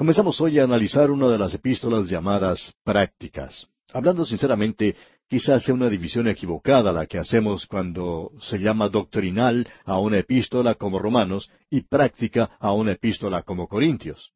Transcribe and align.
Comenzamos 0.00 0.40
hoy 0.40 0.58
a 0.58 0.64
analizar 0.64 1.10
una 1.10 1.28
de 1.28 1.36
las 1.36 1.52
epístolas 1.52 2.08
llamadas 2.08 2.72
prácticas. 2.84 3.68
Hablando 3.92 4.24
sinceramente, 4.24 4.96
quizás 5.28 5.62
sea 5.62 5.74
una 5.74 5.90
división 5.90 6.26
equivocada 6.26 6.90
la 6.90 7.04
que 7.04 7.18
hacemos 7.18 7.66
cuando 7.66 8.32
se 8.40 8.56
llama 8.56 8.88
doctrinal 8.88 9.68
a 9.84 10.00
una 10.00 10.16
epístola 10.16 10.76
como 10.76 11.00
Romanos 11.00 11.50
y 11.68 11.82
práctica 11.82 12.52
a 12.58 12.72
una 12.72 12.92
epístola 12.92 13.42
como 13.42 13.68
Corintios. 13.68 14.32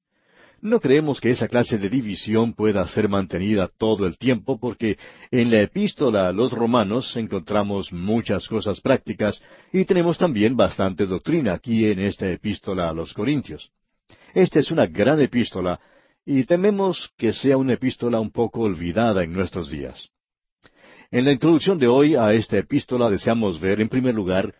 No 0.60 0.80
creemos 0.80 1.18
que 1.18 1.30
esa 1.30 1.48
clase 1.48 1.78
de 1.78 1.88
división 1.88 2.52
pueda 2.52 2.86
ser 2.86 3.08
mantenida 3.08 3.66
todo 3.68 4.06
el 4.06 4.18
tiempo 4.18 4.60
porque 4.60 4.98
en 5.30 5.50
la 5.50 5.62
epístola 5.62 6.28
a 6.28 6.32
los 6.32 6.52
romanos 6.52 7.16
encontramos 7.16 7.90
muchas 7.90 8.48
cosas 8.48 8.82
prácticas 8.82 9.40
y 9.72 9.86
tenemos 9.86 10.18
también 10.18 10.58
bastante 10.58 11.06
doctrina 11.06 11.54
aquí 11.54 11.86
en 11.86 12.00
esta 12.00 12.30
epístola 12.30 12.90
a 12.90 12.92
los 12.92 13.14
corintios. 13.14 13.72
Esta 14.34 14.58
es 14.58 14.72
una 14.72 14.86
gran 14.86 15.20
epístola 15.20 15.80
y 16.26 16.42
tememos 16.44 17.12
que 17.16 17.32
sea 17.32 17.56
una 17.56 17.74
epístola 17.74 18.18
un 18.18 18.32
poco 18.32 18.62
olvidada 18.62 19.22
en 19.22 19.32
nuestros 19.32 19.70
días. 19.70 20.10
En 21.12 21.24
la 21.24 21.30
introducción 21.30 21.78
de 21.78 21.86
hoy 21.86 22.16
a 22.16 22.32
esta 22.34 22.58
epístola 22.58 23.08
deseamos 23.08 23.60
ver, 23.60 23.80
en 23.80 23.88
primer 23.88 24.12
lugar, 24.12 24.52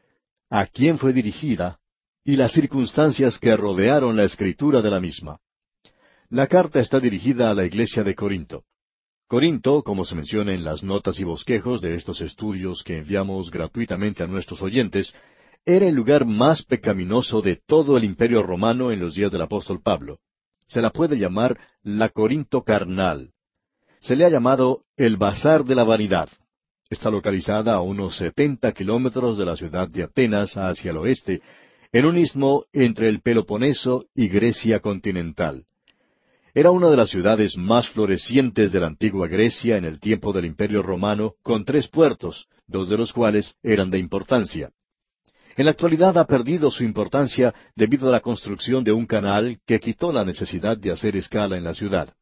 a 0.49 0.67
quién 0.67 0.97
fue 0.97 1.13
dirigida 1.13 1.81
y 2.25 2.37
las 2.37 2.53
circunstancias 2.53 3.39
que 3.41 3.57
rodearon 3.57 4.17
la 4.17 4.23
escritura 4.23 4.81
de 4.81 4.91
la 4.91 5.01
misma. 5.01 5.41
La 6.29 6.47
carta 6.47 6.79
está 6.79 7.01
dirigida 7.01 7.51
a 7.51 7.55
la 7.55 7.67
iglesia 7.67 8.05
de 8.05 8.15
Corinto. 8.15 8.63
Corinto, 9.27 9.83
como 9.83 10.05
se 10.05 10.15
menciona 10.15 10.55
en 10.55 10.63
las 10.63 10.85
notas 10.85 11.19
y 11.19 11.25
bosquejos 11.25 11.81
de 11.81 11.97
estos 11.97 12.21
estudios 12.21 12.85
que 12.85 12.99
enviamos 12.99 13.51
gratuitamente 13.51 14.23
a 14.23 14.29
nuestros 14.29 14.63
oyentes, 14.63 15.13
era 15.67 15.87
el 15.87 15.95
lugar 15.95 16.27
más 16.27 16.63
pecaminoso 16.63 17.41
de 17.41 17.57
todo 17.57 17.97
el 17.97 18.05
imperio 18.05 18.43
romano 18.43 18.93
en 18.93 19.01
los 19.01 19.15
días 19.15 19.33
del 19.33 19.43
apóstol 19.43 19.81
Pablo. 19.83 20.19
Se 20.67 20.83
la 20.83 20.91
puede 20.91 21.17
llamar 21.17 21.59
la 21.83 22.11
Corinto 22.11 22.63
carnal. 22.63 23.33
Se 24.01 24.17
le 24.17 24.27
ha 24.27 24.29
llamado 24.29 24.85
el 24.97 25.17
Bazar 25.17 25.65
de 25.65 25.75
la 25.75 25.85
Vanidad. 25.85 26.29
Está 26.91 27.11
localizada 27.11 27.75
a 27.75 27.81
unos 27.81 28.17
setenta 28.17 28.73
kilómetros 28.73 29.39
de 29.39 29.47
la 29.47 29.57
ciudad 29.57 29.89
de 29.89 30.03
Atenas 30.03 30.57
hacia 30.57 30.91
el 30.91 30.99
oeste, 30.99 31.41
en 31.93 32.05
un 32.05 32.19
istmo 32.19 32.67
entre 32.73 33.09
el 33.09 33.21
Peloponeso 33.21 34.05
y 34.15 34.29
Grecia 34.29 34.81
continental. 34.81 35.65
Era 36.53 36.71
una 36.71 36.91
de 36.91 36.97
las 36.97 37.11
ciudades 37.11 37.57
más 37.57 37.89
florecientes 37.89 38.71
de 38.71 38.81
la 38.81 38.89
antigua 38.89 39.29
Grecia 39.29 39.79
en 39.79 39.85
el 39.85 39.99
tiempo 39.99 40.33
del 40.33 40.45
Imperio 40.45 40.83
Romano, 40.83 41.35
con 41.43 41.65
tres 41.65 41.89
puertos, 41.89 42.47
dos 42.67 42.89
de 42.89 42.99
los 42.99 43.13
cuales 43.13 43.57
eran 43.63 43.91
de 43.91 43.99
importancia. 43.99 44.71
En 45.57 45.67
la 45.67 45.71
actualidad 45.71 46.19
ha 46.19 46.27
perdido 46.27 46.71
su 46.71 46.83
importancia 46.83 47.55
debido 47.77 48.09
a 48.09 48.13
la 48.13 48.21
construcción 48.21 48.83
de 48.83 48.93
un 48.93 49.07
canal 49.07 49.61
que 49.67 49.79
quitó 49.79 50.13
la 50.13 50.25
necesidad 50.25 50.77
de 50.77 50.91
hacer 50.91 51.17
escala 51.17 51.57
en 51.57 51.65
la 51.65 51.75
ciudad. 51.75 52.13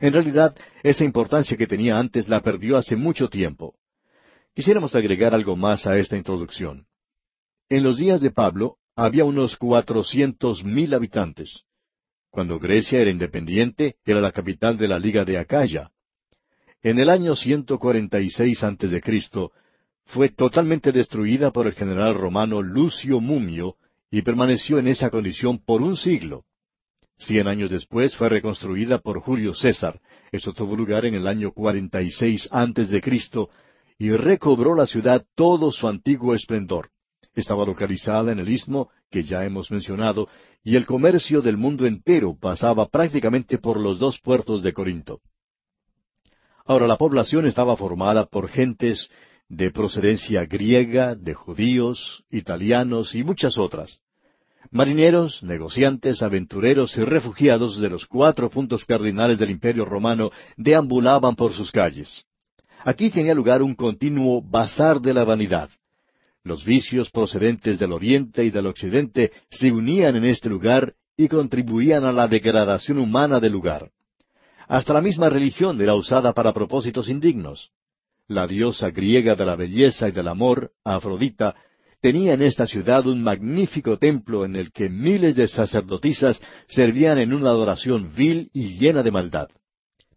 En 0.00 0.14
realidad, 0.14 0.56
esa 0.82 1.04
importancia 1.04 1.56
que 1.56 1.66
tenía 1.66 1.98
antes 1.98 2.28
la 2.28 2.40
perdió 2.40 2.78
hace 2.78 2.96
mucho 2.96 3.28
tiempo. 3.28 3.74
Quisiéramos 4.54 4.94
agregar 4.94 5.34
algo 5.34 5.56
más 5.56 5.86
a 5.86 5.98
esta 5.98 6.16
introducción. 6.16 6.86
En 7.68 7.82
los 7.82 7.98
días 7.98 8.20
de 8.20 8.30
Pablo 8.30 8.76
había 8.96 9.24
unos 9.24 9.56
cuatrocientos 9.56 10.64
mil 10.64 10.94
habitantes. 10.94 11.64
Cuando 12.30 12.58
Grecia 12.58 13.00
era 13.00 13.10
independiente, 13.10 13.96
era 14.04 14.20
la 14.20 14.32
capital 14.32 14.78
de 14.78 14.88
la 14.88 14.98
Liga 14.98 15.24
de 15.24 15.38
Acaya. 15.38 15.90
En 16.82 16.98
el 16.98 17.10
año 17.10 17.36
146 17.36 18.64
a.C., 18.64 19.00
fue 20.12 20.28
totalmente 20.28 20.90
destruida 20.90 21.52
por 21.52 21.66
el 21.66 21.74
general 21.74 22.14
romano 22.14 22.62
Lucio 22.62 23.20
Mumio 23.20 23.76
y 24.10 24.22
permaneció 24.22 24.78
en 24.78 24.88
esa 24.88 25.08
condición 25.08 25.58
por 25.58 25.82
un 25.82 25.96
siglo. 25.96 26.44
Cien 27.16 27.46
años 27.46 27.70
después 27.70 28.16
fue 28.16 28.28
reconstruida 28.28 28.98
por 28.98 29.20
Julio 29.20 29.54
César. 29.54 30.00
Esto 30.32 30.52
tuvo 30.52 30.74
lugar 30.74 31.04
en 31.04 31.14
el 31.14 31.28
año 31.28 31.52
46 31.52 32.48
antes 32.50 32.90
de 32.90 33.00
Cristo 33.00 33.50
y 33.98 34.10
recobró 34.10 34.74
la 34.74 34.86
ciudad 34.86 35.24
todo 35.36 35.70
su 35.70 35.86
antiguo 35.86 36.34
esplendor. 36.34 36.90
Estaba 37.34 37.64
localizada 37.64 38.32
en 38.32 38.40
el 38.40 38.48
istmo 38.48 38.90
que 39.10 39.22
ya 39.22 39.44
hemos 39.44 39.70
mencionado 39.70 40.28
y 40.64 40.74
el 40.74 40.86
comercio 40.86 41.40
del 41.40 41.56
mundo 41.56 41.86
entero 41.86 42.36
pasaba 42.36 42.88
prácticamente 42.88 43.58
por 43.58 43.78
los 43.78 44.00
dos 44.00 44.18
puertos 44.18 44.62
de 44.64 44.72
Corinto. 44.72 45.20
Ahora 46.64 46.88
la 46.88 46.98
población 46.98 47.46
estaba 47.46 47.76
formada 47.76 48.26
por 48.26 48.48
gentes 48.48 49.08
de 49.50 49.72
procedencia 49.72 50.46
griega, 50.46 51.16
de 51.16 51.34
judíos, 51.34 52.24
italianos 52.30 53.16
y 53.16 53.24
muchas 53.24 53.58
otras. 53.58 53.98
Marineros, 54.70 55.42
negociantes, 55.42 56.22
aventureros 56.22 56.96
y 56.96 57.02
refugiados 57.02 57.80
de 57.80 57.90
los 57.90 58.06
cuatro 58.06 58.48
puntos 58.48 58.84
cardinales 58.84 59.38
del 59.40 59.50
Imperio 59.50 59.84
romano 59.84 60.30
deambulaban 60.56 61.34
por 61.34 61.52
sus 61.52 61.72
calles. 61.72 62.24
Aquí 62.84 63.10
tenía 63.10 63.34
lugar 63.34 63.60
un 63.60 63.74
continuo 63.74 64.40
bazar 64.40 65.00
de 65.00 65.12
la 65.12 65.24
vanidad. 65.24 65.68
Los 66.44 66.64
vicios 66.64 67.10
procedentes 67.10 67.80
del 67.80 67.92
Oriente 67.92 68.44
y 68.44 68.50
del 68.50 68.66
Occidente 68.66 69.32
se 69.50 69.72
unían 69.72 70.14
en 70.14 70.26
este 70.26 70.48
lugar 70.48 70.94
y 71.16 71.26
contribuían 71.26 72.04
a 72.04 72.12
la 72.12 72.28
degradación 72.28 72.98
humana 72.98 73.40
del 73.40 73.52
lugar. 73.52 73.90
Hasta 74.68 74.92
la 74.94 75.00
misma 75.00 75.28
religión 75.28 75.80
era 75.80 75.96
usada 75.96 76.32
para 76.32 76.52
propósitos 76.52 77.08
indignos. 77.08 77.72
La 78.30 78.46
diosa 78.46 78.90
griega 78.90 79.34
de 79.34 79.44
la 79.44 79.56
belleza 79.56 80.08
y 80.08 80.12
del 80.12 80.28
amor, 80.28 80.70
Afrodita, 80.84 81.56
tenía 82.00 82.34
en 82.34 82.42
esta 82.42 82.64
ciudad 82.64 83.04
un 83.08 83.24
magnífico 83.24 83.98
templo 83.98 84.44
en 84.44 84.54
el 84.54 84.70
que 84.70 84.88
miles 84.88 85.34
de 85.34 85.48
sacerdotisas 85.48 86.40
servían 86.68 87.18
en 87.18 87.32
una 87.32 87.50
adoración 87.50 88.14
vil 88.14 88.48
y 88.54 88.78
llena 88.78 89.02
de 89.02 89.10
maldad. 89.10 89.48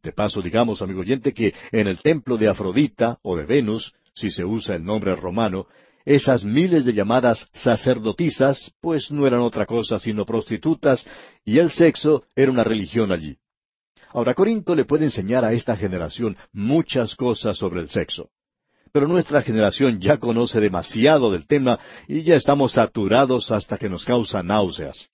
De 0.03 0.12
paso, 0.12 0.44
digamos, 0.44 0.84
amigo 0.84 1.00
oyente, 1.00 1.34
que 1.34 1.56
en 1.72 1.88
el 1.88 2.03
templo 2.03 2.38
de 2.38 2.50
Afrodita 2.50 3.18
o 3.24 3.35
de 3.35 3.46
Venus, 3.46 3.96
si 4.13 4.30
se 4.30 4.45
usa 4.45 4.75
el 4.75 4.85
nombre 4.85 5.16
romano, 5.16 5.66
esas 6.06 6.45
miles 6.45 6.85
de 6.85 6.94
llamadas 6.94 7.50
sacerdotisas, 7.51 8.75
pues 8.80 9.09
no 9.09 9.25
eran 9.25 9.40
otra 9.40 9.66
cosa 9.66 9.97
sino 9.97 10.24
prostitutas, 10.24 11.03
y 11.44 11.57
el 11.57 11.72
sexo 11.72 12.25
era 12.35 12.51
una 12.51 12.63
religión 12.63 13.12
allí. 13.12 13.40
Ahora, 14.13 14.35
Corinto 14.35 14.75
le 14.75 14.85
puede 14.85 15.06
enseñar 15.06 15.44
a 15.44 15.53
esta 15.53 15.75
generación 15.75 16.38
muchas 16.51 17.16
cosas 17.16 17.57
sobre 17.57 17.81
el 17.81 17.90
sexo. 17.90 18.29
Pero 18.91 19.07
nuestra 19.07 19.41
generación 19.41 20.00
ya 20.00 20.18
conoce 20.18 20.59
demasiado 20.59 21.31
del 21.31 21.47
tema 21.47 21.79
y 22.07 22.22
ya 22.22 22.35
estamos 22.35 22.74
saturados 22.74 23.50
hasta 23.51 23.79
que 23.79 23.90
nos 23.90 24.06
causa 24.06 24.44
náuseas. 24.44 25.09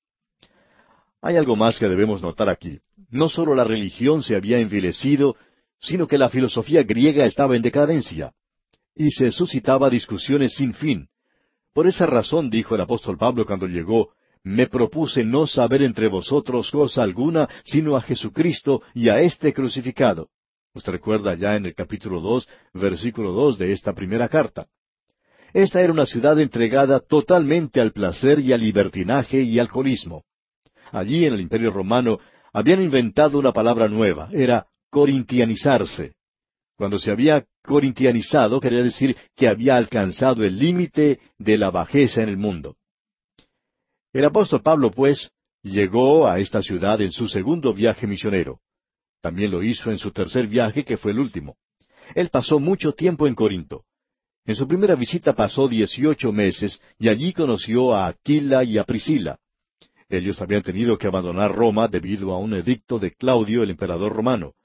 Hay 1.21 1.37
algo 1.37 1.55
más 1.55 1.79
que 1.79 1.87
debemos 1.87 2.21
notar 2.21 2.49
aquí. 2.49 2.79
No 3.09 3.29
solo 3.29 3.55
la 3.55 3.63
religión 3.63 4.21
se 4.21 4.35
había 4.35 4.59
envilecido, 4.59 5.37
sino 5.79 6.05
que 6.05 6.17
la 6.17 6.29
filosofía 6.29 6.83
griega 6.83 7.25
estaba 7.25 7.55
en 7.55 7.61
decadencia. 7.61 8.33
Y 8.95 9.11
se 9.11 9.31
suscitaba 9.31 9.89
discusiones 9.89 10.55
sin 10.55 10.73
fin. 10.73 11.07
Por 11.73 11.87
esa 11.87 12.05
razón 12.05 12.49
dijo 12.49 12.75
el 12.75 12.81
apóstol 12.81 13.17
Pablo 13.17 13.45
cuando 13.45 13.65
llegó, 13.65 14.09
me 14.43 14.67
propuse 14.67 15.23
no 15.23 15.47
saber 15.47 15.81
entre 15.83 16.07
vosotros 16.07 16.71
cosa 16.71 17.03
alguna, 17.03 17.49
sino 17.63 17.95
a 17.95 18.01
Jesucristo 18.01 18.81
y 18.93 19.09
a 19.09 19.19
este 19.21 19.53
crucificado. 19.53 20.29
Usted 20.73 20.91
recuerda 20.93 21.35
ya 21.35 21.55
en 21.55 21.65
el 21.65 21.75
capítulo 21.75 22.21
dos, 22.21 22.47
versículo 22.73 23.31
dos 23.31 23.57
de 23.57 23.71
esta 23.71 23.93
primera 23.93 24.29
carta. 24.29 24.67
Esta 25.53 25.81
era 25.81 25.91
una 25.91 26.05
ciudad 26.05 26.39
entregada 26.39 26.99
totalmente 26.99 27.81
al 27.81 27.91
placer 27.91 28.39
y 28.39 28.53
al 28.53 28.61
libertinaje 28.61 29.41
y 29.41 29.57
alcoholismo. 29.57 30.23
Allí 30.91 31.25
en 31.25 31.33
el 31.33 31.41
Imperio 31.41 31.71
Romano 31.71 32.19
habían 32.53 32.81
inventado 32.81 33.39
una 33.39 33.51
palabra 33.51 33.87
nueva, 33.87 34.29
era 34.31 34.67
corintianizarse. 34.89 36.13
Cuando 36.77 36.97
se 36.97 37.11
había 37.11 37.45
corintianizado 37.63 38.59
quería 38.59 38.83
decir 38.83 39.15
que 39.35 39.47
había 39.47 39.75
alcanzado 39.75 40.43
el 40.45 40.57
límite 40.57 41.19
de 41.37 41.57
la 41.57 41.71
bajeza 41.71 42.23
en 42.23 42.29
el 42.29 42.37
mundo. 42.37 42.77
El 44.11 44.25
apóstol 44.25 44.61
Pablo, 44.61 44.89
pues, 44.89 45.29
llegó 45.61 46.27
a 46.27 46.39
esta 46.39 46.63
ciudad 46.63 46.99
en 47.01 47.11
su 47.11 47.27
segundo 47.27 47.73
viaje 47.73 48.07
misionero. 48.07 48.59
También 49.21 49.51
lo 49.51 49.61
hizo 49.61 49.91
en 49.91 49.99
su 49.99 50.11
tercer 50.11 50.47
viaje, 50.47 50.83
que 50.83 50.97
fue 50.97 51.11
el 51.11 51.19
último. 51.19 51.57
Él 52.15 52.29
pasó 52.29 52.59
mucho 52.59 52.93
tiempo 52.93 53.27
en 53.27 53.35
Corinto. 53.35 53.83
En 54.45 54.55
su 54.55 54.67
primera 54.67 54.95
visita 54.95 55.33
pasó 55.33 55.67
dieciocho 55.67 56.31
meses 56.31 56.81
y 56.97 57.07
allí 57.07 57.33
conoció 57.33 57.93
a 57.93 58.07
Aquila 58.07 58.63
y 58.63 58.79
a 58.79 58.83
Priscila. 58.83 59.37
Ellos 60.09 60.41
habían 60.41 60.63
tenido 60.63 60.97
que 60.97 61.05
abandonar 61.05 61.53
Roma 61.53 61.87
debido 61.87 62.33
a 62.33 62.39
un 62.39 62.55
edicto 62.55 62.97
de 62.97 63.11
Claudio, 63.11 63.61
el 63.61 63.69
emperador 63.69 64.11
romano. 64.11 64.55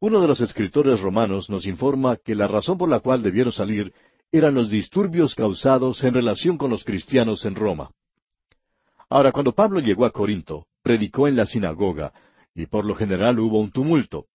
Uno 0.00 0.20
de 0.20 0.26
los 0.26 0.40
escritores 0.40 1.00
romanos 1.00 1.48
nos 1.48 1.64
informa 1.64 2.16
que 2.16 2.34
la 2.34 2.48
razón 2.48 2.76
por 2.76 2.88
la 2.88 2.98
cual 2.98 3.22
debieron 3.22 3.52
salir 3.52 3.92
eran 4.32 4.54
los 4.54 4.68
disturbios 4.68 5.36
causados 5.36 6.02
en 6.02 6.14
relación 6.14 6.58
con 6.58 6.70
los 6.70 6.82
cristianos 6.82 7.44
en 7.44 7.54
Roma. 7.54 7.90
Ahora, 9.14 9.30
cuando 9.30 9.52
Pablo 9.52 9.78
llegó 9.78 10.06
a 10.06 10.10
Corinto, 10.10 10.66
predicó 10.82 11.28
en 11.28 11.36
la 11.36 11.46
sinagoga, 11.46 12.12
y 12.52 12.66
por 12.66 12.84
lo 12.84 12.96
general 12.96 13.38
hubo 13.38 13.60
un 13.60 13.70
tumulto. 13.70 14.26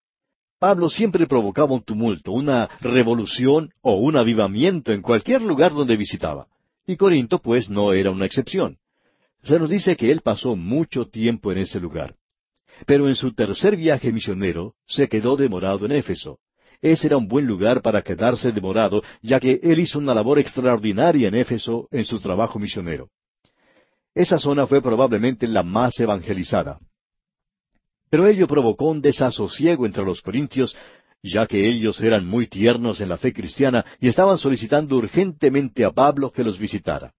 Pablo 0.58 0.90
siempre 0.90 1.28
provocaba 1.28 1.74
un 1.74 1.84
tumulto, 1.84 2.32
una 2.32 2.70
revolución 2.80 3.74
o 3.82 3.96
un 3.96 4.16
avivamiento 4.16 4.94
en 4.94 5.02
cualquier 5.02 5.42
lugar 5.42 5.74
donde 5.74 5.98
visitaba. 5.98 6.48
Y 6.88 6.96
Corinto, 6.96 7.40
pues, 7.40 7.70
no 7.70 7.92
era 7.92 8.10
una 8.10 8.26
excepción. 8.26 8.78
Se 9.44 9.60
nos 9.60 9.70
dice 9.70 9.98
que 9.98 10.12
él 10.12 10.22
pasó 10.22 10.56
mucho 10.56 11.10
tiempo 11.10 11.52
en 11.52 11.58
ese 11.58 11.82
lugar. 11.82 12.16
Pero 12.86 13.10
en 13.10 13.16
su 13.16 13.34
tercer 13.34 13.76
viaje 13.76 14.14
misionero 14.14 14.76
se 14.88 15.10
quedó 15.10 15.36
demorado 15.36 15.88
en 15.88 15.92
Éfeso. 15.92 16.40
Ese 16.82 17.08
era 17.08 17.18
un 17.18 17.28
buen 17.28 17.46
lugar 17.46 17.82
para 17.82 18.02
quedarse 18.02 18.54
demorado, 18.54 19.04
ya 19.22 19.42
que 19.42 19.60
él 19.62 19.80
hizo 19.80 20.00
una 20.00 20.14
labor 20.14 20.40
extraordinaria 20.40 21.28
en 21.28 21.36
Éfeso 21.36 21.90
en 21.92 22.06
su 22.06 22.22
trabajo 22.22 22.60
misionero. 22.60 23.10
Esa 24.14 24.40
zona 24.40 24.68
fue 24.68 24.82
probablemente 24.82 25.48
la 25.48 25.64
más 25.64 26.00
evangelizada. 26.00 26.80
Pero 28.10 28.28
ello 28.28 28.48
provocó 28.48 28.90
un 28.90 29.02
desasosiego 29.02 29.86
entre 29.86 30.04
los 30.04 30.22
corintios, 30.22 30.76
ya 31.22 31.46
que 31.46 31.68
ellos 31.68 32.02
eran 32.02 32.26
muy 32.26 32.48
tiernos 32.48 33.02
en 33.02 33.10
la 33.10 33.18
fe 33.18 33.34
cristiana 33.34 33.86
y 34.00 34.08
estaban 34.08 34.38
solicitando 34.38 34.98
urgentemente 34.98 35.86
a 35.86 35.92
Pablo 35.92 36.32
que 36.32 36.44
los 36.44 36.58
visitara. 36.58 37.14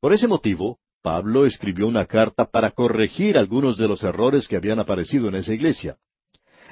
Por 0.00 0.12
ese 0.12 0.28
motivo, 0.28 0.78
Pablo 1.02 1.46
escribió 1.46 1.88
una 1.88 2.06
carta 2.06 2.44
para 2.44 2.70
corregir 2.70 3.36
algunos 3.36 3.76
de 3.76 3.88
los 3.88 4.02
errores 4.04 4.46
que 4.46 4.56
habían 4.56 4.78
aparecido 4.78 5.28
en 5.28 5.34
esa 5.34 5.52
iglesia. 5.52 5.96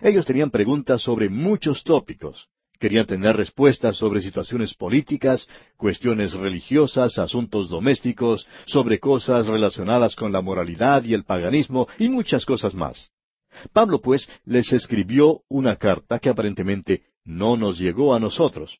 Ellos 0.00 0.24
tenían 0.24 0.50
preguntas 0.50 1.02
sobre 1.02 1.28
muchos 1.28 1.82
tópicos. 1.82 2.48
Querían 2.80 3.04
tener 3.04 3.36
respuestas 3.36 3.98
sobre 3.98 4.22
situaciones 4.22 4.72
políticas, 4.72 5.46
cuestiones 5.76 6.32
religiosas, 6.32 7.18
asuntos 7.18 7.68
domésticos, 7.68 8.46
sobre 8.64 8.98
cosas 8.98 9.46
relacionadas 9.46 10.16
con 10.16 10.32
la 10.32 10.40
moralidad 10.40 11.04
y 11.04 11.12
el 11.12 11.24
paganismo 11.24 11.88
y 11.98 12.08
muchas 12.08 12.46
cosas 12.46 12.74
más. 12.74 13.10
Pablo, 13.74 14.00
pues, 14.00 14.30
les 14.46 14.72
escribió 14.72 15.42
una 15.50 15.76
carta 15.76 16.18
que 16.18 16.30
aparentemente 16.30 17.02
no 17.22 17.58
nos 17.58 17.78
llegó 17.78 18.14
a 18.14 18.18
nosotros. 18.18 18.78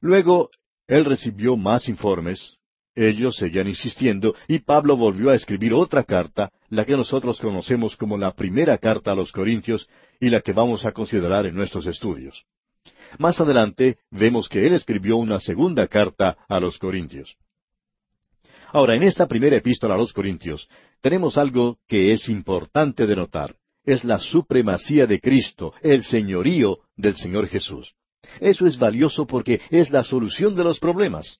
Luego, 0.00 0.50
él 0.86 1.04
recibió 1.04 1.56
más 1.56 1.88
informes, 1.88 2.56
ellos 2.94 3.34
seguían 3.34 3.66
insistiendo, 3.66 4.36
y 4.46 4.60
Pablo 4.60 4.96
volvió 4.96 5.30
a 5.30 5.34
escribir 5.34 5.72
otra 5.72 6.04
carta, 6.04 6.52
la 6.68 6.84
que 6.84 6.96
nosotros 6.96 7.40
conocemos 7.40 7.96
como 7.96 8.16
la 8.16 8.32
primera 8.32 8.78
carta 8.78 9.10
a 9.10 9.16
los 9.16 9.32
Corintios, 9.32 9.88
y 10.20 10.30
la 10.30 10.40
que 10.40 10.52
vamos 10.52 10.84
a 10.84 10.92
considerar 10.92 11.46
en 11.46 11.56
nuestros 11.56 11.86
estudios. 11.86 12.44
Más 13.18 13.40
adelante 13.40 13.98
vemos 14.10 14.48
que 14.48 14.66
él 14.66 14.74
escribió 14.74 15.16
una 15.16 15.40
segunda 15.40 15.86
carta 15.86 16.36
a 16.48 16.60
los 16.60 16.78
Corintios. 16.78 17.36
Ahora, 18.72 18.96
en 18.96 19.02
esta 19.02 19.26
primera 19.26 19.56
epístola 19.56 19.94
a 19.94 19.98
los 19.98 20.12
Corintios, 20.12 20.68
tenemos 21.00 21.36
algo 21.36 21.78
que 21.86 22.12
es 22.12 22.28
importante 22.28 23.06
de 23.06 23.16
notar 23.16 23.56
es 23.84 24.04
la 24.04 24.18
supremacía 24.18 25.06
de 25.06 25.20
Cristo, 25.20 25.74
el 25.82 26.04
señorío 26.04 26.78
del 26.96 27.16
Señor 27.16 27.48
Jesús. 27.48 27.94
Eso 28.40 28.66
es 28.66 28.78
valioso 28.78 29.26
porque 29.26 29.60
es 29.70 29.90
la 29.90 30.04
solución 30.04 30.54
de 30.54 30.64
los 30.64 30.78
problemas. 30.78 31.38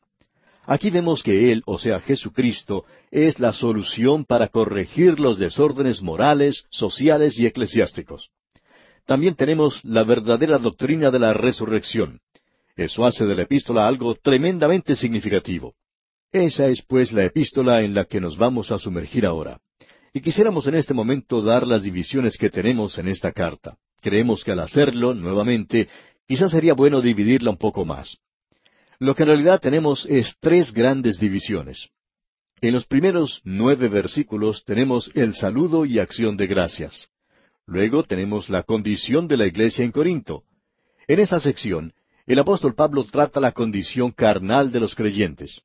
Aquí 0.64 0.90
vemos 0.90 1.22
que 1.22 1.52
Él, 1.52 1.62
o 1.66 1.78
sea, 1.78 2.00
Jesucristo, 2.00 2.84
es 3.10 3.38
la 3.38 3.52
solución 3.52 4.24
para 4.24 4.48
corregir 4.48 5.18
los 5.18 5.38
desórdenes 5.38 6.02
morales, 6.02 6.64
sociales 6.70 7.38
y 7.38 7.46
eclesiásticos. 7.46 8.30
También 9.06 9.34
tenemos 9.34 9.84
la 9.84 10.04
verdadera 10.04 10.58
doctrina 10.58 11.10
de 11.10 11.18
la 11.18 11.32
resurrección. 11.32 12.20
Eso 12.76 13.04
hace 13.04 13.26
de 13.26 13.34
la 13.34 13.42
epístola 13.42 13.86
algo 13.86 14.14
tremendamente 14.14 14.96
significativo. 14.96 15.74
Esa 16.30 16.68
es 16.68 16.82
pues 16.82 17.12
la 17.12 17.24
epístola 17.24 17.82
en 17.82 17.94
la 17.94 18.06
que 18.06 18.20
nos 18.20 18.38
vamos 18.38 18.70
a 18.70 18.78
sumergir 18.78 19.26
ahora. 19.26 19.60
Y 20.14 20.20
quisiéramos 20.20 20.66
en 20.66 20.76
este 20.76 20.94
momento 20.94 21.42
dar 21.42 21.66
las 21.66 21.82
divisiones 21.82 22.36
que 22.38 22.50
tenemos 22.50 22.96
en 22.98 23.08
esta 23.08 23.32
carta. 23.32 23.76
Creemos 24.00 24.44
que 24.44 24.52
al 24.52 24.60
hacerlo, 24.60 25.14
nuevamente, 25.14 25.88
quizás 26.26 26.50
sería 26.50 26.74
bueno 26.74 27.00
dividirla 27.00 27.50
un 27.50 27.58
poco 27.58 27.84
más. 27.84 28.16
Lo 28.98 29.14
que 29.14 29.24
en 29.24 29.28
realidad 29.30 29.60
tenemos 29.60 30.06
es 30.06 30.36
tres 30.40 30.72
grandes 30.72 31.18
divisiones. 31.18 31.88
En 32.60 32.72
los 32.72 32.86
primeros 32.86 33.40
nueve 33.44 33.88
versículos 33.88 34.64
tenemos 34.64 35.10
el 35.14 35.34
saludo 35.34 35.84
y 35.84 35.98
acción 35.98 36.36
de 36.36 36.46
gracias. 36.46 37.08
Luego 37.72 38.02
tenemos 38.02 38.50
la 38.50 38.64
condición 38.64 39.26
de 39.26 39.38
la 39.38 39.46
iglesia 39.46 39.82
en 39.82 39.92
Corinto. 39.92 40.42
En 41.08 41.20
esa 41.20 41.40
sección, 41.40 41.94
el 42.26 42.38
apóstol 42.38 42.74
Pablo 42.74 43.02
trata 43.04 43.40
la 43.40 43.52
condición 43.52 44.10
carnal 44.10 44.70
de 44.70 44.78
los 44.78 44.94
creyentes. 44.94 45.62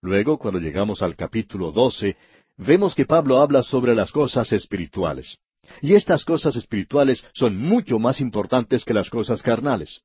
Luego, 0.00 0.38
cuando 0.38 0.60
llegamos 0.60 1.02
al 1.02 1.16
capítulo 1.16 1.72
doce, 1.72 2.16
vemos 2.56 2.94
que 2.94 3.04
Pablo 3.04 3.40
habla 3.40 3.64
sobre 3.64 3.96
las 3.96 4.12
cosas 4.12 4.52
espirituales. 4.52 5.38
Y 5.82 5.94
estas 5.94 6.24
cosas 6.24 6.54
espirituales 6.54 7.24
son 7.32 7.56
mucho 7.56 7.98
más 7.98 8.20
importantes 8.20 8.84
que 8.84 8.94
las 8.94 9.10
cosas 9.10 9.42
carnales. 9.42 10.02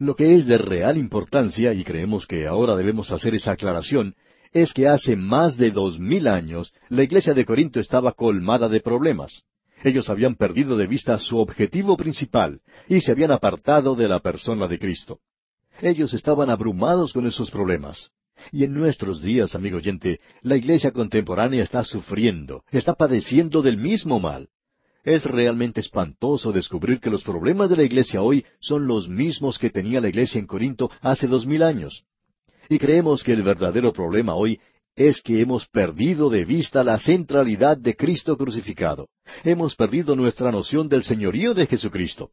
Lo 0.00 0.16
que 0.16 0.34
es 0.34 0.46
de 0.46 0.58
real 0.58 0.98
importancia, 0.98 1.72
y 1.74 1.84
creemos 1.84 2.26
que 2.26 2.48
ahora 2.48 2.74
debemos 2.74 3.12
hacer 3.12 3.36
esa 3.36 3.52
aclaración, 3.52 4.16
es 4.50 4.72
que 4.72 4.88
hace 4.88 5.14
más 5.14 5.56
de 5.56 5.70
dos 5.70 6.00
mil 6.00 6.26
años 6.26 6.72
la 6.88 7.04
iglesia 7.04 7.34
de 7.34 7.44
Corinto 7.44 7.78
estaba 7.78 8.14
colmada 8.14 8.68
de 8.68 8.80
problemas. 8.80 9.44
Ellos 9.82 10.08
habían 10.08 10.36
perdido 10.36 10.76
de 10.76 10.86
vista 10.86 11.18
su 11.18 11.38
objetivo 11.38 11.96
principal 11.96 12.60
y 12.88 13.00
se 13.00 13.12
habían 13.12 13.32
apartado 13.32 13.94
de 13.96 14.08
la 14.08 14.20
persona 14.20 14.68
de 14.68 14.78
Cristo. 14.78 15.18
Ellos 15.80 16.14
estaban 16.14 16.50
abrumados 16.50 17.12
con 17.12 17.26
esos 17.26 17.50
problemas. 17.50 18.10
Y 18.50 18.64
en 18.64 18.74
nuestros 18.74 19.22
días, 19.22 19.54
amigo 19.54 19.78
oyente, 19.78 20.20
la 20.42 20.56
iglesia 20.56 20.90
contemporánea 20.90 21.62
está 21.62 21.84
sufriendo, 21.84 22.64
está 22.70 22.94
padeciendo 22.94 23.62
del 23.62 23.76
mismo 23.76 24.20
mal. 24.20 24.48
Es 25.04 25.24
realmente 25.24 25.80
espantoso 25.80 26.52
descubrir 26.52 27.00
que 27.00 27.10
los 27.10 27.24
problemas 27.24 27.68
de 27.68 27.76
la 27.76 27.82
iglesia 27.82 28.22
hoy 28.22 28.44
son 28.60 28.86
los 28.86 29.08
mismos 29.08 29.58
que 29.58 29.70
tenía 29.70 30.00
la 30.00 30.08
iglesia 30.08 30.38
en 30.38 30.46
Corinto 30.46 30.90
hace 31.00 31.26
dos 31.26 31.44
mil 31.44 31.62
años. 31.62 32.04
Y 32.68 32.78
creemos 32.78 33.24
que 33.24 33.32
el 33.32 33.42
verdadero 33.42 33.92
problema 33.92 34.34
hoy 34.34 34.60
es 34.94 35.22
que 35.22 35.40
hemos 35.40 35.66
perdido 35.68 36.28
de 36.28 36.44
vista 36.44 36.84
la 36.84 36.98
centralidad 36.98 37.78
de 37.78 37.96
Cristo 37.96 38.36
crucificado. 38.36 39.08
Hemos 39.44 39.74
perdido 39.74 40.14
nuestra 40.16 40.52
noción 40.52 40.88
del 40.88 41.02
señorío 41.02 41.54
de 41.54 41.66
Jesucristo. 41.66 42.30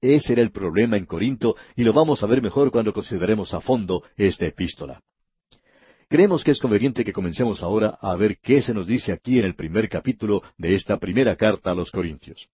Ese 0.00 0.34
era 0.34 0.42
el 0.42 0.52
problema 0.52 0.96
en 0.96 1.06
Corinto 1.06 1.56
y 1.74 1.82
lo 1.82 1.92
vamos 1.92 2.22
a 2.22 2.26
ver 2.26 2.42
mejor 2.42 2.70
cuando 2.70 2.92
consideremos 2.92 3.54
a 3.54 3.60
fondo 3.60 4.04
esta 4.16 4.46
epístola. 4.46 5.00
Creemos 6.08 6.44
que 6.44 6.52
es 6.52 6.60
conveniente 6.60 7.04
que 7.04 7.12
comencemos 7.12 7.62
ahora 7.62 7.98
a 8.00 8.14
ver 8.14 8.38
qué 8.38 8.62
se 8.62 8.72
nos 8.72 8.86
dice 8.86 9.12
aquí 9.12 9.40
en 9.40 9.44
el 9.44 9.56
primer 9.56 9.88
capítulo 9.88 10.42
de 10.56 10.76
esta 10.76 10.98
primera 10.98 11.34
carta 11.34 11.72
a 11.72 11.74
los 11.74 11.90
Corintios. 11.90 12.46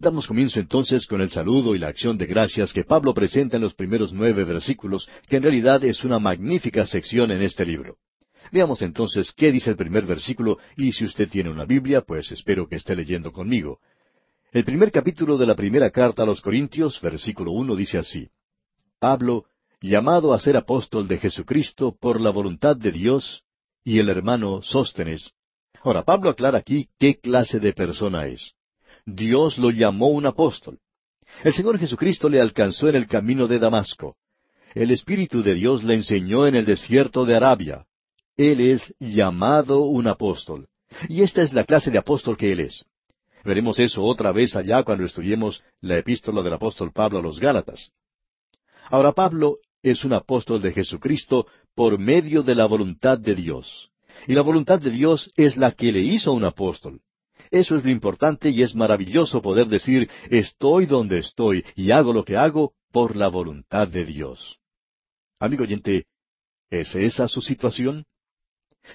Damos 0.00 0.26
comienzo 0.26 0.58
entonces 0.58 1.06
con 1.06 1.20
el 1.20 1.30
saludo 1.30 1.76
y 1.76 1.78
la 1.78 1.86
acción 1.86 2.18
de 2.18 2.26
gracias 2.26 2.72
que 2.72 2.82
Pablo 2.82 3.14
presenta 3.14 3.56
en 3.56 3.62
los 3.62 3.74
primeros 3.74 4.12
nueve 4.12 4.42
versículos, 4.42 5.08
que 5.28 5.36
en 5.36 5.44
realidad 5.44 5.84
es 5.84 6.02
una 6.02 6.18
magnífica 6.18 6.84
sección 6.84 7.30
en 7.30 7.42
este 7.42 7.64
libro. 7.64 7.98
Veamos 8.54 8.82
entonces 8.82 9.32
qué 9.32 9.50
dice 9.50 9.70
el 9.70 9.76
primer 9.76 10.06
versículo 10.06 10.58
y 10.76 10.92
si 10.92 11.04
usted 11.04 11.28
tiene 11.28 11.50
una 11.50 11.64
Biblia, 11.64 12.02
pues 12.02 12.30
espero 12.30 12.68
que 12.68 12.76
esté 12.76 12.94
leyendo 12.94 13.32
conmigo. 13.32 13.80
El 14.52 14.64
primer 14.64 14.92
capítulo 14.92 15.36
de 15.36 15.44
la 15.44 15.56
primera 15.56 15.90
carta 15.90 16.22
a 16.22 16.26
los 16.26 16.40
Corintios, 16.40 17.00
versículo 17.00 17.50
uno, 17.50 17.74
dice 17.74 17.98
así. 17.98 18.30
Pablo, 19.00 19.46
llamado 19.80 20.32
a 20.32 20.38
ser 20.38 20.56
apóstol 20.56 21.08
de 21.08 21.18
Jesucristo 21.18 21.96
por 22.00 22.20
la 22.20 22.30
voluntad 22.30 22.76
de 22.76 22.92
Dios, 22.92 23.42
y 23.82 23.98
el 23.98 24.08
hermano 24.08 24.62
Sóstenes. 24.62 25.32
Ahora, 25.82 26.04
Pablo 26.04 26.30
aclara 26.30 26.58
aquí 26.58 26.88
qué 27.00 27.18
clase 27.18 27.58
de 27.58 27.72
persona 27.72 28.28
es. 28.28 28.52
Dios 29.04 29.58
lo 29.58 29.72
llamó 29.72 30.10
un 30.10 30.26
apóstol. 30.26 30.78
El 31.42 31.52
Señor 31.54 31.76
Jesucristo 31.80 32.28
le 32.28 32.40
alcanzó 32.40 32.88
en 32.88 32.94
el 32.94 33.08
camino 33.08 33.48
de 33.48 33.58
Damasco. 33.58 34.14
El 34.76 34.92
Espíritu 34.92 35.42
de 35.42 35.54
Dios 35.54 35.82
le 35.82 35.94
enseñó 35.94 36.46
en 36.46 36.54
el 36.54 36.64
desierto 36.64 37.24
de 37.26 37.34
Arabia. 37.34 37.84
Él 38.36 38.60
es 38.60 38.94
llamado 38.98 39.82
un 39.82 40.08
apóstol. 40.08 40.68
Y 41.08 41.22
esta 41.22 41.42
es 41.42 41.52
la 41.52 41.64
clase 41.64 41.90
de 41.90 41.98
apóstol 41.98 42.36
que 42.36 42.52
él 42.52 42.60
es. 42.60 42.84
Veremos 43.44 43.78
eso 43.78 44.02
otra 44.02 44.32
vez 44.32 44.56
allá 44.56 44.82
cuando 44.82 45.04
estudiemos 45.04 45.62
la 45.80 45.98
epístola 45.98 46.42
del 46.42 46.54
apóstol 46.54 46.92
Pablo 46.92 47.18
a 47.18 47.22
los 47.22 47.38
Gálatas. 47.38 47.92
Ahora 48.90 49.12
Pablo 49.12 49.58
es 49.82 50.04
un 50.04 50.14
apóstol 50.14 50.62
de 50.62 50.72
Jesucristo 50.72 51.46
por 51.74 51.98
medio 51.98 52.42
de 52.42 52.54
la 52.54 52.66
voluntad 52.66 53.18
de 53.18 53.34
Dios. 53.34 53.90
Y 54.26 54.32
la 54.32 54.42
voluntad 54.42 54.80
de 54.80 54.90
Dios 54.90 55.30
es 55.36 55.56
la 55.56 55.72
que 55.72 55.92
le 55.92 56.00
hizo 56.00 56.32
un 56.32 56.44
apóstol. 56.44 57.00
Eso 57.50 57.76
es 57.76 57.84
lo 57.84 57.90
importante 57.90 58.48
y 58.50 58.62
es 58.62 58.74
maravilloso 58.74 59.42
poder 59.42 59.66
decir, 59.66 60.08
estoy 60.30 60.86
donde 60.86 61.18
estoy 61.18 61.64
y 61.76 61.90
hago 61.90 62.12
lo 62.12 62.24
que 62.24 62.36
hago 62.36 62.72
por 62.90 63.16
la 63.16 63.28
voluntad 63.28 63.86
de 63.88 64.04
Dios. 64.04 64.58
Amigo 65.38 65.64
oyente, 65.64 66.06
¿es 66.70 66.94
esa 66.94 67.28
su 67.28 67.42
situación? 67.42 68.06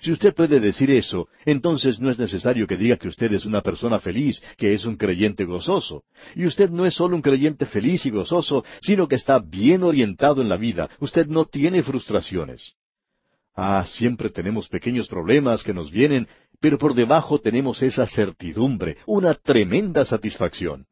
Si 0.01 0.11
usted 0.11 0.33
puede 0.33 0.59
decir 0.59 0.91
eso, 0.91 1.27
entonces 1.45 1.99
no 1.99 2.09
es 2.09 2.19
necesario 2.19 2.67
que 2.67 2.77
diga 2.77 2.97
que 2.97 3.07
usted 3.07 3.33
es 3.33 3.45
una 3.45 3.61
persona 3.61 3.99
feliz, 3.99 4.41
que 4.57 4.73
es 4.73 4.85
un 4.85 4.95
creyente 4.95 5.45
gozoso. 5.45 6.03
Y 6.35 6.45
usted 6.45 6.69
no 6.69 6.85
es 6.85 6.93
solo 6.93 7.15
un 7.15 7.21
creyente 7.21 7.65
feliz 7.65 8.05
y 8.05 8.11
gozoso, 8.11 8.63
sino 8.81 9.07
que 9.07 9.15
está 9.15 9.39
bien 9.39 9.83
orientado 9.83 10.41
en 10.41 10.49
la 10.49 10.57
vida. 10.57 10.89
Usted 10.99 11.27
no 11.27 11.45
tiene 11.45 11.83
frustraciones. 11.83 12.73
Ah, 13.55 13.85
siempre 13.85 14.29
tenemos 14.29 14.69
pequeños 14.69 15.07
problemas 15.07 15.63
que 15.63 15.73
nos 15.73 15.91
vienen, 15.91 16.27
pero 16.59 16.77
por 16.77 16.93
debajo 16.93 17.39
tenemos 17.39 17.81
esa 17.81 18.07
certidumbre, 18.07 18.97
una 19.05 19.33
tremenda 19.33 20.05
satisfacción. 20.05 20.85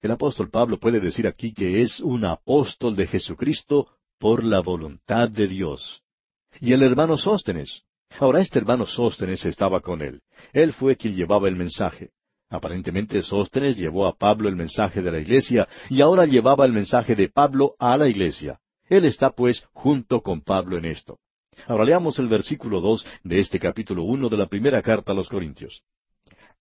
El 0.00 0.10
apóstol 0.10 0.50
Pablo 0.50 0.80
puede 0.80 0.98
decir 1.00 1.26
aquí 1.26 1.52
que 1.52 1.82
es 1.82 2.00
un 2.00 2.24
apóstol 2.24 2.96
de 2.96 3.06
Jesucristo 3.06 3.88
por 4.18 4.42
la 4.42 4.60
voluntad 4.60 5.28
de 5.28 5.46
Dios. 5.46 6.02
Y 6.60 6.72
el 6.72 6.82
hermano 6.82 7.18
Sóstenes, 7.18 7.82
Ahora 8.18 8.40
este 8.40 8.58
hermano 8.58 8.86
Sóstenes 8.86 9.44
estaba 9.44 9.80
con 9.80 10.02
él. 10.02 10.20
Él 10.52 10.72
fue 10.72 10.96
quien 10.96 11.14
llevaba 11.14 11.48
el 11.48 11.56
mensaje. 11.56 12.10
Aparentemente 12.48 13.22
Sóstenes 13.22 13.76
llevó 13.76 14.06
a 14.06 14.16
Pablo 14.16 14.48
el 14.48 14.56
mensaje 14.56 15.02
de 15.02 15.12
la 15.12 15.20
iglesia 15.20 15.68
y 15.88 16.00
ahora 16.00 16.26
llevaba 16.26 16.64
el 16.64 16.72
mensaje 16.72 17.14
de 17.14 17.28
Pablo 17.28 17.74
a 17.78 17.96
la 17.96 18.08
iglesia. 18.08 18.58
Él 18.88 19.04
está 19.04 19.30
pues 19.30 19.64
junto 19.72 20.20
con 20.20 20.42
Pablo 20.42 20.76
en 20.76 20.86
esto. 20.86 21.18
Ahora 21.66 21.84
leamos 21.84 22.18
el 22.18 22.28
versículo 22.28 22.80
dos 22.80 23.06
de 23.22 23.38
este 23.38 23.60
capítulo 23.60 24.02
uno 24.02 24.28
de 24.28 24.36
la 24.36 24.46
primera 24.46 24.82
carta 24.82 25.12
a 25.12 25.14
los 25.14 25.28
Corintios. 25.28 25.82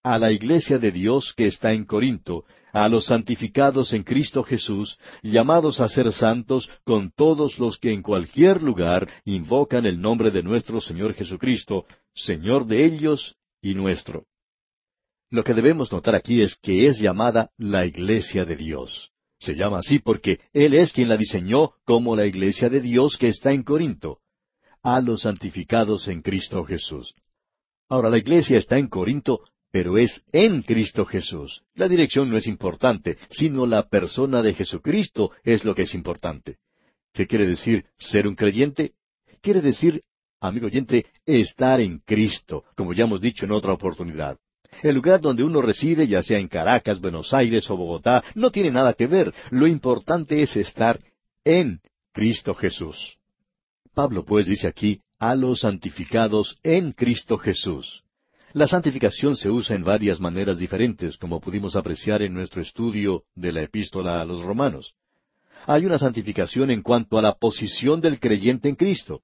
A 0.04 0.18
la 0.18 0.32
iglesia 0.32 0.80
de 0.80 0.92
Dios 0.92 1.34
que 1.36 1.48
está 1.48 1.74
en 1.74 1.84
Corinto, 1.84 2.46
a 2.72 2.88
los 2.88 3.06
santificados 3.06 3.92
en 3.92 4.04
Cristo 4.04 4.44
Jesús, 4.44 4.98
llamados 5.24 5.82
a 5.82 5.90
ser 5.90 6.14
santos 6.14 6.70
con 6.86 7.12
todos 7.12 7.60
los 7.60 7.78
que 7.78 7.92
en 7.92 8.02
cualquier 8.02 8.64
lugar 8.64 9.10
invocan 9.26 9.86
el 9.86 10.00
nombre 10.00 10.32
de 10.32 10.42
nuestro 10.42 10.80
Señor 10.80 11.16
Jesucristo, 11.16 11.86
Señor 12.14 12.66
de 12.66 12.86
ellos 12.86 13.36
y 13.62 13.74
nuestro. 13.74 14.26
Lo 15.30 15.44
que 15.44 15.54
debemos 15.54 15.92
notar 15.92 16.16
aquí 16.16 16.42
es 16.42 16.56
que 16.56 16.88
es 16.88 17.00
llamada 17.00 17.52
la 17.58 17.86
iglesia 17.86 18.46
de 18.46 18.56
Dios. 18.56 19.12
Se 19.40 19.56
llama 19.56 19.80
así 19.80 20.00
porque 20.00 20.40
Él 20.54 20.74
es 20.74 20.92
quien 20.94 21.10
la 21.10 21.18
diseñó 21.18 21.74
como 21.86 22.16
la 22.16 22.26
iglesia 22.26 22.70
de 22.70 22.82
Dios 22.82 23.18
que 23.18 23.28
está 23.28 23.52
en 23.52 23.64
Corinto, 23.64 24.20
a 24.82 25.02
los 25.02 25.24
santificados 25.24 26.08
en 26.08 26.22
Cristo 26.22 26.64
Jesús. 26.64 27.14
Ahora 27.90 28.10
la 28.10 28.18
iglesia 28.18 28.58
está 28.58 28.78
en 28.78 28.88
Corinto, 28.88 29.42
pero 29.72 29.98
es 29.98 30.24
en 30.32 30.62
Cristo 30.64 31.06
Jesús. 31.06 31.64
La 31.76 31.88
dirección 31.88 32.30
no 32.30 32.38
es 32.38 32.48
importante, 32.48 33.18
sino 33.30 33.66
la 33.66 33.88
persona 33.88 34.42
de 34.42 34.54
Jesucristo 34.54 35.32
es 35.44 35.64
lo 35.66 35.76
que 35.76 35.84
es 35.84 35.94
importante. 35.94 36.58
¿Qué 37.14 37.28
quiere 37.28 37.48
decir 37.48 37.86
ser 37.98 38.28
un 38.28 38.36
creyente? 38.36 38.94
Quiere 39.42 39.62
decir, 39.62 40.04
amigo 40.40 40.68
oyente, 40.68 41.06
estar 41.26 41.82
en 41.82 42.00
Cristo, 42.00 42.64
como 42.76 42.94
ya 42.94 43.04
hemos 43.04 43.22
dicho 43.22 43.46
en 43.46 43.52
otra 43.52 43.74
oportunidad. 43.74 44.38
El 44.84 44.96
lugar 44.96 45.20
donde 45.20 45.44
uno 45.44 45.62
reside, 45.62 46.08
ya 46.08 46.22
sea 46.22 46.40
en 46.40 46.48
Caracas, 46.48 47.02
Buenos 47.02 47.34
Aires 47.34 47.70
o 47.70 47.78
Bogotá, 47.78 48.24
no 48.36 48.52
tiene 48.52 48.72
nada 48.72 48.94
que 48.94 49.08
ver. 49.08 49.34
Lo 49.50 49.68
importante 49.68 50.42
es 50.42 50.56
estar 50.56 51.00
en 51.44 51.82
Cristo 52.14 52.54
Jesús. 52.54 53.18
Pablo 53.94 54.24
pues 54.24 54.46
dice 54.46 54.68
aquí, 54.68 55.02
a 55.18 55.36
los 55.36 55.62
santificados 55.62 56.58
en 56.64 56.92
Cristo 56.94 57.38
Jesús. 57.38 58.04
La 58.54 58.68
santificación 58.68 59.36
se 59.38 59.50
usa 59.50 59.76
en 59.76 59.84
varias 59.84 60.20
maneras 60.20 60.58
diferentes, 60.58 61.18
como 61.18 61.40
pudimos 61.40 61.76
apreciar 61.76 62.24
en 62.24 62.34
nuestro 62.34 62.64
estudio 62.64 63.24
de 63.36 63.52
la 63.52 63.62
epístola 63.62 64.20
a 64.20 64.26
los 64.26 64.42
romanos. 64.42 64.96
Hay 65.68 65.86
una 65.86 66.00
santificación 66.00 66.72
en 66.72 66.82
cuanto 66.82 67.20
a 67.20 67.22
la 67.22 67.36
posición 67.36 68.02
del 68.02 68.20
creyente 68.20 68.68
en 68.68 68.74
Cristo. 68.74 69.22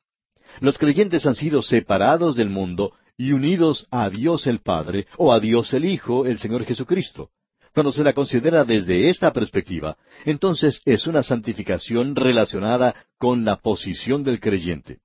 Los 0.59 0.77
creyentes 0.77 1.25
han 1.25 1.33
sido 1.33 1.63
separados 1.63 2.35
del 2.35 2.49
mundo 2.49 2.93
y 3.17 3.31
unidos 3.31 3.87
a 3.89 4.11
Dios 4.11 4.45
el 4.45 4.59
Padre 4.59 5.07
o 5.17 5.33
a 5.33 5.39
Dios 5.39 5.73
el 5.73 5.85
Hijo, 5.85 6.27
el 6.27 6.37
Señor 6.37 6.63
Jesucristo. 6.63 7.31
Cuando 7.73 7.91
se 7.91 8.03
la 8.03 8.13
considera 8.13 8.63
desde 8.63 9.09
esta 9.09 9.33
perspectiva, 9.33 9.97
entonces 10.23 10.81
es 10.85 11.07
una 11.07 11.23
santificación 11.23 12.15
relacionada 12.15 12.93
con 13.17 13.43
la 13.43 13.57
posición 13.57 14.23
del 14.23 14.39
creyente. 14.39 14.99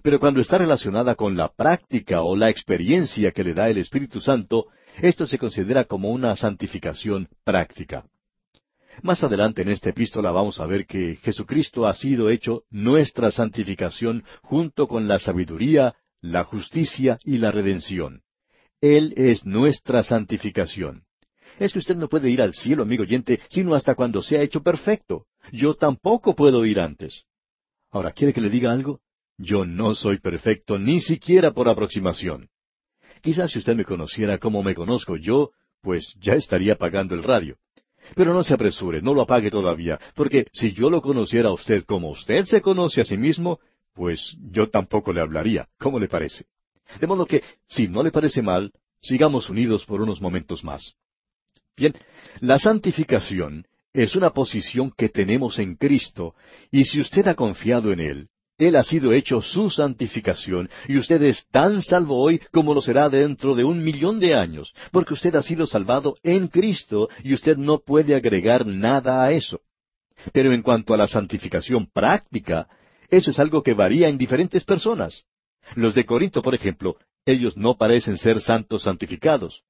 Pero 0.00 0.18
cuando 0.18 0.40
está 0.40 0.58
relacionada 0.58 1.14
con 1.14 1.36
la 1.36 1.48
práctica 1.48 2.22
o 2.22 2.36
la 2.36 2.48
experiencia 2.48 3.32
que 3.32 3.44
le 3.44 3.54
da 3.54 3.68
el 3.68 3.78
Espíritu 3.78 4.20
Santo, 4.20 4.68
esto 5.00 5.26
se 5.26 5.38
considera 5.38 5.84
como 5.84 6.10
una 6.10 6.34
santificación 6.36 7.28
práctica. 7.44 8.04
Más 9.02 9.22
adelante 9.22 9.62
en 9.62 9.70
esta 9.70 9.90
epístola 9.90 10.30
vamos 10.30 10.60
a 10.60 10.66
ver 10.66 10.86
que 10.86 11.16
Jesucristo 11.16 11.86
ha 11.86 11.94
sido 11.94 12.28
hecho 12.28 12.64
nuestra 12.70 13.30
santificación 13.30 14.24
junto 14.42 14.86
con 14.86 15.08
la 15.08 15.18
sabiduría, 15.18 15.94
la 16.20 16.44
justicia 16.44 17.18
y 17.24 17.38
la 17.38 17.52
redención. 17.52 18.22
Él 18.80 19.14
es 19.16 19.44
nuestra 19.46 20.02
santificación. 20.02 21.04
Es 21.58 21.72
que 21.72 21.78
usted 21.78 21.96
no 21.96 22.08
puede 22.08 22.30
ir 22.30 22.42
al 22.42 22.54
cielo, 22.54 22.82
amigo 22.82 23.02
oyente, 23.02 23.40
sino 23.48 23.74
hasta 23.74 23.94
cuando 23.94 24.22
sea 24.22 24.42
hecho 24.42 24.62
perfecto. 24.62 25.26
Yo 25.52 25.74
tampoco 25.74 26.34
puedo 26.34 26.64
ir 26.66 26.80
antes. 26.80 27.24
Ahora, 27.90 28.12
¿quiere 28.12 28.32
que 28.32 28.40
le 28.40 28.50
diga 28.50 28.72
algo? 28.72 29.00
Yo 29.42 29.64
no 29.64 29.96
soy 29.96 30.18
perfecto, 30.18 30.78
ni 30.78 31.00
siquiera 31.00 31.50
por 31.50 31.68
aproximación. 31.68 32.48
Quizás 33.22 33.50
si 33.50 33.58
usted 33.58 33.74
me 33.74 33.84
conociera 33.84 34.38
como 34.38 34.62
me 34.62 34.72
conozco 34.72 35.16
yo, 35.16 35.50
pues 35.80 36.14
ya 36.20 36.34
estaría 36.34 36.74
apagando 36.74 37.16
el 37.16 37.24
radio. 37.24 37.56
Pero 38.14 38.32
no 38.34 38.44
se 38.44 38.54
apresure, 38.54 39.02
no 39.02 39.14
lo 39.14 39.22
apague 39.22 39.50
todavía, 39.50 39.98
porque 40.14 40.46
si 40.52 40.72
yo 40.72 40.90
lo 40.90 41.02
conociera 41.02 41.48
a 41.48 41.52
usted 41.52 41.84
como 41.84 42.10
usted 42.10 42.44
se 42.44 42.60
conoce 42.60 43.00
a 43.00 43.04
sí 43.04 43.16
mismo, 43.16 43.58
pues 43.94 44.36
yo 44.52 44.68
tampoco 44.68 45.12
le 45.12 45.20
hablaría. 45.20 45.68
¿Cómo 45.76 45.98
le 45.98 46.06
parece? 46.06 46.44
De 47.00 47.08
modo 47.08 47.26
que, 47.26 47.42
si 47.66 47.88
no 47.88 48.04
le 48.04 48.12
parece 48.12 48.42
mal, 48.42 48.72
sigamos 49.00 49.50
unidos 49.50 49.84
por 49.84 50.00
unos 50.00 50.20
momentos 50.20 50.62
más. 50.62 50.94
Bien, 51.76 51.94
la 52.38 52.60
santificación 52.60 53.66
es 53.92 54.14
una 54.14 54.30
posición 54.30 54.92
que 54.96 55.08
tenemos 55.08 55.58
en 55.58 55.74
Cristo, 55.74 56.36
y 56.70 56.84
si 56.84 57.00
usted 57.00 57.26
ha 57.26 57.34
confiado 57.34 57.92
en 57.92 58.00
Él, 58.00 58.28
Él 58.58 58.76
ha 58.76 58.84
sido 58.84 59.12
hecho 59.12 59.42
su 59.42 59.70
santificación, 59.70 60.68
y 60.86 60.98
usted 60.98 61.22
es 61.22 61.46
tan 61.50 61.82
salvo 61.82 62.20
hoy 62.20 62.40
como 62.52 62.74
lo 62.74 62.82
será 62.82 63.08
dentro 63.08 63.54
de 63.54 63.64
un 63.64 63.82
millón 63.82 64.20
de 64.20 64.34
años, 64.34 64.72
porque 64.90 65.14
usted 65.14 65.34
ha 65.34 65.42
sido 65.42 65.66
salvado 65.66 66.16
en 66.22 66.48
Cristo, 66.48 67.08
y 67.24 67.34
usted 67.34 67.56
no 67.56 67.78
puede 67.78 68.14
agregar 68.14 68.66
nada 68.66 69.24
a 69.24 69.32
eso. 69.32 69.60
Pero 70.32 70.52
en 70.52 70.62
cuanto 70.62 70.94
a 70.94 70.96
la 70.96 71.08
santificación 71.08 71.86
práctica, 71.86 72.68
eso 73.08 73.30
es 73.30 73.38
algo 73.38 73.62
que 73.62 73.74
varía 73.74 74.08
en 74.08 74.18
diferentes 74.18 74.64
personas. 74.64 75.24
Los 75.74 75.94
de 75.94 76.04
Corinto, 76.04 76.42
por 76.42 76.54
ejemplo, 76.54 76.96
ellos 77.24 77.56
no 77.56 77.76
parecen 77.76 78.18
ser 78.18 78.40
santos 78.40 78.82
santificados, 78.82 79.62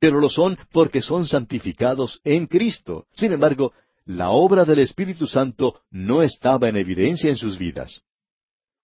pero 0.00 0.20
lo 0.20 0.30
son 0.30 0.58
porque 0.72 1.02
son 1.02 1.26
santificados 1.26 2.20
en 2.24 2.46
Cristo. 2.46 3.06
Sin 3.14 3.32
embargo, 3.32 3.72
la 4.04 4.30
obra 4.30 4.64
del 4.64 4.80
Espíritu 4.80 5.26
Santo 5.26 5.80
no 5.90 6.22
estaba 6.22 6.68
en 6.68 6.76
evidencia 6.76 7.30
en 7.30 7.36
sus 7.36 7.58
vidas. 7.58 8.02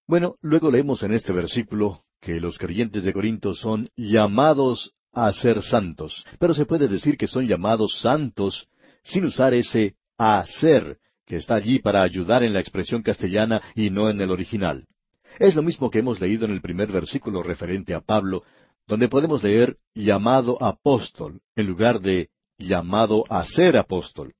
Bueno, 0.08 0.36
luego 0.40 0.70
leemos 0.70 1.02
en 1.02 1.12
este 1.12 1.34
versículo 1.34 2.02
que 2.22 2.40
los 2.40 2.56
creyentes 2.56 3.04
de 3.04 3.12
Corinto 3.12 3.54
son 3.54 3.90
llamados 3.94 4.94
a 5.12 5.30
ser 5.34 5.62
santos, 5.62 6.24
pero 6.38 6.54
se 6.54 6.64
puede 6.64 6.88
decir 6.88 7.18
que 7.18 7.28
son 7.28 7.46
llamados 7.46 8.00
santos 8.00 8.68
sin 9.02 9.26
usar 9.26 9.52
ese 9.52 9.96
a 10.16 10.46
ser, 10.46 10.96
que 11.26 11.36
está 11.36 11.56
allí 11.56 11.78
para 11.78 12.00
ayudar 12.00 12.42
en 12.42 12.54
la 12.54 12.60
expresión 12.60 13.02
castellana 13.02 13.60
y 13.74 13.90
no 13.90 14.08
en 14.08 14.22
el 14.22 14.30
original. 14.30 14.86
Es 15.38 15.54
lo 15.54 15.62
mismo 15.62 15.90
que 15.90 15.98
hemos 15.98 16.18
leído 16.22 16.46
en 16.46 16.52
el 16.52 16.62
primer 16.62 16.90
versículo 16.90 17.42
referente 17.42 17.92
a 17.92 18.00
Pablo, 18.00 18.44
donde 18.86 19.08
podemos 19.08 19.42
leer 19.44 19.76
llamado 19.94 20.56
apóstol 20.62 21.42
en 21.54 21.66
lugar 21.66 22.00
de 22.00 22.30
llamado 22.56 23.24
a 23.28 23.44
ser 23.44 23.76
apóstol. 23.76 24.32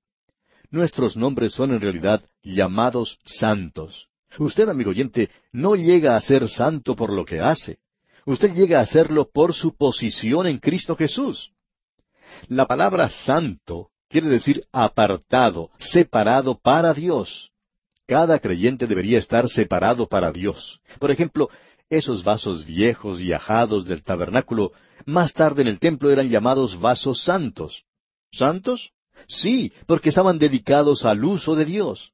Nuestros 0.71 1.15
nombres 1.15 1.53
son 1.53 1.75
en 1.75 1.83
realidad 1.83 2.25
llamados 2.43 3.19
santos. 3.27 4.08
Usted, 4.39 4.69
amigo 4.69 4.91
oyente, 4.91 5.31
no 5.53 5.75
llega 5.75 6.17
a 6.17 6.21
ser 6.21 6.49
santo 6.49 6.95
por 6.95 7.13
lo 7.13 7.25
que 7.25 7.41
hace. 7.41 7.79
Usted 8.27 8.53
llega 8.53 8.81
a 8.81 8.87
serlo 8.87 9.31
por 9.31 9.55
su 9.55 9.75
posición 9.75 10.47
en 10.47 10.59
Cristo 10.59 10.97
Jesús. 10.97 11.53
La 12.49 12.67
palabra 12.67 13.09
santo 13.09 13.89
quiere 14.09 14.29
decir 14.29 14.65
apartado, 14.73 15.71
separado 15.79 16.59
para 16.59 16.93
Dios. 16.93 17.51
Cada 18.07 18.39
creyente 18.39 18.87
debería 18.87 19.19
estar 19.19 19.49
separado 19.49 20.07
para 20.07 20.31
Dios. 20.33 20.81
Por 20.99 21.11
ejemplo, 21.11 21.51
esos 21.91 22.23
vasos 22.23 22.65
viejos 22.65 23.21
y 23.21 23.33
ajados 23.33 23.87
del 23.87 24.03
tabernáculo, 24.03 24.73
más 25.07 25.33
tarde 25.33 25.63
en 25.63 25.69
el 25.69 25.79
templo 25.79 26.11
eran 26.11 26.29
llamados 26.29 26.79
vasos 26.79 27.23
santos. 27.23 27.85
¿Santos? 28.31 28.93
Sí, 29.27 29.73
porque 29.87 30.11
estaban 30.11 30.39
dedicados 30.39 31.05
al 31.05 31.25
uso 31.25 31.57
de 31.57 31.65
Dios. 31.65 32.13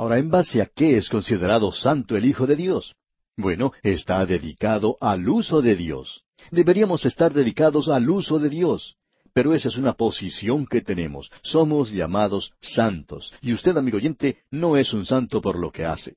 Ahora, 0.00 0.16
¿en 0.16 0.30
base 0.30 0.62
a 0.62 0.66
qué 0.74 0.96
es 0.96 1.10
considerado 1.10 1.72
santo 1.72 2.16
el 2.16 2.24
Hijo 2.24 2.46
de 2.46 2.56
Dios? 2.56 2.94
Bueno, 3.36 3.74
está 3.82 4.24
dedicado 4.24 4.96
al 4.98 5.28
uso 5.28 5.60
de 5.60 5.76
Dios. 5.76 6.24
Deberíamos 6.50 7.04
estar 7.04 7.34
dedicados 7.34 7.90
al 7.90 8.08
uso 8.08 8.38
de 8.38 8.48
Dios. 8.48 8.96
Pero 9.34 9.52
esa 9.52 9.68
es 9.68 9.76
una 9.76 9.92
posición 9.92 10.64
que 10.64 10.80
tenemos. 10.80 11.30
Somos 11.42 11.92
llamados 11.92 12.54
santos. 12.62 13.34
Y 13.42 13.52
usted, 13.52 13.76
amigo 13.76 13.98
oyente, 13.98 14.38
no 14.50 14.78
es 14.78 14.94
un 14.94 15.04
santo 15.04 15.42
por 15.42 15.58
lo 15.58 15.70
que 15.70 15.84
hace. 15.84 16.16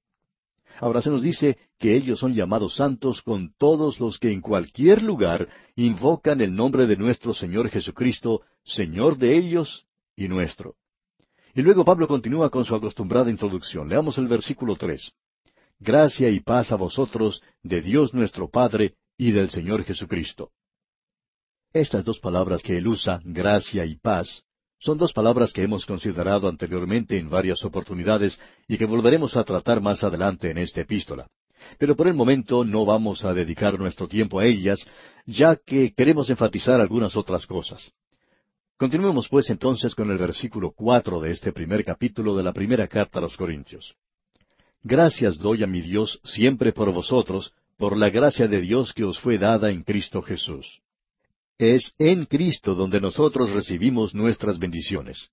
Ahora 0.80 1.02
se 1.02 1.10
nos 1.10 1.22
dice 1.22 1.58
que 1.78 1.94
ellos 1.94 2.22
son 2.22 2.34
llamados 2.34 2.76
santos 2.76 3.22
con 3.22 3.54
todos 3.58 4.00
los 4.00 4.18
que 4.18 4.32
en 4.32 4.40
cualquier 4.40 5.02
lugar 5.02 5.50
invocan 5.76 6.40
el 6.40 6.56
nombre 6.56 6.88
de 6.88 6.96
nuestro 6.96 7.34
Señor 7.34 7.68
Jesucristo, 7.68 8.44
Señor 8.64 9.18
de 9.18 9.36
ellos 9.36 9.86
y 10.16 10.30
nuestro. 10.30 10.78
Y 11.56 11.62
luego 11.62 11.86
Pablo 11.86 12.08
continúa 12.08 12.50
con 12.50 12.66
su 12.66 12.74
acostumbrada 12.74 13.30
introducción. 13.30 13.88
Leamos 13.88 14.18
el 14.18 14.28
versículo 14.28 14.76
tres. 14.76 15.12
Gracia 15.80 16.30
y 16.30 16.40
paz 16.40 16.72
a 16.72 16.76
vosotros, 16.76 17.42
de 17.62 17.82
Dios 17.82 18.14
nuestro 18.14 18.50
Padre 18.50 18.96
y 19.18 19.32
del 19.32 19.50
Señor 19.50 19.84
Jesucristo. 19.84 20.50
Estas 21.72 22.04
dos 22.04 22.20
palabras 22.20 22.62
que 22.64 22.78
él 22.78 22.88
usa, 22.88 23.20
gracia 23.24 23.86
y 23.86 23.96
paz, 23.96 24.44
son 24.80 24.98
dos 24.98 25.14
palabras 25.14 25.54
que 25.54 25.64
hemos 25.64 25.86
considerado 25.86 26.50
anteriormente 26.50 27.18
en 27.18 27.30
varias 27.30 27.64
oportunidades 27.64 28.38
y 28.68 28.78
que 28.78 28.86
volveremos 28.86 29.38
a 29.38 29.44
tratar 29.44 29.80
más 29.80 30.04
adelante 30.04 30.52
en 30.52 30.58
esta 30.58 30.82
epístola. 30.82 31.28
Pero 31.78 31.96
por 31.96 32.08
el 32.08 32.14
momento 32.14 32.66
no 32.66 32.86
vamos 32.86 33.24
a 33.24 33.34
dedicar 33.34 33.80
nuestro 33.80 34.08
tiempo 34.08 34.40
a 34.40 34.46
ellas, 34.46 34.86
ya 35.26 35.56
que 35.56 35.94
queremos 35.94 36.30
enfatizar 36.30 36.82
algunas 36.82 37.16
otras 37.16 37.48
cosas. 37.48 37.92
Continuemos 38.78 39.30
pues 39.30 39.50
entonces 39.50 39.94
con 39.94 40.10
el 40.10 40.18
versículo 40.18 40.72
cuatro 40.72 41.22
de 41.22 41.32
este 41.32 41.54
primer 41.54 41.84
capítulo 41.84 42.36
de 42.36 42.44
la 42.44 42.54
primera 42.54 42.88
carta 42.88 43.20
a 43.20 43.22
los 43.22 43.38
Corintios. 43.38 43.96
Gracias 44.82 45.38
doy 45.38 45.64
a 45.64 45.68
mi 45.68 45.82
Dios 45.82 46.20
siempre 46.24 46.74
por 46.74 46.92
vosotros, 46.92 47.54
por 47.78 47.96
la 47.96 48.10
gracia 48.10 48.48
de 48.48 48.62
Dios 48.62 48.92
que 48.92 49.04
os 49.04 49.20
fue 49.20 49.38
dada 49.38 49.70
en 49.70 49.84
Cristo 49.84 50.22
Jesús. 50.22 50.82
Es 51.58 51.94
en 52.00 52.26
Cristo 52.26 52.74
donde 52.74 53.00
nosotros 53.00 53.52
recibimos 53.52 54.16
nuestras 54.16 54.58
bendiciones. 54.58 55.30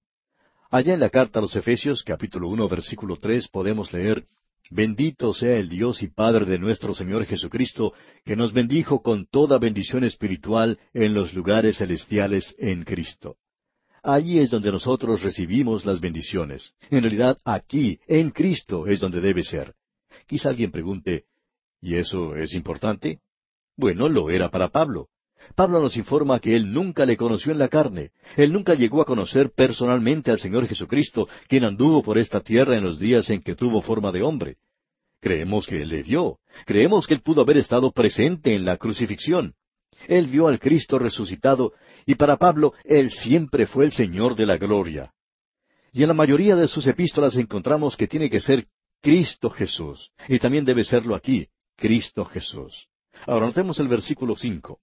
Allá 0.70 0.94
en 0.94 1.00
la 1.00 1.10
carta 1.10 1.38
a 1.38 1.42
los 1.42 1.56
Efesios, 1.56 2.04
capítulo 2.04 2.46
uno, 2.46 2.68
versículo 2.68 3.16
tres, 3.16 3.48
podemos 3.48 3.92
leer 3.92 4.26
Bendito 4.72 5.34
sea 5.34 5.56
el 5.56 5.68
Dios 5.68 6.00
y 6.00 6.06
Padre 6.06 6.44
de 6.44 6.56
nuestro 6.56 6.94
Señor 6.94 7.26
Jesucristo, 7.26 7.92
que 8.24 8.36
nos 8.36 8.52
bendijo 8.52 9.02
con 9.02 9.26
toda 9.26 9.58
bendición 9.58 10.04
espiritual 10.04 10.78
en 10.94 11.12
los 11.12 11.34
lugares 11.34 11.78
celestiales 11.78 12.54
en 12.56 12.84
Cristo. 12.84 13.36
Allí 14.00 14.38
es 14.38 14.48
donde 14.48 14.70
nosotros 14.70 15.22
recibimos 15.22 15.84
las 15.84 16.00
bendiciones. 16.00 16.72
En 16.88 17.02
realidad, 17.02 17.36
aquí, 17.44 17.98
en 18.06 18.30
Cristo, 18.30 18.86
es 18.86 19.00
donde 19.00 19.20
debe 19.20 19.42
ser. 19.42 19.74
Quizá 20.28 20.50
alguien 20.50 20.70
pregunte, 20.70 21.24
¿y 21.82 21.96
eso 21.96 22.36
es 22.36 22.54
importante? 22.54 23.18
Bueno, 23.76 24.08
lo 24.08 24.30
era 24.30 24.50
para 24.50 24.68
Pablo. 24.68 25.08
Pablo 25.54 25.80
nos 25.80 25.96
informa 25.96 26.38
que 26.38 26.54
él 26.54 26.72
nunca 26.72 27.06
le 27.06 27.16
conoció 27.16 27.52
en 27.52 27.58
la 27.58 27.68
carne. 27.68 28.10
Él 28.36 28.52
nunca 28.52 28.74
llegó 28.74 29.00
a 29.00 29.04
conocer 29.04 29.50
personalmente 29.54 30.30
al 30.30 30.38
Señor 30.38 30.66
Jesucristo, 30.66 31.28
quien 31.48 31.64
anduvo 31.64 32.02
por 32.02 32.18
esta 32.18 32.40
tierra 32.40 32.76
en 32.76 32.84
los 32.84 32.98
días 32.98 33.30
en 33.30 33.42
que 33.42 33.54
tuvo 33.54 33.82
forma 33.82 34.12
de 34.12 34.22
hombre. 34.22 34.56
Creemos 35.20 35.66
que 35.66 35.82
él 35.82 35.88
le 35.88 36.02
vio. 36.02 36.38
Creemos 36.64 37.06
que 37.06 37.14
él 37.14 37.22
pudo 37.22 37.42
haber 37.42 37.58
estado 37.58 37.90
presente 37.92 38.54
en 38.54 38.64
la 38.64 38.76
crucifixión. 38.76 39.54
Él 40.08 40.28
vio 40.28 40.48
al 40.48 40.58
Cristo 40.58 40.98
resucitado, 40.98 41.74
y 42.06 42.14
para 42.14 42.36
Pablo 42.36 42.72
él 42.84 43.10
siempre 43.10 43.66
fue 43.66 43.84
el 43.84 43.92
Señor 43.92 44.34
de 44.34 44.46
la 44.46 44.56
gloria. 44.56 45.12
Y 45.92 46.02
en 46.02 46.08
la 46.08 46.14
mayoría 46.14 46.56
de 46.56 46.68
sus 46.68 46.86
epístolas 46.86 47.36
encontramos 47.36 47.96
que 47.96 48.06
tiene 48.06 48.30
que 48.30 48.40
ser 48.40 48.66
Cristo 49.02 49.50
Jesús, 49.50 50.10
y 50.28 50.38
también 50.38 50.64
debe 50.64 50.84
serlo 50.84 51.14
aquí, 51.14 51.48
Cristo 51.76 52.24
Jesús. 52.24 52.88
Ahora 53.26 53.46
notemos 53.46 53.78
el 53.78 53.88
versículo 53.88 54.36
cinco 54.36 54.80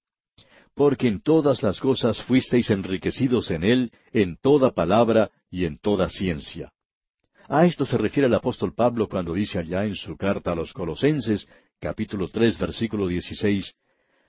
porque 0.78 1.08
en 1.08 1.22
todas 1.22 1.64
las 1.64 1.80
cosas 1.80 2.22
fuisteis 2.22 2.70
enriquecidos 2.70 3.50
en 3.50 3.64
él, 3.64 3.92
en 4.14 4.38
toda 4.38 4.76
palabra 4.76 5.32
y 5.50 5.66
en 5.66 5.80
toda 5.80 6.08
ciencia. 6.08 6.72
A 7.50 7.66
esto 7.66 7.84
se 7.88 7.98
refiere 7.98 8.28
el 8.28 8.34
apóstol 8.36 8.76
Pablo 8.76 9.10
cuando 9.10 9.34
dice 9.34 9.58
allá 9.58 9.86
en 9.86 9.96
su 9.96 10.16
carta 10.16 10.52
a 10.52 10.56
los 10.56 10.74
Colosenses, 10.74 11.50
capítulo 11.80 12.28
tres, 12.28 12.60
versículo 12.60 13.08
dieciséis, 13.08 13.74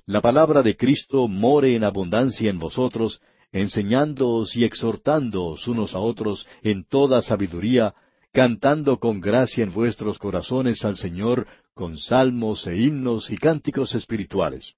La 0.07 0.23
palabra 0.23 0.63
de 0.63 0.75
Cristo 0.75 1.29
more 1.29 1.75
en 1.75 1.85
abundancia 1.85 2.49
en 2.49 2.59
vosotros, 2.59 3.21
enseñándoos 3.53 4.57
y 4.57 4.65
exhortándoos 4.65 5.69
unos 5.69 5.95
a 5.95 5.99
otros 5.99 6.47
en 6.63 6.85
toda 6.85 7.21
sabiduría, 7.21 7.95
cantando 8.33 8.99
con 8.99 9.21
gracia 9.21 9.65
en 9.65 9.73
vuestros 9.75 10.19
corazones 10.19 10.83
al 10.83 10.97
Señor 10.97 11.47
con 11.75 11.99
salmos 11.99 12.67
e 12.67 12.79
himnos 12.79 13.31
y 13.31 13.37
cánticos 13.37 13.95
espirituales. 13.95 14.75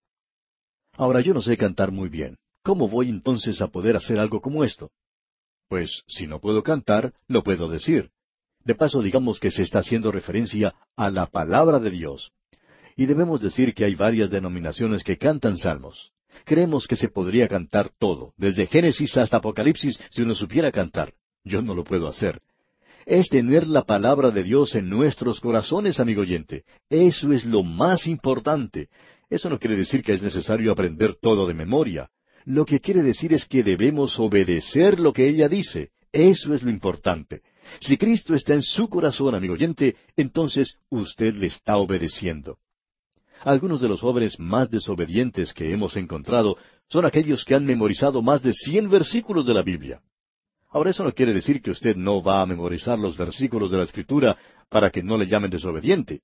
Ahora 1.01 1.23
yo 1.23 1.33
no 1.33 1.41
sé 1.41 1.57
cantar 1.57 1.93
muy 1.93 2.11
bien. 2.11 2.37
¿Cómo 2.63 2.87
voy 2.87 3.09
entonces 3.09 3.63
a 3.63 3.69
poder 3.69 3.97
hacer 3.97 4.19
algo 4.19 4.43
como 4.43 4.65
esto? 4.65 4.91
Pues 5.67 6.03
si 6.07 6.27
no 6.27 6.41
puedo 6.41 6.63
cantar, 6.63 7.15
lo 7.27 7.43
puedo 7.43 7.71
decir. 7.71 8.11
De 8.67 8.75
paso 8.75 9.01
digamos 9.01 9.41
que 9.41 9.51
se 9.51 9.63
está 9.63 9.79
haciendo 9.79 10.13
referencia 10.13 10.75
a 10.97 11.09
la 11.09 11.25
palabra 11.25 11.79
de 11.79 11.89
Dios. 11.89 12.33
Y 12.97 13.07
debemos 13.07 13.41
decir 13.41 13.73
que 13.73 13.87
hay 13.87 13.95
varias 13.95 14.29
denominaciones 14.29 15.03
que 15.03 15.17
cantan 15.17 15.57
salmos. 15.57 16.13
Creemos 16.45 16.87
que 16.87 16.97
se 16.97 17.09
podría 17.09 17.49
cantar 17.49 17.89
todo, 17.99 18.35
desde 18.37 18.67
Génesis 18.67 19.17
hasta 19.17 19.39
Apocalipsis, 19.39 19.99
si 20.11 20.21
uno 20.21 20.35
supiera 20.35 20.71
cantar. 20.71 21.15
Yo 21.45 21.63
no 21.63 21.75
lo 21.75 21.83
puedo 21.83 22.09
hacer. 22.09 22.43
Es 23.07 23.31
tener 23.31 23.67
la 23.67 23.85
palabra 23.85 24.31
de 24.33 24.43
Dios 24.43 24.75
en 24.75 24.91
nuestros 24.91 25.41
corazones, 25.41 25.99
amigo 25.99 26.21
oyente. 26.21 26.65
Eso 26.91 27.33
es 27.33 27.47
lo 27.47 27.63
más 27.63 28.07
importante. 28.07 28.91
Eso 29.31 29.49
no 29.49 29.59
quiere 29.59 29.77
decir 29.77 30.03
que 30.03 30.13
es 30.13 30.23
necesario 30.23 30.73
aprender 30.73 31.15
todo 31.15 31.47
de 31.47 31.55
memoria. 31.55 32.11
Lo 32.45 32.67
que 32.67 32.81
quiere 32.81 33.03
decir 33.03 33.33
es 33.33 33.47
que 33.47 33.63
debemos 33.63 34.19
obedecer 34.19 34.99
lo 34.99 35.13
que 35.13 35.29
ella 35.29 35.49
dice. 35.49 35.91
Eso 36.13 36.53
es 36.53 36.65
lo 36.65 36.71
importante. 36.71 37.43
Si 37.79 37.97
Cristo 37.97 38.35
está 38.35 38.55
en 38.55 38.63
su 38.63 38.89
corazón, 38.89 39.37
amigo 39.37 39.55
oyente, 39.55 39.95
entonces 40.17 40.75
usted 40.89 41.35
le 41.35 41.47
está 41.47 41.77
obedeciendo. 41.77 42.59
Algunos 43.43 43.81
de 43.81 43.89
los 43.89 44.01
jóvenes 44.01 44.39
más 44.41 44.69
desobedientes 44.69 45.55
que 45.55 45.73
hemos 45.73 45.97
encontrado 45.97 46.59
son 46.89 47.07
aquellos 47.07 47.45
que 47.45 47.55
han 47.55 47.65
memorizado 47.65 48.23
más 48.23 48.43
de 48.43 48.53
cien 48.53 48.91
versículos 48.91 49.47
de 49.47 49.55
la 49.55 49.63
Biblia. 49.63 50.03
Ahora 50.71 50.91
eso 50.91 51.05
no 51.05 51.13
quiere 51.13 51.33
decir 51.33 51.63
que 51.63 51.71
usted 51.71 51.97
no 51.97 52.23
va 52.23 52.43
a 52.43 52.47
memorizar 52.47 52.99
los 52.99 53.17
versículos 53.17 53.71
de 53.71 53.79
la 53.79 53.85
Escritura 53.85 54.37
para 54.69 54.91
que 54.91 55.03
no 55.03 55.17
le 55.17 55.27
llamen 55.27 55.51
desobediente. 55.51 56.23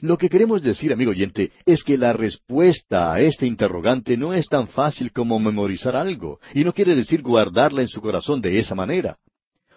Lo 0.00 0.18
que 0.18 0.28
queremos 0.28 0.62
decir, 0.62 0.92
amigo 0.92 1.10
oyente, 1.10 1.52
es 1.64 1.82
que 1.82 1.96
la 1.96 2.12
respuesta 2.12 3.12
a 3.12 3.20
este 3.20 3.46
interrogante 3.46 4.16
no 4.16 4.34
es 4.34 4.48
tan 4.48 4.68
fácil 4.68 5.12
como 5.12 5.38
memorizar 5.38 5.96
algo, 5.96 6.40
y 6.54 6.64
no 6.64 6.72
quiere 6.72 6.94
decir 6.94 7.22
guardarla 7.22 7.82
en 7.82 7.88
su 7.88 8.00
corazón 8.00 8.40
de 8.40 8.58
esa 8.58 8.74
manera. 8.74 9.16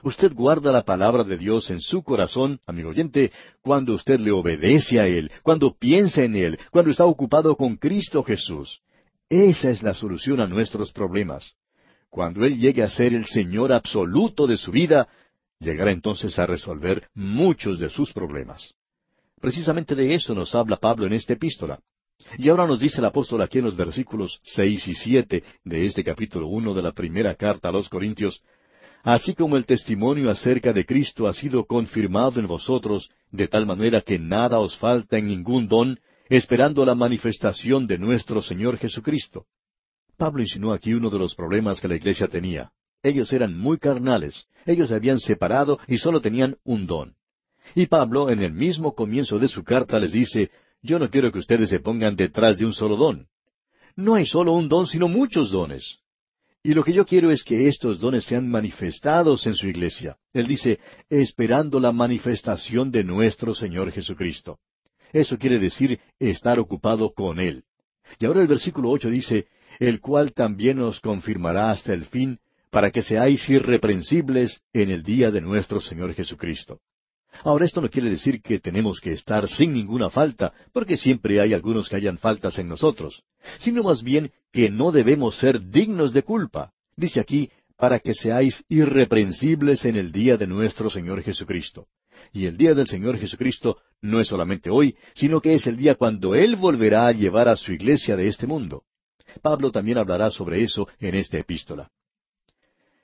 Usted 0.01 0.33
guarda 0.33 0.71
la 0.71 0.83
palabra 0.83 1.23
de 1.23 1.37
Dios 1.37 1.69
en 1.69 1.81
su 1.81 2.03
corazón, 2.03 2.59
amigo 2.65 2.89
oyente, 2.89 3.31
cuando 3.61 3.93
usted 3.93 4.19
le 4.19 4.31
obedece 4.31 4.99
a 4.99 5.07
Él, 5.07 5.31
cuando 5.43 5.75
piensa 5.77 6.23
en 6.23 6.35
Él, 6.35 6.59
cuando 6.71 6.91
está 6.91 7.05
ocupado 7.05 7.55
con 7.55 7.75
Cristo 7.75 8.23
Jesús. 8.23 8.81
Esa 9.29 9.69
es 9.69 9.83
la 9.83 9.93
solución 9.93 10.39
a 10.39 10.47
nuestros 10.47 10.91
problemas. 10.91 11.53
Cuando 12.09 12.45
Él 12.45 12.57
llegue 12.57 12.81
a 12.81 12.89
ser 12.89 13.13
el 13.13 13.25
Señor 13.25 13.73
absoluto 13.73 14.47
de 14.47 14.57
su 14.57 14.71
vida, 14.71 15.07
llegará 15.59 15.91
entonces 15.91 16.39
a 16.39 16.45
resolver 16.45 17.09
muchos 17.13 17.77
de 17.79 17.89
sus 17.89 18.13
problemas. 18.13 18.73
Precisamente 19.39 19.95
de 19.95 20.13
eso 20.13 20.35
nos 20.35 20.53
habla 20.53 20.77
Pablo 20.77 21.05
en 21.05 21.13
esta 21.13 21.33
epístola. 21.33 21.79
Y 22.37 22.49
ahora 22.49 22.67
nos 22.67 22.79
dice 22.79 22.99
el 22.99 23.05
apóstol 23.05 23.41
aquí 23.41 23.59
en 23.59 23.65
los 23.65 23.77
versículos 23.77 24.39
seis 24.43 24.87
y 24.87 24.93
siete 24.93 25.43
de 25.63 25.85
este 25.85 26.03
capítulo 26.03 26.47
uno 26.47 26.73
de 26.73 26.81
la 26.81 26.91
primera 26.91 27.33
carta 27.35 27.69
a 27.69 27.71
los 27.71 27.87
Corintios, 27.87 28.41
así 29.03 29.33
como 29.33 29.55
el 29.55 29.65
testimonio 29.65 30.29
acerca 30.29 30.73
de 30.73 30.85
Cristo 30.85 31.27
ha 31.27 31.33
sido 31.33 31.65
confirmado 31.65 32.39
en 32.39 32.47
vosotros, 32.47 33.09
de 33.31 33.47
tal 33.47 33.65
manera 33.65 34.01
que 34.01 34.19
nada 34.19 34.59
os 34.59 34.77
falta 34.77 35.17
en 35.17 35.27
ningún 35.27 35.67
don, 35.67 35.99
esperando 36.27 36.85
la 36.85 36.93
manifestación 36.93 37.85
de 37.85 37.97
nuestro 37.97 38.41
Señor 38.41 38.77
Jesucristo. 38.77 39.45
Pablo 40.17 40.41
insinuó 40.41 40.73
aquí 40.73 40.93
uno 40.93 41.09
de 41.09 41.17
los 41.17 41.33
problemas 41.33 41.79
que 41.79 41.87
la 41.87 41.95
iglesia 41.95 42.27
tenía. 42.27 42.71
Ellos 43.01 43.31
eran 43.31 43.57
muy 43.57 43.77
carnales, 43.77 44.45
ellos 44.65 44.89
se 44.89 44.95
habían 44.95 45.19
separado 45.19 45.79
y 45.87 45.97
solo 45.97 46.19
tenían 46.19 46.57
un 46.65 46.85
don. 46.85 47.15
Y 47.75 47.87
Pablo, 47.87 48.29
en 48.29 48.41
el 48.41 48.53
mismo 48.53 48.93
comienzo 48.93 49.39
de 49.39 49.47
su 49.47 49.63
carta, 49.63 49.99
les 49.99 50.11
dice, 50.11 50.51
yo 50.81 50.99
no 50.99 51.09
quiero 51.09 51.31
que 51.31 51.39
ustedes 51.39 51.69
se 51.69 51.79
pongan 51.79 52.15
detrás 52.15 52.57
de 52.57 52.65
un 52.65 52.73
solo 52.73 52.95
don. 52.95 53.27
No 53.95 54.15
hay 54.15 54.25
solo 54.25 54.53
un 54.53 54.69
don, 54.69 54.87
sino 54.87 55.07
muchos 55.07 55.51
dones. 55.51 55.99
Y 56.61 56.73
lo 56.73 56.83
que 56.83 56.93
yo 56.93 57.05
quiero 57.05 57.31
es 57.31 57.43
que 57.43 57.67
estos 57.67 57.99
dones 57.99 58.25
sean 58.25 58.49
manifestados 58.49 59.45
en 59.47 59.55
su 59.55 59.67
iglesia. 59.67 60.17
Él 60.33 60.47
dice, 60.47 60.79
esperando 61.09 61.79
la 61.79 61.91
manifestación 61.91 62.91
de 62.91 63.03
nuestro 63.03 63.53
Señor 63.53 63.91
Jesucristo. 63.91 64.59
Eso 65.13 65.37
quiere 65.37 65.59
decir 65.59 65.99
estar 66.19 66.59
ocupado 66.59 67.13
con 67.13 67.39
Él. 67.39 67.63
Y 68.19 68.25
ahora 68.25 68.41
el 68.41 68.47
versículo 68.47 68.89
ocho 68.89 69.09
dice, 69.09 69.47
el 69.79 70.01
cual 70.01 70.33
también 70.33 70.79
os 70.79 70.99
confirmará 70.99 71.71
hasta 71.71 71.93
el 71.93 72.05
fin, 72.05 72.39
para 72.69 72.91
que 72.91 73.01
seáis 73.01 73.47
irreprensibles 73.49 74.61
en 74.73 74.91
el 74.91 75.03
día 75.03 75.31
de 75.31 75.41
nuestro 75.41 75.79
Señor 75.79 76.13
Jesucristo. 76.13 76.79
Ahora 77.43 77.65
esto 77.65 77.81
no 77.81 77.89
quiere 77.89 78.09
decir 78.09 78.41
que 78.41 78.59
tenemos 78.59 78.99
que 78.99 79.13
estar 79.13 79.47
sin 79.47 79.73
ninguna 79.73 80.09
falta, 80.09 80.53
porque 80.73 80.97
siempre 80.97 81.39
hay 81.39 81.53
algunos 81.53 81.87
que 81.89 81.95
hayan 81.95 82.17
faltas 82.17 82.57
en 82.59 82.67
nosotros, 82.67 83.23
sino 83.59 83.83
más 83.83 84.03
bien 84.03 84.31
que 84.51 84.69
no 84.69 84.91
debemos 84.91 85.37
ser 85.37 85.69
dignos 85.69 86.13
de 86.13 86.23
culpa. 86.23 86.73
Dice 86.95 87.19
aquí, 87.19 87.49
para 87.77 87.99
que 87.99 88.13
seáis 88.13 88.63
irreprensibles 88.67 89.85
en 89.85 89.95
el 89.95 90.11
día 90.11 90.35
de 90.35 90.47
nuestro 90.47 90.89
Señor 90.89 91.23
Jesucristo. 91.23 91.87
Y 92.33 92.45
el 92.45 92.57
día 92.57 92.73
del 92.73 92.87
Señor 92.87 93.17
Jesucristo 93.17 93.77
no 94.01 94.19
es 94.19 94.27
solamente 94.27 94.69
hoy, 94.69 94.95
sino 95.13 95.39
que 95.39 95.53
es 95.53 95.65
el 95.65 95.77
día 95.77 95.95
cuando 95.95 96.35
Él 96.35 96.57
volverá 96.57 97.07
a 97.07 97.13
llevar 97.13 97.47
a 97.47 97.55
su 97.55 97.71
iglesia 97.71 98.17
de 98.17 98.27
este 98.27 98.47
mundo. 98.47 98.83
Pablo 99.41 99.71
también 99.71 99.97
hablará 99.97 100.29
sobre 100.29 100.63
eso 100.63 100.89
en 100.99 101.15
esta 101.15 101.37
epístola. 101.37 101.89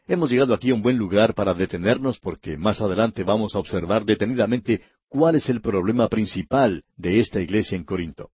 Hemos 0.08 0.30
llegado 0.30 0.54
aquí 0.54 0.70
a 0.70 0.76
un 0.76 0.84
buen 0.84 0.98
lugar 0.98 1.34
para 1.34 1.56
detenernos 1.56 2.20
porque 2.20 2.58
más 2.58 2.80
adelante 2.80 3.24
vamos 3.24 3.56
a 3.56 3.60
observar 3.60 4.06
detenidamente 4.06 4.84
cuál 5.08 5.36
es 5.36 5.50
el 5.50 5.62
problema 5.62 6.08
principal 6.10 6.84
de 6.96 7.20
esta 7.20 7.42
iglesia 7.42 7.76
en 7.76 7.86
Corinto. 7.86 8.30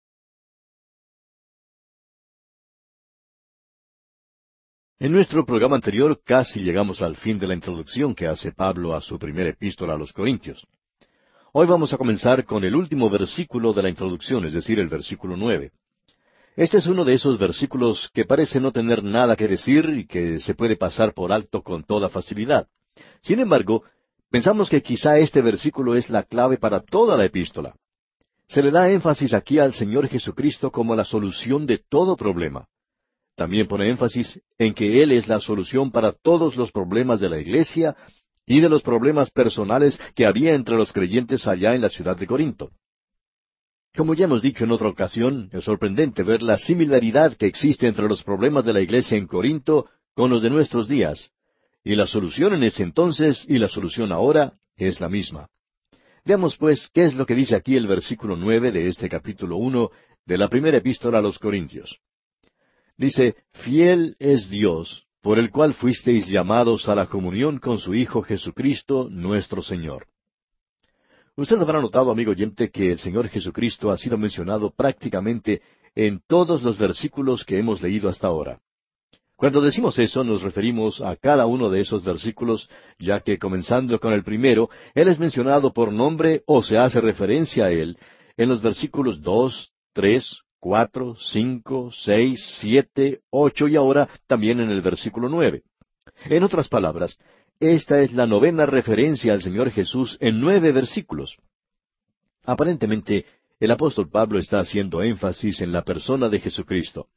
En 4.98 5.12
nuestro 5.12 5.44
programa 5.44 5.76
anterior 5.76 6.20
casi 6.24 6.60
llegamos 6.60 7.02
al 7.02 7.16
fin 7.16 7.38
de 7.38 7.46
la 7.46 7.54
introducción 7.54 8.14
que 8.14 8.26
hace 8.26 8.50
Pablo 8.52 8.94
a 8.94 9.02
su 9.02 9.18
primera 9.18 9.50
epístola 9.50 9.92
a 9.92 9.98
los 9.98 10.12
Corintios. 10.12 10.66
Hoy 11.52 11.66
vamos 11.66 11.92
a 11.92 11.98
comenzar 11.98 12.46
con 12.46 12.64
el 12.64 12.74
último 12.74 13.10
versículo 13.10 13.74
de 13.74 13.82
la 13.82 13.90
introducción, 13.90 14.46
es 14.46 14.54
decir, 14.54 14.80
el 14.80 14.88
versículo 14.88 15.36
nueve. 15.36 15.72
Este 16.58 16.78
es 16.78 16.88
uno 16.88 17.04
de 17.04 17.14
esos 17.14 17.38
versículos 17.38 18.10
que 18.12 18.24
parece 18.24 18.58
no 18.58 18.72
tener 18.72 19.04
nada 19.04 19.36
que 19.36 19.46
decir 19.46 19.88
y 19.90 20.08
que 20.08 20.40
se 20.40 20.56
puede 20.56 20.74
pasar 20.74 21.14
por 21.14 21.30
alto 21.30 21.62
con 21.62 21.84
toda 21.84 22.08
facilidad. 22.08 22.66
Sin 23.22 23.38
embargo, 23.38 23.84
pensamos 24.28 24.68
que 24.68 24.82
quizá 24.82 25.20
este 25.20 25.40
versículo 25.40 25.94
es 25.94 26.10
la 26.10 26.24
clave 26.24 26.58
para 26.58 26.80
toda 26.80 27.16
la 27.16 27.26
epístola. 27.26 27.76
Se 28.48 28.60
le 28.60 28.72
da 28.72 28.90
énfasis 28.90 29.34
aquí 29.34 29.60
al 29.60 29.72
Señor 29.72 30.08
Jesucristo 30.08 30.72
como 30.72 30.96
la 30.96 31.04
solución 31.04 31.64
de 31.64 31.78
todo 31.78 32.16
problema. 32.16 32.66
También 33.36 33.68
pone 33.68 33.88
énfasis 33.88 34.40
en 34.58 34.74
que 34.74 35.00
Él 35.00 35.12
es 35.12 35.28
la 35.28 35.38
solución 35.38 35.92
para 35.92 36.10
todos 36.10 36.56
los 36.56 36.72
problemas 36.72 37.20
de 37.20 37.28
la 37.28 37.38
iglesia 37.38 37.94
y 38.46 38.58
de 38.58 38.68
los 38.68 38.82
problemas 38.82 39.30
personales 39.30 39.96
que 40.16 40.26
había 40.26 40.54
entre 40.54 40.74
los 40.74 40.92
creyentes 40.92 41.46
allá 41.46 41.76
en 41.76 41.82
la 41.82 41.88
ciudad 41.88 42.16
de 42.16 42.26
Corinto. 42.26 42.72
Como 43.96 44.14
ya 44.14 44.26
hemos 44.26 44.42
dicho 44.42 44.64
en 44.64 44.70
otra 44.70 44.88
ocasión, 44.88 45.48
es 45.52 45.64
sorprendente 45.64 46.22
ver 46.22 46.42
la 46.42 46.58
similaridad 46.58 47.36
que 47.36 47.46
existe 47.46 47.86
entre 47.86 48.08
los 48.08 48.22
problemas 48.22 48.64
de 48.64 48.72
la 48.72 48.80
iglesia 48.80 49.16
en 49.18 49.26
Corinto 49.26 49.86
con 50.14 50.30
los 50.30 50.42
de 50.42 50.50
nuestros 50.50 50.88
días. 50.88 51.30
Y 51.82 51.94
la 51.94 52.06
solución 52.06 52.54
en 52.54 52.64
ese 52.64 52.82
entonces 52.82 53.44
y 53.48 53.58
la 53.58 53.68
solución 53.68 54.12
ahora 54.12 54.54
es 54.76 55.00
la 55.00 55.08
misma. 55.08 55.48
Veamos 56.24 56.56
pues 56.56 56.88
qué 56.92 57.04
es 57.04 57.14
lo 57.14 57.24
que 57.24 57.34
dice 57.34 57.56
aquí 57.56 57.76
el 57.76 57.86
versículo 57.86 58.36
nueve 58.36 58.70
de 58.70 58.88
este 58.88 59.08
capítulo 59.08 59.56
uno 59.56 59.90
de 60.26 60.36
la 60.36 60.48
primera 60.48 60.76
epístola 60.76 61.18
a 61.18 61.22
los 61.22 61.38
Corintios. 61.38 61.98
Dice, 62.96 63.36
Fiel 63.52 64.16
es 64.18 64.50
Dios, 64.50 65.06
por 65.22 65.38
el 65.38 65.50
cual 65.50 65.72
fuisteis 65.72 66.28
llamados 66.28 66.88
a 66.88 66.94
la 66.94 67.06
comunión 67.06 67.58
con 67.58 67.78
su 67.78 67.94
Hijo 67.94 68.22
Jesucristo 68.22 69.08
nuestro 69.10 69.62
Señor. 69.62 70.06
Usted 71.38 71.60
habrá 71.60 71.80
notado, 71.80 72.10
amigo 72.10 72.32
oyente, 72.32 72.68
que 72.68 72.90
el 72.90 72.98
Señor 72.98 73.28
Jesucristo 73.28 73.92
ha 73.92 73.96
sido 73.96 74.18
mencionado 74.18 74.72
prácticamente 74.72 75.62
en 75.94 76.20
todos 76.26 76.64
los 76.64 76.76
versículos 76.76 77.44
que 77.44 77.60
hemos 77.60 77.80
leído 77.80 78.08
hasta 78.08 78.26
ahora. 78.26 78.58
Cuando 79.36 79.60
decimos 79.60 79.96
eso 80.00 80.24
nos 80.24 80.42
referimos 80.42 81.00
a 81.00 81.14
cada 81.14 81.46
uno 81.46 81.70
de 81.70 81.80
esos 81.80 82.02
versículos, 82.02 82.68
ya 82.98 83.20
que 83.20 83.38
comenzando 83.38 84.00
con 84.00 84.14
el 84.14 84.24
primero, 84.24 84.68
Él 84.96 85.06
es 85.06 85.20
mencionado 85.20 85.72
por 85.72 85.92
nombre 85.92 86.42
o 86.44 86.60
se 86.64 86.76
hace 86.76 87.00
referencia 87.00 87.66
a 87.66 87.70
Él 87.70 87.96
en 88.36 88.48
los 88.48 88.60
versículos 88.60 89.22
dos, 89.22 89.72
tres, 89.92 90.40
cuatro, 90.58 91.14
cinco, 91.20 91.90
seis, 91.92 92.56
siete, 92.58 93.20
ocho 93.30 93.68
y 93.68 93.76
ahora 93.76 94.08
también 94.26 94.58
en 94.58 94.70
el 94.70 94.80
versículo 94.80 95.28
nueve. 95.28 95.62
En 96.24 96.42
otras 96.42 96.66
palabras, 96.66 97.16
esta 97.60 98.00
es 98.02 98.12
la 98.12 98.26
novena 98.26 98.66
referencia 98.66 99.32
al 99.32 99.42
Señor 99.42 99.70
Jesús 99.70 100.16
en 100.20 100.40
nueve 100.40 100.72
versículos. 100.72 101.36
Aparentemente, 102.44 103.26
el 103.60 103.70
apóstol 103.70 104.08
Pablo 104.08 104.38
está 104.38 104.60
haciendo 104.60 105.02
énfasis 105.02 105.60
en 105.60 105.72
la 105.72 105.82
persona 105.82 106.28
de 106.28 106.38
Jesucristo. 106.38 107.08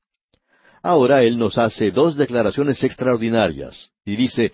Ahora 0.82 1.24
él 1.24 1.38
nos 1.38 1.58
hace 1.58 1.92
dos 1.92 2.18
declaraciones 2.18 2.84
extraordinarias 2.84 3.92
y 4.04 4.16
dice, 4.16 4.52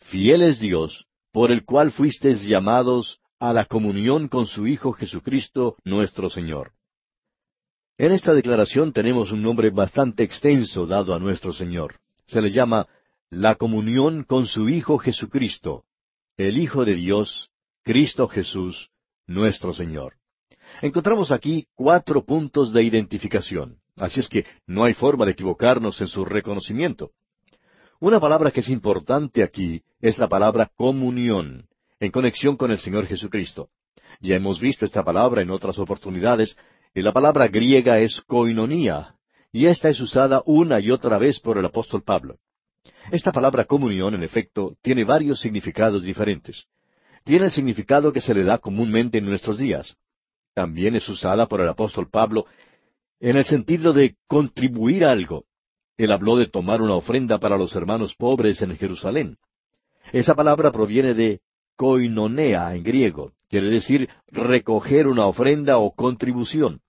Fiel 0.00 0.42
es 0.42 0.58
Dios, 0.58 1.06
por 1.32 1.52
el 1.52 1.64
cual 1.64 1.92
fuisteis 1.92 2.42
llamados 2.46 3.20
a 3.38 3.52
la 3.52 3.66
comunión 3.66 4.28
con 4.28 4.46
su 4.46 4.66
Hijo 4.66 4.92
Jesucristo 4.92 5.76
nuestro 5.84 6.30
Señor. 6.30 6.72
En 7.98 8.12
esta 8.12 8.32
declaración 8.32 8.92
tenemos 8.92 9.32
un 9.32 9.42
nombre 9.42 9.68
bastante 9.68 10.22
extenso 10.22 10.86
dado 10.86 11.14
a 11.14 11.18
nuestro 11.18 11.52
Señor. 11.52 11.96
Se 12.26 12.40
le 12.40 12.50
llama 12.50 12.86
la 13.30 13.56
comunión 13.56 14.22
con 14.22 14.46
su 14.46 14.68
Hijo 14.68 14.98
Jesucristo, 14.98 15.84
el 16.36 16.58
Hijo 16.58 16.84
de 16.84 16.94
Dios, 16.94 17.50
Cristo 17.82 18.28
Jesús, 18.28 18.90
nuestro 19.26 19.74
Señor. 19.74 20.14
Encontramos 20.80 21.32
aquí 21.32 21.66
cuatro 21.74 22.24
puntos 22.24 22.72
de 22.72 22.84
identificación. 22.84 23.78
Así 23.96 24.20
es 24.20 24.28
que 24.28 24.44
no 24.66 24.84
hay 24.84 24.94
forma 24.94 25.24
de 25.24 25.32
equivocarnos 25.32 26.00
en 26.00 26.06
su 26.06 26.24
reconocimiento. 26.24 27.10
Una 27.98 28.20
palabra 28.20 28.50
que 28.50 28.60
es 28.60 28.68
importante 28.68 29.42
aquí 29.42 29.82
es 30.00 30.18
la 30.18 30.28
palabra 30.28 30.70
comunión, 30.76 31.66
en 31.98 32.10
conexión 32.12 32.56
con 32.56 32.70
el 32.70 32.78
Señor 32.78 33.06
Jesucristo. 33.06 33.70
Ya 34.20 34.36
hemos 34.36 34.60
visto 34.60 34.84
esta 34.84 35.02
palabra 35.02 35.42
en 35.42 35.50
otras 35.50 35.78
oportunidades, 35.78 36.56
y 36.94 37.00
la 37.00 37.12
palabra 37.12 37.48
griega 37.48 37.98
es 37.98 38.20
koinonía, 38.20 39.16
y 39.50 39.66
esta 39.66 39.88
es 39.88 40.00
usada 40.00 40.42
una 40.46 40.78
y 40.80 40.90
otra 40.90 41.18
vez 41.18 41.40
por 41.40 41.58
el 41.58 41.64
apóstol 41.64 42.02
Pablo. 42.02 42.38
Esta 43.10 43.32
palabra 43.32 43.64
comunión, 43.64 44.14
en 44.14 44.22
efecto, 44.22 44.76
tiene 44.82 45.04
varios 45.04 45.40
significados 45.40 46.02
diferentes. 46.02 46.64
Tiene 47.24 47.46
el 47.46 47.50
significado 47.50 48.12
que 48.12 48.20
se 48.20 48.34
le 48.34 48.44
da 48.44 48.58
comúnmente 48.58 49.18
en 49.18 49.26
nuestros 49.26 49.58
días. 49.58 49.96
También 50.54 50.94
es 50.96 51.08
usada 51.08 51.46
por 51.46 51.60
el 51.60 51.68
apóstol 51.68 52.08
Pablo 52.10 52.46
en 53.20 53.36
el 53.36 53.44
sentido 53.44 53.92
de 53.92 54.16
contribuir 54.26 55.04
algo. 55.04 55.44
Él 55.96 56.12
habló 56.12 56.36
de 56.36 56.46
tomar 56.46 56.82
una 56.82 56.94
ofrenda 56.94 57.38
para 57.38 57.56
los 57.56 57.74
hermanos 57.74 58.14
pobres 58.14 58.60
en 58.62 58.76
Jerusalén. 58.76 59.38
Esa 60.12 60.34
palabra 60.34 60.70
proviene 60.70 61.14
de 61.14 61.40
koinonea 61.76 62.74
en 62.74 62.82
griego, 62.82 63.32
quiere 63.48 63.70
decir 63.70 64.08
recoger 64.28 65.06
una 65.06 65.26
ofrenda 65.26 65.78
o 65.78 65.92
contribución. 65.94 66.80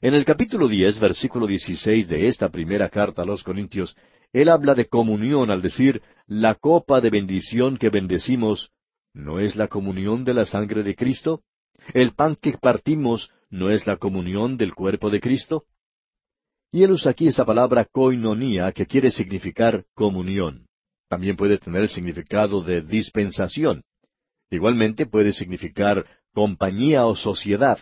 En 0.00 0.14
el 0.14 0.24
capítulo 0.24 0.66
diez, 0.66 0.98
versículo 0.98 1.46
dieciséis 1.46 2.08
de 2.08 2.26
esta 2.26 2.48
primera 2.48 2.88
carta 2.88 3.22
a 3.22 3.24
los 3.24 3.44
Corintios, 3.44 3.96
él 4.32 4.48
habla 4.48 4.74
de 4.74 4.86
comunión 4.86 5.50
al 5.50 5.62
decir, 5.62 6.02
la 6.26 6.54
copa 6.54 7.00
de 7.00 7.10
bendición 7.10 7.76
que 7.76 7.90
bendecimos, 7.90 8.70
¿no 9.12 9.38
es 9.38 9.56
la 9.56 9.68
comunión 9.68 10.24
de 10.24 10.34
la 10.34 10.46
sangre 10.46 10.82
de 10.82 10.94
Cristo? 10.94 11.42
¿El 11.92 12.12
pan 12.14 12.36
que 12.40 12.52
partimos 12.52 13.30
no 13.50 13.70
es 13.70 13.86
la 13.86 13.96
comunión 13.96 14.56
del 14.56 14.74
cuerpo 14.74 15.10
de 15.10 15.20
Cristo? 15.20 15.64
Y 16.70 16.84
él 16.84 16.92
usa 16.92 17.10
aquí 17.10 17.28
esa 17.28 17.44
palabra 17.44 17.84
koinonía 17.84 18.72
que 18.72 18.86
quiere 18.86 19.10
significar 19.10 19.84
comunión. 19.94 20.66
También 21.08 21.36
puede 21.36 21.58
tener 21.58 21.82
el 21.82 21.88
significado 21.90 22.62
de 22.62 22.80
dispensación. 22.80 23.82
Igualmente 24.50 25.04
puede 25.04 25.34
significar 25.34 26.06
compañía 26.32 27.04
o 27.04 27.14
sociedad. 27.14 27.78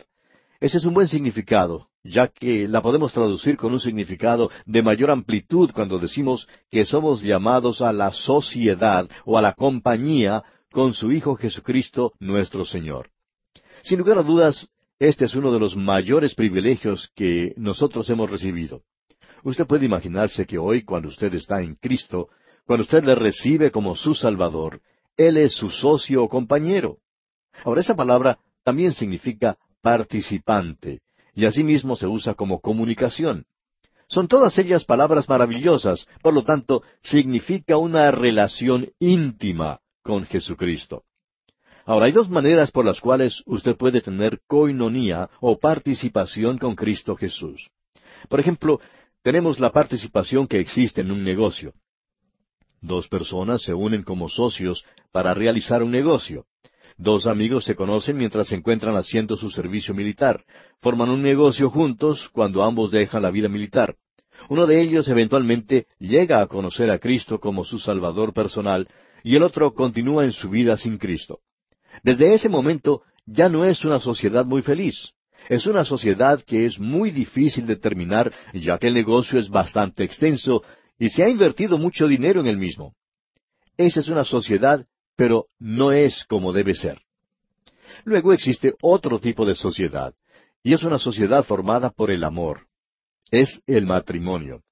Ese 0.59 0.79
es 0.79 0.85
un 0.85 0.95
buen 0.95 1.07
significado, 1.07 1.90
ya 2.03 2.29
que 2.29 2.67
la 2.67 2.83
podemos 2.83 3.13
traducir 3.13 3.57
con 3.57 3.73
un 3.73 3.81
significado 3.81 4.51
de 4.67 4.83
mayor 4.83 5.11
amplitud 5.11 5.71
cuando 5.73 5.99
decimos 5.99 6.49
que 6.71 6.85
somos 6.85 7.23
llamados 7.23 7.83
a 7.83 7.93
la 7.93 8.13
sociedad 8.13 9.09
o 9.25 9.37
a 9.37 9.43
la 9.43 9.53
compañía 9.53 10.43
con 10.73 10.95
su 10.95 11.13
Hijo 11.13 11.37
Jesucristo 11.37 12.13
nuestro 12.21 12.65
Señor. 12.65 13.11
Sin 13.83 13.99
lugar 13.99 14.19
a 14.19 14.23
dudas, 14.23 14.69
este 14.99 15.25
es 15.25 15.35
uno 15.35 15.53
de 15.53 15.59
los 15.59 15.77
mayores 15.77 16.35
privilegios 16.35 17.11
que 17.15 17.55
nosotros 17.57 18.09
hemos 18.11 18.31
recibido. 18.31 18.83
Usted 19.43 19.67
puede 19.67 19.87
imaginarse 19.87 20.47
que 20.47 20.59
hoy, 20.59 20.85
cuando 20.85 21.09
usted 21.09 21.35
está 21.35 21.63
en 21.63 21.75
Cristo, 21.75 22.29
cuando 22.67 22.83
usted 22.83 23.03
le 23.05 23.15
recibe 23.15 23.71
como 23.71 23.97
su 23.97 24.15
Salvador, 24.15 24.81
Él 25.17 25.39
es 25.39 25.55
su 25.55 25.71
socio 25.71 26.23
o 26.23 26.29
compañero. 26.29 26.99
Ahora, 27.65 27.81
esa 27.81 27.97
palabra 27.97 28.39
también 28.63 28.93
significa 28.93 29.57
participante, 29.81 31.01
y 31.35 31.45
asimismo 31.45 31.97
se 31.97 32.07
usa 32.07 32.35
como 32.35 32.61
comunicación. 32.61 33.47
Son 34.09 34.27
todas 34.27 34.59
ellas 34.59 34.85
palabras 34.85 35.29
maravillosas, 35.29 36.07
por 36.21 36.35
lo 36.35 36.43
tanto, 36.43 36.83
significa 37.03 37.77
una 37.77 38.11
relación 38.11 38.91
íntima 38.99 39.81
con 40.03 40.25
Jesucristo. 40.25 41.05
Ahora, 41.87 42.07
hay 42.07 42.13
dos 42.13 42.29
maneras 42.29 42.71
por 42.71 42.85
las 42.85 43.01
cuales 43.01 43.43
usted 43.47 43.77
puede 43.77 44.01
tener 44.01 44.41
coinonía 44.47 45.31
o 45.41 45.59
participación 45.59 46.59
con 46.59 46.75
Cristo 46.75 47.17
Jesús. 47.17 47.71
Por 48.29 48.41
ejemplo, 48.41 48.81
tenemos 49.23 49.61
la 49.61 49.71
participación 49.71 50.47
que 50.47 50.61
existe 50.61 51.01
en 51.01 51.11
un 51.11 51.23
negocio. 51.23 51.75
Dos 52.81 53.09
personas 53.09 53.63
se 53.63 53.75
unen 53.75 54.03
como 54.03 54.29
socios 54.29 54.85
para 55.13 55.35
realizar 55.35 55.83
un 55.83 55.91
negocio. 55.91 56.47
Dos 57.03 57.27
amigos 57.27 57.65
se 57.65 57.75
conocen 57.75 58.19
mientras 58.19 58.49
se 58.49 58.57
encuentran 58.57 58.95
haciendo 58.95 59.35
su 59.35 59.49
servicio 59.49 59.95
militar. 59.95 60.45
Forman 60.83 61.09
un 61.09 61.23
negocio 61.23 61.71
juntos 61.71 62.29
cuando 62.31 62.63
ambos 62.63 62.91
dejan 62.91 63.23
la 63.23 63.31
vida 63.31 63.49
militar. 63.49 63.97
Uno 64.51 64.67
de 64.67 64.83
ellos 64.83 65.09
eventualmente 65.09 65.87
llega 65.99 66.43
a 66.43 66.47
conocer 66.47 66.91
a 66.91 66.99
Cristo 66.99 67.41
como 67.41 67.65
su 67.65 67.79
Salvador 67.79 68.35
personal 68.35 68.87
y 69.25 69.35
el 69.35 69.45
otro 69.45 69.73
continúa 69.73 70.25
en 70.25 70.33
su 70.33 70.51
vida 70.51 70.77
sin 70.77 70.99
Cristo. 70.99 71.39
Desde 72.03 72.35
ese 72.35 72.51
momento 72.51 73.01
ya 73.25 73.49
no 73.49 73.65
es 73.65 73.83
una 73.87 73.99
sociedad 73.99 74.45
muy 74.45 74.61
feliz. 74.61 75.15
Es 75.49 75.65
una 75.65 75.87
sociedad 75.87 76.43
que 76.43 76.67
es 76.67 76.79
muy 76.79 77.11
difícil 77.13 77.67
de 77.67 77.77
terminar 77.77 78.31
ya 78.53 78.77
que 78.77 78.89
el 78.89 78.95
negocio 78.95 79.39
es 79.39 79.49
bastante 79.49 80.05
extenso 80.05 80.63
y 80.99 81.09
se 81.09 81.25
ha 81.25 81.31
invertido 81.31 81.79
mucho 81.79 82.07
dinero 82.07 82.41
en 82.41 82.47
el 82.47 82.59
mismo. 82.59 82.95
Esa 83.79 84.01
es 84.01 84.09
una 84.09 84.27
sociedad 84.27 84.85
pero 85.21 85.49
no 85.59 85.93
es 85.93 86.25
como 86.31 86.51
debe 86.51 86.73
ser. 86.73 87.03
Luego 88.05 88.33
existe 88.33 88.75
otro 88.81 89.21
tipo 89.21 89.45
de 89.45 89.55
sociedad, 89.55 90.15
y 90.63 90.73
es 90.73 90.83
una 90.83 90.99
sociedad 90.99 91.45
formada 91.45 91.91
por 91.91 92.11
el 92.11 92.25
amor. 92.25 92.69
Es 93.31 93.61
el 93.67 93.85
matrimonio. 93.85 94.63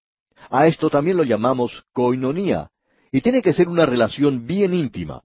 A 0.49 0.67
esto 0.67 0.89
también 0.89 1.19
lo 1.19 1.25
llamamos 1.25 1.85
coinonía, 1.93 2.71
y 3.13 3.21
tiene 3.21 3.43
que 3.43 3.53
ser 3.53 3.69
una 3.69 3.85
relación 3.85 4.47
bien 4.47 4.73
íntima. 4.73 5.21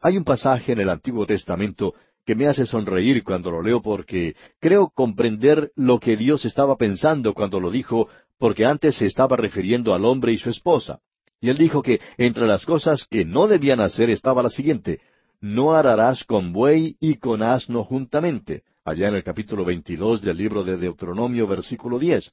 Hay 0.00 0.16
un 0.16 0.22
pasaje 0.22 0.70
en 0.70 0.82
el 0.82 0.88
Antiguo 0.88 1.26
Testamento 1.26 1.94
que 2.24 2.36
me 2.36 2.46
hace 2.46 2.64
sonreír 2.64 3.24
cuando 3.24 3.50
lo 3.50 3.60
leo 3.60 3.82
porque 3.82 4.36
creo 4.60 4.88
comprender 4.88 5.72
lo 5.74 5.98
que 5.98 6.16
Dios 6.16 6.44
estaba 6.44 6.76
pensando 6.76 7.34
cuando 7.34 7.58
lo 7.58 7.72
dijo, 7.72 8.06
porque 8.38 8.64
antes 8.66 8.98
se 8.98 9.06
estaba 9.06 9.36
refiriendo 9.36 9.94
al 9.94 10.04
hombre 10.04 10.30
y 10.32 10.38
su 10.38 10.48
esposa. 10.48 11.00
Y 11.44 11.50
él 11.50 11.58
dijo 11.58 11.82
que 11.82 12.00
entre 12.16 12.46
las 12.46 12.64
cosas 12.64 13.06
que 13.06 13.26
no 13.26 13.46
debían 13.46 13.78
hacer 13.78 14.08
estaba 14.08 14.42
la 14.42 14.48
siguiente, 14.48 15.02
no 15.42 15.74
ararás 15.74 16.24
con 16.24 16.54
buey 16.54 16.96
y 17.00 17.16
con 17.16 17.42
asno 17.42 17.84
juntamente, 17.84 18.62
allá 18.82 19.08
en 19.08 19.16
el 19.16 19.22
capítulo 19.22 19.62
22 19.62 20.22
del 20.22 20.38
libro 20.38 20.64
de 20.64 20.78
Deuteronomio 20.78 21.46
versículo 21.46 21.98
10. 21.98 22.32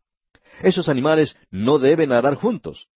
Esos 0.63 0.87
animales 0.87 1.35
no 1.49 1.77
deben 1.77 2.13
arar 2.13 2.35
juntos. 2.35 2.87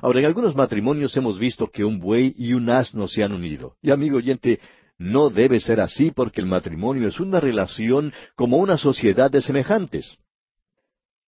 Ahora, 0.00 0.20
en 0.20 0.26
algunos 0.26 0.54
matrimonios 0.54 1.16
hemos 1.16 1.40
visto 1.40 1.66
que 1.66 1.84
un 1.84 1.98
buey 1.98 2.36
y 2.38 2.52
un 2.52 2.70
asno 2.70 3.08
se 3.08 3.24
han 3.24 3.32
unido. 3.32 3.74
Y 3.82 3.90
amigo 3.90 4.18
oyente, 4.18 4.60
no 4.96 5.28
debe 5.28 5.58
ser 5.58 5.80
así 5.80 6.12
porque 6.12 6.40
el 6.40 6.46
matrimonio 6.46 7.08
es 7.08 7.18
una 7.18 7.40
relación 7.40 8.12
como 8.36 8.58
una 8.58 8.78
sociedad 8.78 9.28
de 9.28 9.42
semejantes. 9.42 10.18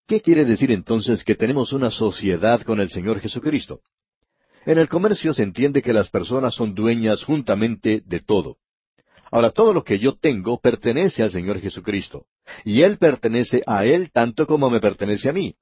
¿Qué 0.07 0.21
quiere 0.21 0.45
decir 0.45 0.71
entonces 0.71 1.25
que 1.25 1.35
tenemos 1.35 1.73
una 1.73 1.91
sociedad 1.91 2.63
con 2.63 2.79
el 2.79 2.91
Señor 2.91 3.19
Jesucristo? 3.19 3.81
En 4.67 4.79
el 4.79 4.89
comercio 4.89 5.33
se 5.33 5.43
entiende 5.43 5.81
que 5.81 5.93
las 5.93 6.11
personas 6.11 6.55
son 6.55 6.75
dueñas 6.75 7.25
juntamente 7.25 8.03
de 8.05 8.21
todo. 8.21 8.59
Ahora, 9.31 9.51
todo 9.51 9.73
lo 9.73 9.85
que 9.85 9.99
yo 9.99 10.17
tengo 10.17 10.59
pertenece 10.61 11.23
al 11.23 11.31
Señor 11.31 11.61
Jesucristo, 11.61 12.27
y 12.65 12.83
Él 12.83 12.99
pertenece 12.99 13.63
a 13.67 13.85
Él 13.85 14.11
tanto 14.13 14.47
como 14.47 14.69
me 14.69 14.81
pertenece 14.81 15.29
a 15.29 15.33
mí. 15.33 15.55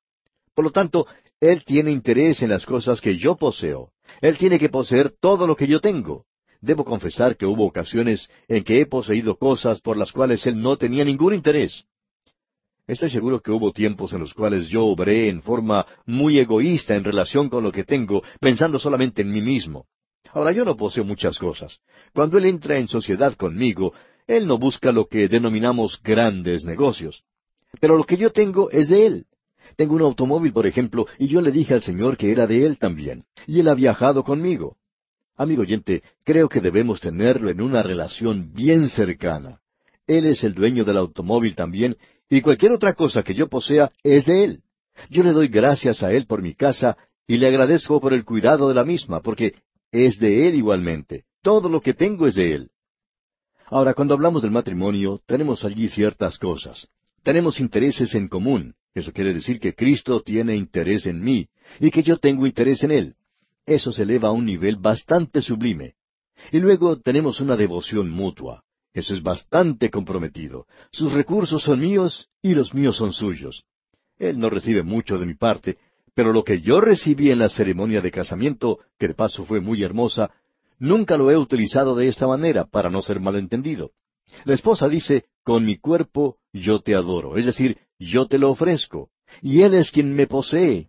Por 0.55 0.65
lo 0.65 0.71
tanto, 0.71 1.07
Él 1.39 1.65
tiene 1.65 1.93
interés 1.93 2.43
en 2.43 2.51
las 2.51 2.67
cosas 2.67 3.01
que 3.01 3.17
yo 3.17 3.37
poseo. 3.37 3.93
Él 4.21 4.39
tiene 4.39 4.59
que 4.59 4.71
poseer 4.71 5.15
todo 5.21 5.47
lo 5.47 5.55
que 5.55 5.67
yo 5.67 5.81
tengo. 5.81 6.25
Debo 6.61 6.85
confesar 6.85 7.37
que 7.37 7.47
hubo 7.47 7.67
ocasiones 7.67 8.29
en 8.49 8.65
que 8.65 8.81
he 8.81 8.87
poseído 8.87 9.37
cosas 9.37 9.81
por 9.81 9.97
las 9.97 10.11
cuales 10.11 10.47
Él 10.47 10.61
no 10.61 10.77
tenía 10.77 11.05
ningún 11.05 11.35
interés. 11.35 11.85
Estoy 12.89 13.11
seguro 13.11 13.41
que 13.41 13.51
hubo 13.51 13.71
tiempos 13.71 14.15
en 14.15 14.21
los 14.21 14.33
cuales 14.33 14.67
yo 14.69 14.87
obré 14.87 15.29
en 15.29 15.43
forma 15.43 15.85
muy 16.07 16.39
egoísta 16.39 16.97
en 16.97 17.05
relación 17.05 17.51
con 17.51 17.63
lo 17.63 17.71
que 17.71 17.85
tengo, 17.85 18.23
pensando 18.41 18.79
solamente 18.79 19.21
en 19.21 19.31
mí 19.31 19.43
mismo. 19.43 19.85
Ahora 20.33 20.53
yo 20.53 20.65
no 20.65 20.75
poseo 20.75 21.05
muchas 21.05 21.39
cosas. 21.39 21.81
Cuando 22.15 22.39
Él 22.39 22.47
entra 22.47 22.79
en 22.79 22.89
sociedad 22.89 23.35
conmigo, 23.35 23.93
Él 24.27 24.47
no 24.47 24.57
busca 24.57 24.91
lo 24.91 25.07
que 25.07 25.29
denominamos 25.29 26.01
grandes 26.03 26.65
negocios. 26.65 27.25
Pero 27.79 27.95
lo 27.95 28.05
que 28.05 28.17
yo 28.17 28.33
tengo 28.33 28.71
es 28.71 28.89
de 28.89 29.05
Él. 29.07 29.27
Tengo 29.77 29.95
un 29.95 30.03
automóvil, 30.03 30.55
por 30.55 30.67
ejemplo, 30.67 31.07
y 31.19 31.27
yo 31.27 31.43
le 31.43 31.53
dije 31.53 31.75
al 31.75 31.83
Señor 31.83 32.17
que 32.17 32.33
era 32.33 32.47
de 32.47 32.65
Él 32.65 32.79
también. 32.79 33.25
Y 33.47 33.61
Él 33.61 33.69
ha 33.69 33.75
viajado 33.75 34.25
conmigo. 34.25 34.79
Amigo 35.37 35.61
oyente, 35.61 36.03
creo 36.25 36.49
que 36.49 36.63
debemos 36.63 37.03
tenerlo 37.03 37.51
en 37.51 37.61
una 37.61 37.83
relación 37.83 38.55
bien 38.55 38.89
cercana. 38.89 39.61
Él 40.07 40.25
es 40.25 40.43
el 40.43 40.55
dueño 40.55 40.87
del 40.87 40.97
automóvil 40.97 41.55
también, 41.55 41.99
y 42.31 42.41
cualquier 42.43 42.73
otra 42.73 42.95
cosa 42.95 43.23
que 43.23 43.35
yo 43.35 43.49
posea 43.49 43.91
es 44.03 44.27
de 44.27 44.45
Él. 44.45 44.63
Yo 45.11 45.23
le 45.23 45.33
doy 45.33 45.49
gracias 45.49 46.03
a 46.03 46.13
Él 46.13 46.27
por 46.27 46.43
mi 46.43 46.55
casa 46.55 46.97
y 47.27 47.37
le 47.37 47.47
agradezco 47.47 48.01
por 48.01 48.13
el 48.13 48.25
cuidado 48.25 48.69
de 48.69 48.75
la 48.75 48.85
misma, 48.85 49.21
porque 49.21 49.55
es 49.93 50.19
de 50.19 50.49
Él 50.49 50.55
igualmente. 50.55 51.25
Todo 51.43 51.69
lo 51.69 51.81
que 51.81 51.95
tengo 51.95 52.27
es 52.27 52.35
de 52.35 52.55
Él. 52.55 52.71
Ahora, 53.67 53.95
cuando 53.95 54.15
hablamos 54.15 54.43
del 54.43 54.51
matrimonio, 54.51 55.21
tenemos 55.27 55.65
allí 55.65 55.89
ciertas 55.89 56.39
cosas. 56.39 56.89
Tenemos 57.23 57.61
intereses 57.61 58.15
en 58.15 58.29
común. 58.29 58.75
Eso 58.95 59.13
quiere 59.13 59.35
decir 59.35 59.61
que 59.61 59.75
Cristo 59.75 60.23
tiene 60.23 60.57
interés 60.57 61.07
en 61.07 61.23
mí 61.23 61.49
y 61.79 61.91
que 61.91 62.03
yo 62.03 62.17
tengo 62.17 62.47
interés 62.47 62.83
en 62.83 62.91
Él. 62.91 63.15
Eso 63.67 63.93
se 63.93 64.03
eleva 64.03 64.29
a 64.29 64.33
un 64.33 64.47
nivel 64.47 64.77
bastante 64.77 65.43
sublime. 65.43 65.95
Y 66.53 66.59
luego 66.61 67.01
tenemos 67.01 67.41
una 67.41 67.57
devoción 67.57 68.11
mutua. 68.11 68.65
Eso 68.93 69.15
es 69.15 69.23
bastante 69.23 69.91
comprometido. 69.91 70.67
Sus 70.91 71.13
recursos 71.13 71.63
son 71.63 71.81
míos 71.81 72.29
y 72.43 72.55
los 72.55 72.75
míos 72.75 72.97
son 72.97 73.13
suyos. 73.13 73.65
Él 74.19 74.39
no 74.39 74.51
recibe 74.51 74.83
mucho 74.83 75.19
de 75.19 75.27
mi 75.27 75.35
parte, 75.35 75.79
pero 76.15 76.33
lo 76.33 76.43
que 76.43 76.61
yo 76.61 76.81
recibí 76.81 77.31
en 77.31 77.39
la 77.39 77.49
ceremonia 77.49 78.01
de 78.01 78.11
casamiento, 78.11 78.81
que 78.99 79.09
de 79.09 79.15
paso 79.15 79.45
fue 79.45 79.61
muy 79.61 79.83
hermosa, 79.85 80.33
nunca 80.79 81.17
lo 81.17 81.31
he 81.31 81.37
utilizado 81.37 81.95
de 81.95 82.09
esta 82.09 82.27
manera 82.27 82.65
para 82.65 82.91
no 82.91 83.03
ser 83.03 83.21
malentendido. 83.21 83.93
La 84.45 84.55
esposa 84.55 84.89
dice, 84.89 85.27
con 85.45 85.65
mi 85.65 85.79
cuerpo 85.79 86.39
yo 86.53 86.81
te 86.81 86.95
adoro, 86.95 87.37
es 87.37 87.47
decir, 87.47 87.79
yo 87.99 88.27
te 88.27 88.39
lo 88.39 88.51
ofrezco, 88.51 89.11
y 89.43 89.63
Él 89.63 89.75
es 89.75 89.91
quien 89.91 90.15
me 90.15 90.27
posee. 90.27 90.89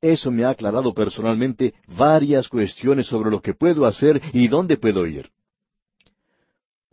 Eso 0.00 0.30
me 0.30 0.44
ha 0.44 0.50
aclarado 0.50 0.92
personalmente 0.92 1.74
varias 1.86 2.48
cuestiones 2.48 3.06
sobre 3.06 3.30
lo 3.30 3.40
que 3.40 3.54
puedo 3.54 3.86
hacer 3.86 4.20
y 4.32 4.48
dónde 4.48 4.76
puedo 4.76 5.06
ir. 5.06 5.30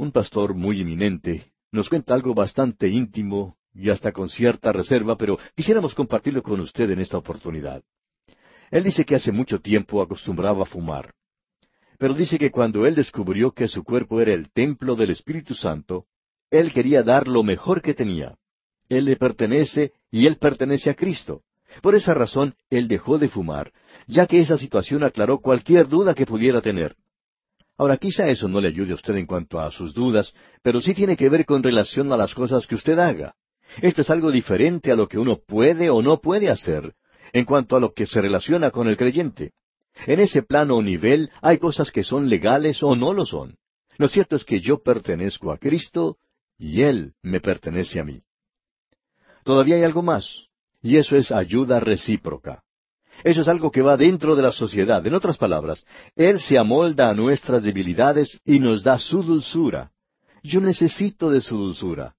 Un 0.03 0.11
pastor 0.11 0.53
muy 0.53 0.81
eminente 0.81 1.53
nos 1.71 1.87
cuenta 1.87 2.13
algo 2.13 2.33
bastante 2.33 2.89
íntimo 2.89 3.55
y 3.73 3.89
hasta 3.89 4.11
con 4.11 4.27
cierta 4.27 4.73
reserva, 4.73 5.17
pero 5.17 5.39
quisiéramos 5.55 5.95
compartirlo 5.95 6.43
con 6.43 6.59
usted 6.59 6.89
en 6.89 6.99
esta 6.99 7.17
oportunidad. 7.17 7.81
Él 8.69 8.83
dice 8.83 9.05
que 9.05 9.15
hace 9.15 9.31
mucho 9.31 9.61
tiempo 9.61 10.01
acostumbraba 10.01 10.63
a 10.63 10.65
fumar, 10.65 11.13
pero 11.97 12.13
dice 12.15 12.37
que 12.37 12.51
cuando 12.51 12.85
él 12.85 12.95
descubrió 12.95 13.51
que 13.53 13.69
su 13.69 13.85
cuerpo 13.85 14.19
era 14.19 14.33
el 14.33 14.51
templo 14.51 14.97
del 14.97 15.11
Espíritu 15.11 15.55
Santo, 15.55 16.05
él 16.51 16.73
quería 16.73 17.01
dar 17.01 17.29
lo 17.29 17.41
mejor 17.41 17.81
que 17.81 17.93
tenía. 17.93 18.35
Él 18.89 19.05
le 19.05 19.15
pertenece 19.15 19.93
y 20.11 20.27
él 20.27 20.35
pertenece 20.35 20.89
a 20.89 20.95
Cristo. 20.95 21.43
Por 21.81 21.95
esa 21.95 22.13
razón, 22.13 22.55
él 22.69 22.89
dejó 22.89 23.19
de 23.19 23.29
fumar, 23.29 23.71
ya 24.07 24.27
que 24.27 24.41
esa 24.41 24.57
situación 24.57 25.05
aclaró 25.05 25.39
cualquier 25.39 25.87
duda 25.87 26.13
que 26.13 26.25
pudiera 26.25 26.59
tener. 26.59 26.97
Ahora, 27.77 27.97
quizá 27.97 28.29
eso 28.29 28.47
no 28.47 28.61
le 28.61 28.67
ayude 28.67 28.91
a 28.91 28.95
usted 28.95 29.15
en 29.15 29.25
cuanto 29.25 29.59
a 29.59 29.71
sus 29.71 29.93
dudas, 29.93 30.33
pero 30.61 30.79
sí 30.79 30.93
tiene 30.93 31.17
que 31.17 31.29
ver 31.29 31.45
con 31.45 31.63
relación 31.63 32.11
a 32.13 32.17
las 32.17 32.33
cosas 32.33 32.67
que 32.67 32.75
usted 32.75 32.99
haga. 32.99 33.35
Esto 33.81 34.01
es 34.01 34.09
algo 34.09 34.31
diferente 34.31 34.91
a 34.91 34.95
lo 34.95 35.07
que 35.07 35.17
uno 35.17 35.39
puede 35.45 35.89
o 35.89 36.01
no 36.01 36.21
puede 36.21 36.49
hacer, 36.49 36.93
en 37.31 37.45
cuanto 37.45 37.75
a 37.75 37.79
lo 37.79 37.93
que 37.93 38.05
se 38.05 38.21
relaciona 38.21 38.69
con 38.69 38.87
el 38.87 38.97
creyente. 38.97 39.53
En 40.05 40.19
ese 40.19 40.43
plano 40.43 40.75
o 40.77 40.81
nivel 40.81 41.31
hay 41.41 41.57
cosas 41.57 41.91
que 41.91 42.03
son 42.03 42.29
legales 42.29 42.83
o 42.83 42.95
no 42.95 43.13
lo 43.13 43.25
son. 43.25 43.57
Lo 43.97 44.07
cierto 44.07 44.35
es 44.35 44.43
que 44.43 44.59
yo 44.59 44.81
pertenezco 44.81 45.51
a 45.51 45.57
Cristo 45.57 46.17
y 46.57 46.81
Él 46.81 47.13
me 47.21 47.39
pertenece 47.39 47.99
a 47.99 48.03
mí. 48.03 48.21
Todavía 49.43 49.75
hay 49.75 49.83
algo 49.83 50.01
más, 50.01 50.47
y 50.81 50.97
eso 50.97 51.15
es 51.15 51.31
ayuda 51.31 51.79
recíproca. 51.79 52.63
Eso 53.23 53.41
es 53.41 53.47
algo 53.47 53.71
que 53.71 53.81
va 53.81 53.97
dentro 53.97 54.35
de 54.35 54.41
la 54.41 54.51
sociedad. 54.51 55.05
En 55.05 55.13
otras 55.13 55.37
palabras, 55.37 55.85
Él 56.15 56.39
se 56.39 56.57
amolda 56.57 57.09
a 57.09 57.13
nuestras 57.13 57.63
debilidades 57.63 58.39
y 58.45 58.59
nos 58.59 58.83
da 58.83 58.99
su 58.99 59.23
dulzura. 59.23 59.91
Yo 60.41 60.59
necesito 60.59 61.29
de 61.29 61.41
su 61.41 61.57
dulzura. 61.57 62.15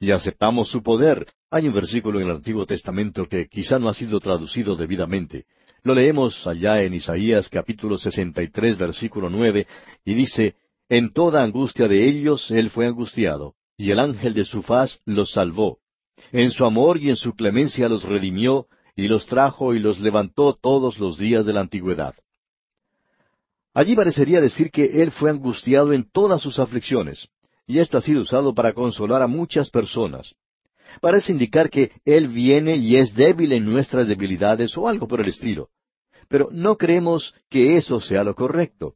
Y 0.00 0.10
aceptamos 0.10 0.68
su 0.68 0.82
poder. 0.82 1.26
Hay 1.50 1.68
un 1.68 1.74
versículo 1.74 2.20
en 2.20 2.26
el 2.26 2.36
Antiguo 2.36 2.64
Testamento 2.66 3.28
que 3.28 3.48
quizá 3.48 3.78
no 3.78 3.88
ha 3.88 3.94
sido 3.94 4.18
traducido 4.18 4.74
debidamente. 4.74 5.44
Lo 5.82 5.94
leemos 5.94 6.46
allá 6.46 6.82
en 6.82 6.94
Isaías 6.94 7.48
capítulo 7.48 7.96
63 7.96 8.76
versículo 8.76 9.30
9 9.30 9.66
y 10.04 10.14
dice, 10.14 10.56
En 10.88 11.12
toda 11.12 11.42
angustia 11.42 11.88
de 11.88 12.06
ellos 12.06 12.50
Él 12.50 12.70
fue 12.70 12.86
angustiado, 12.86 13.54
y 13.76 13.90
el 13.90 13.98
ángel 13.98 14.34
de 14.34 14.44
su 14.44 14.62
faz 14.62 15.00
los 15.06 15.30
salvó. 15.32 15.78
En 16.32 16.50
su 16.50 16.64
amor 16.64 16.98
y 16.98 17.08
en 17.08 17.16
su 17.16 17.32
clemencia 17.34 17.88
los 17.88 18.04
redimió, 18.04 18.66
y 18.96 19.08
los 19.08 19.26
trajo 19.26 19.74
y 19.74 19.78
los 19.78 20.00
levantó 20.00 20.54
todos 20.54 20.98
los 20.98 21.18
días 21.18 21.46
de 21.46 21.52
la 21.52 21.60
antigüedad. 21.60 22.14
Allí 23.72 23.94
parecería 23.94 24.40
decir 24.40 24.70
que 24.70 25.02
Él 25.02 25.10
fue 25.10 25.30
angustiado 25.30 25.92
en 25.92 26.10
todas 26.10 26.42
sus 26.42 26.58
aflicciones, 26.58 27.28
y 27.66 27.78
esto 27.78 27.98
ha 27.98 28.02
sido 28.02 28.22
usado 28.22 28.54
para 28.54 28.72
consolar 28.72 29.22
a 29.22 29.28
muchas 29.28 29.70
personas. 29.70 30.34
Parece 31.00 31.30
indicar 31.30 31.70
que 31.70 31.92
Él 32.04 32.28
viene 32.28 32.76
y 32.76 32.96
es 32.96 33.14
débil 33.14 33.52
en 33.52 33.64
nuestras 33.64 34.08
debilidades 34.08 34.76
o 34.76 34.88
algo 34.88 35.06
por 35.06 35.20
el 35.20 35.28
estilo. 35.28 35.68
Pero 36.28 36.48
no 36.50 36.76
creemos 36.76 37.34
que 37.48 37.76
eso 37.76 38.00
sea 38.00 38.24
lo 38.24 38.34
correcto. 38.34 38.94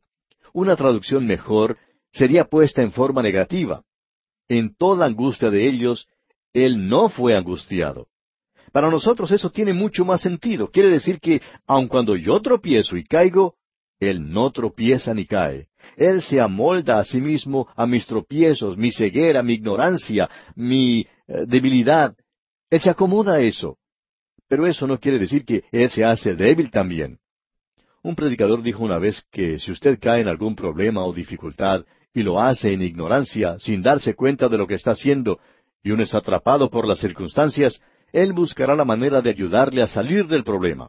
Una 0.52 0.74
traducción 0.76 1.26
mejor 1.26 1.78
sería 2.12 2.44
puesta 2.44 2.82
en 2.82 2.92
forma 2.92 3.22
negativa. 3.22 3.82
En 4.48 4.74
toda 4.74 5.06
angustia 5.06 5.50
de 5.50 5.68
ellos, 5.68 6.08
Él 6.52 6.88
no 6.88 7.08
fue 7.08 7.36
angustiado. 7.36 8.08
Para 8.74 8.90
nosotros 8.90 9.30
eso 9.30 9.50
tiene 9.50 9.72
mucho 9.72 10.04
más 10.04 10.20
sentido. 10.20 10.68
Quiere 10.68 10.90
decir 10.90 11.20
que, 11.20 11.40
aun 11.64 11.86
cuando 11.86 12.16
yo 12.16 12.40
tropiezo 12.42 12.96
y 12.96 13.04
caigo, 13.04 13.54
Él 14.00 14.32
no 14.32 14.50
tropieza 14.50 15.14
ni 15.14 15.26
cae. 15.26 15.68
Él 15.96 16.22
se 16.22 16.40
amolda 16.40 16.98
a 16.98 17.04
sí 17.04 17.20
mismo 17.20 17.68
a 17.76 17.86
mis 17.86 18.04
tropiezos, 18.04 18.76
mi 18.76 18.90
ceguera, 18.90 19.44
mi 19.44 19.52
ignorancia, 19.52 20.28
mi 20.56 21.06
eh, 21.28 21.44
debilidad. 21.46 22.16
Él 22.68 22.80
se 22.80 22.90
acomoda 22.90 23.34
a 23.34 23.40
eso. 23.42 23.78
Pero 24.48 24.66
eso 24.66 24.88
no 24.88 24.98
quiere 24.98 25.20
decir 25.20 25.44
que 25.44 25.62
Él 25.70 25.88
se 25.90 26.04
hace 26.04 26.34
débil 26.34 26.72
también. 26.72 27.20
Un 28.02 28.16
predicador 28.16 28.60
dijo 28.60 28.82
una 28.82 28.98
vez 28.98 29.22
que 29.30 29.60
si 29.60 29.70
usted 29.70 30.00
cae 30.00 30.22
en 30.22 30.28
algún 30.28 30.56
problema 30.56 31.04
o 31.04 31.12
dificultad 31.12 31.84
y 32.12 32.24
lo 32.24 32.40
hace 32.40 32.72
en 32.72 32.82
ignorancia, 32.82 33.56
sin 33.60 33.82
darse 33.82 34.14
cuenta 34.14 34.48
de 34.48 34.58
lo 34.58 34.66
que 34.66 34.74
está 34.74 34.90
haciendo, 34.90 35.38
y 35.80 35.92
uno 35.92 36.02
es 36.02 36.12
atrapado 36.12 36.70
por 36.70 36.88
las 36.88 36.98
circunstancias, 36.98 37.80
él 38.14 38.32
buscará 38.32 38.76
la 38.76 38.84
manera 38.84 39.20
de 39.20 39.30
ayudarle 39.30 39.82
a 39.82 39.88
salir 39.88 40.28
del 40.28 40.44
problema. 40.44 40.88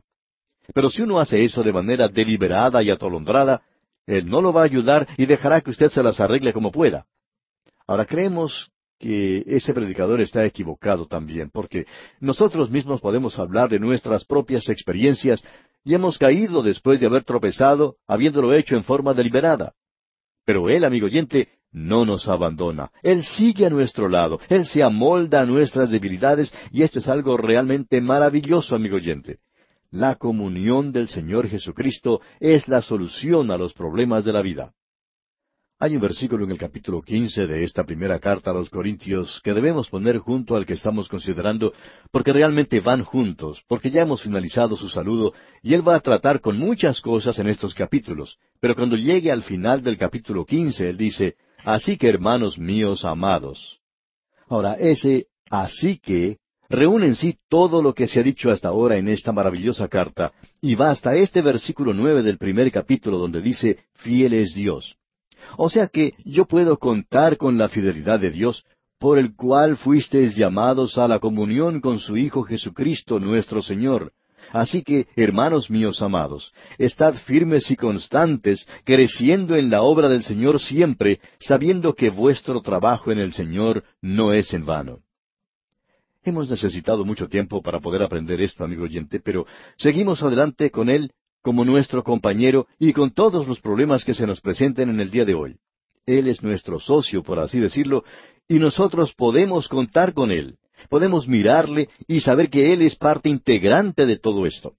Pero 0.75 0.91
si 0.91 1.01
uno 1.01 1.19
hace 1.19 1.43
eso 1.43 1.63
de 1.63 1.73
manera 1.73 2.07
deliberada 2.07 2.83
y 2.83 2.91
atolondrada, 2.91 3.63
Él 4.05 4.29
no 4.29 4.41
lo 4.41 4.53
va 4.53 4.61
a 4.61 4.65
ayudar 4.65 5.07
y 5.17 5.25
dejará 5.25 5.59
que 5.61 5.71
usted 5.71 5.89
se 5.89 6.03
las 6.03 6.19
arregle 6.19 6.53
como 6.53 6.71
pueda. 6.71 7.07
Ahora 7.87 8.05
creemos 8.05 8.69
que 8.99 9.43
ese 9.47 9.73
predicador 9.73 10.21
está 10.21 10.45
equivocado 10.45 11.07
también, 11.07 11.49
porque 11.49 11.87
nosotros 12.19 12.69
mismos 12.69 13.01
podemos 13.01 13.39
hablar 13.39 13.69
de 13.69 13.79
nuestras 13.79 14.23
propias 14.23 14.69
experiencias 14.69 15.43
y 15.83 15.95
hemos 15.95 16.19
caído 16.19 16.61
después 16.61 16.99
de 16.99 17.07
haber 17.07 17.23
tropezado, 17.23 17.95
habiéndolo 18.05 18.53
hecho 18.53 18.75
en 18.75 18.83
forma 18.83 19.15
deliberada. 19.15 19.73
Pero 20.45 20.69
Él, 20.69 20.83
amigo 20.83 21.07
oyente, 21.07 21.49
no 21.75 22.05
nos 22.05 22.27
abandona. 22.29 22.89
Él 23.03 23.21
sigue 23.23 23.65
a 23.65 23.69
nuestro 23.69 24.07
lado. 24.07 24.39
Él 24.47 24.65
se 24.65 24.81
amolda 24.81 25.41
a 25.41 25.45
nuestras 25.45 25.91
debilidades 25.91 26.53
y 26.71 26.83
esto 26.83 26.99
es 26.99 27.07
algo 27.09 27.35
realmente 27.35 27.99
maravilloso, 27.99 28.75
amigo 28.75 28.95
oyente. 28.95 29.39
La 29.91 30.15
comunión 30.15 30.93
del 30.93 31.09
Señor 31.09 31.49
Jesucristo 31.49 32.21
es 32.39 32.69
la 32.69 32.81
solución 32.81 33.51
a 33.51 33.57
los 33.57 33.73
problemas 33.73 34.23
de 34.23 34.31
la 34.31 34.41
vida. 34.41 34.71
Hay 35.77 35.93
un 35.93 36.01
versículo 36.01 36.45
en 36.45 36.51
el 36.51 36.57
capítulo 36.57 37.01
quince 37.01 37.45
de 37.45 37.65
esta 37.65 37.83
primera 37.83 38.19
carta 38.19 38.51
a 38.51 38.53
los 38.53 38.69
Corintios 38.69 39.41
que 39.43 39.53
debemos 39.53 39.89
poner 39.89 40.19
junto 40.19 40.55
al 40.55 40.65
que 40.65 40.75
estamos 40.75 41.09
considerando, 41.09 41.73
porque 42.11 42.31
realmente 42.31 42.79
van 42.79 43.03
juntos, 43.03 43.61
porque 43.67 43.91
ya 43.91 44.03
hemos 44.03 44.21
finalizado 44.21 44.77
su 44.77 44.87
saludo, 44.87 45.33
y 45.61 45.73
él 45.73 45.85
va 45.85 45.95
a 45.95 45.99
tratar 45.99 46.39
con 46.39 46.57
muchas 46.57 47.01
cosas 47.01 47.37
en 47.39 47.47
estos 47.47 47.75
capítulos. 47.75 48.37
Pero 48.61 48.75
cuando 48.75 48.95
llegue 48.95 49.29
al 49.29 49.43
final 49.43 49.83
del 49.83 49.97
capítulo 49.97 50.45
quince, 50.45 50.89
él 50.89 50.95
dice, 50.95 51.35
Así 51.65 51.97
que 51.97 52.07
hermanos 52.07 52.59
míos 52.59 53.03
amados. 53.03 53.79
Ahora, 54.47 54.73
ese 54.75 55.25
así 55.49 55.97
que 55.97 56.37
reúne 56.69 57.07
en 57.07 57.15
sí 57.15 57.39
todo 57.49 57.81
lo 57.81 57.95
que 57.95 58.07
se 58.07 58.19
ha 58.19 58.23
dicho 58.23 58.51
hasta 58.51 58.67
ahora 58.67 58.97
en 58.97 59.07
esta 59.07 59.31
maravillosa 59.31 59.87
carta, 59.87 60.31
y 60.61 60.75
va 60.75 60.91
hasta 60.91 61.15
este 61.15 61.41
versículo 61.41 61.91
nueve 61.91 62.21
del 62.21 62.37
primer 62.37 62.71
capítulo 62.71 63.17
donde 63.17 63.41
dice, 63.41 63.79
Fiel 63.95 64.33
es 64.35 64.53
Dios. 64.53 64.95
O 65.57 65.71
sea 65.71 65.87
que 65.87 66.13
yo 66.23 66.45
puedo 66.45 66.77
contar 66.77 67.35
con 67.37 67.57
la 67.57 67.67
fidelidad 67.67 68.19
de 68.19 68.29
Dios, 68.29 68.63
por 68.99 69.17
el 69.17 69.35
cual 69.35 69.75
fuisteis 69.75 70.35
llamados 70.35 70.99
a 70.99 71.07
la 71.07 71.17
comunión 71.17 71.81
con 71.81 71.97
su 71.97 72.15
Hijo 72.15 72.43
Jesucristo 72.43 73.19
nuestro 73.19 73.63
Señor. 73.63 74.13
Así 74.51 74.83
que, 74.83 75.07
hermanos 75.15 75.69
míos 75.69 76.01
amados, 76.01 76.53
estad 76.77 77.15
firmes 77.15 77.69
y 77.71 77.75
constantes, 77.75 78.67
creciendo 78.83 79.55
en 79.55 79.69
la 79.69 79.81
obra 79.81 80.09
del 80.09 80.23
Señor 80.23 80.59
siempre, 80.59 81.19
sabiendo 81.39 81.93
que 81.93 82.09
vuestro 82.09 82.61
trabajo 82.61 83.11
en 83.11 83.19
el 83.19 83.33
Señor 83.33 83.83
no 84.01 84.33
es 84.33 84.53
en 84.53 84.65
vano. 84.65 84.99
Hemos 86.23 86.49
necesitado 86.49 87.05
mucho 87.05 87.27
tiempo 87.29 87.61
para 87.61 87.79
poder 87.79 88.01
aprender 88.01 88.41
esto, 88.41 88.63
amigo 88.63 88.85
oyente, 88.85 89.19
pero 89.19 89.45
seguimos 89.77 90.23
adelante 90.23 90.71
con 90.71 90.89
él 90.89 91.11
como 91.43 91.63
nuestro 91.63 92.03
compañero 92.03 92.65
y 92.79 92.91
con 92.93 93.11
todos 93.11 93.47
los 93.47 93.59
problemas 93.59 94.03
que 94.03 94.15
se 94.15 94.25
nos 94.25 94.41
presenten 94.41 94.89
en 94.89 94.99
el 94.99 95.11
día 95.11 95.25
de 95.25 95.35
hoy. 95.35 95.57
Él 96.07 96.27
es 96.27 96.41
nuestro 96.41 96.79
socio, 96.79 97.21
por 97.21 97.39
así 97.39 97.59
decirlo, 97.59 98.03
y 98.47 98.59
nosotros 98.59 99.13
podemos 99.13 99.67
contar 99.67 100.13
con 100.13 100.31
Él. 100.31 100.57
Podemos 100.89 101.27
mirarle 101.27 101.89
y 102.07 102.19
saber 102.19 102.49
que 102.49 102.73
Él 102.73 102.81
es 102.81 102.95
parte 102.95 103.29
integrante 103.29 104.05
de 104.05 104.17
todo 104.17 104.45
esto. 104.45 104.75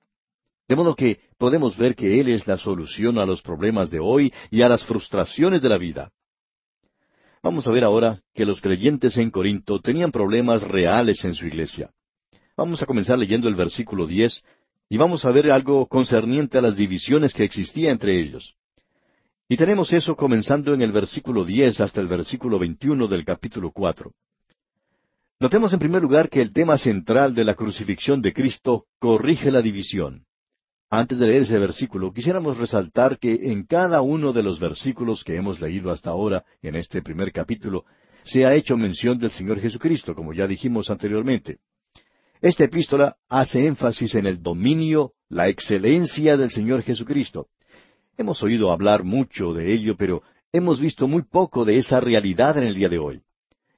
De 0.68 0.76
modo 0.76 0.96
que 0.96 1.20
podemos 1.38 1.76
ver 1.76 1.94
que 1.94 2.20
Él 2.20 2.28
es 2.28 2.46
la 2.46 2.58
solución 2.58 3.18
a 3.18 3.26
los 3.26 3.42
problemas 3.42 3.90
de 3.90 4.00
hoy 4.00 4.32
y 4.50 4.62
a 4.62 4.68
las 4.68 4.84
frustraciones 4.84 5.62
de 5.62 5.68
la 5.68 5.78
vida. 5.78 6.10
Vamos 7.42 7.66
a 7.68 7.70
ver 7.70 7.84
ahora 7.84 8.22
que 8.34 8.44
los 8.44 8.60
creyentes 8.60 9.16
en 9.18 9.30
Corinto 9.30 9.80
tenían 9.80 10.10
problemas 10.10 10.62
reales 10.62 11.24
en 11.24 11.34
su 11.34 11.46
iglesia. 11.46 11.90
Vamos 12.56 12.82
a 12.82 12.86
comenzar 12.86 13.18
leyendo 13.18 13.48
el 13.48 13.54
versículo 13.54 14.06
diez 14.06 14.42
y 14.88 14.96
vamos 14.96 15.24
a 15.24 15.30
ver 15.30 15.52
algo 15.52 15.86
concerniente 15.86 16.58
a 16.58 16.62
las 16.62 16.76
divisiones 16.76 17.34
que 17.34 17.44
existía 17.44 17.90
entre 17.90 18.18
ellos. 18.18 18.54
Y 19.48 19.56
tenemos 19.56 19.92
eso 19.92 20.16
comenzando 20.16 20.74
en 20.74 20.82
el 20.82 20.90
versículo 20.90 21.44
diez 21.44 21.80
hasta 21.80 22.00
el 22.00 22.08
versículo 22.08 22.58
veintiuno 22.58 23.06
del 23.06 23.24
capítulo 23.24 23.70
cuatro. 23.70 24.12
Notemos 25.38 25.70
en 25.74 25.78
primer 25.78 26.00
lugar 26.00 26.30
que 26.30 26.40
el 26.40 26.54
tema 26.54 26.78
central 26.78 27.34
de 27.34 27.44
la 27.44 27.54
crucifixión 27.54 28.22
de 28.22 28.32
Cristo 28.32 28.86
corrige 28.98 29.50
la 29.50 29.60
división. 29.60 30.24
Antes 30.88 31.18
de 31.18 31.26
leer 31.26 31.42
ese 31.42 31.58
versículo, 31.58 32.10
quisiéramos 32.10 32.56
resaltar 32.56 33.18
que 33.18 33.50
en 33.52 33.66
cada 33.66 34.00
uno 34.00 34.32
de 34.32 34.42
los 34.42 34.58
versículos 34.58 35.24
que 35.24 35.36
hemos 35.36 35.60
leído 35.60 35.90
hasta 35.90 36.08
ahora 36.08 36.44
en 36.62 36.74
este 36.74 37.02
primer 37.02 37.32
capítulo, 37.32 37.84
se 38.24 38.46
ha 38.46 38.54
hecho 38.54 38.78
mención 38.78 39.18
del 39.18 39.30
Señor 39.30 39.60
Jesucristo, 39.60 40.14
como 40.14 40.32
ya 40.32 40.46
dijimos 40.46 40.88
anteriormente. 40.88 41.58
Esta 42.40 42.64
epístola 42.64 43.16
hace 43.28 43.66
énfasis 43.66 44.14
en 44.14 44.24
el 44.24 44.42
dominio, 44.42 45.12
la 45.28 45.48
excelencia 45.48 46.38
del 46.38 46.50
Señor 46.50 46.82
Jesucristo. 46.82 47.48
Hemos 48.16 48.42
oído 48.42 48.72
hablar 48.72 49.04
mucho 49.04 49.52
de 49.52 49.70
ello, 49.74 49.96
pero 49.98 50.22
hemos 50.50 50.80
visto 50.80 51.06
muy 51.08 51.24
poco 51.24 51.66
de 51.66 51.76
esa 51.76 52.00
realidad 52.00 52.56
en 52.56 52.64
el 52.64 52.74
día 52.74 52.88
de 52.88 52.98
hoy. 52.98 53.25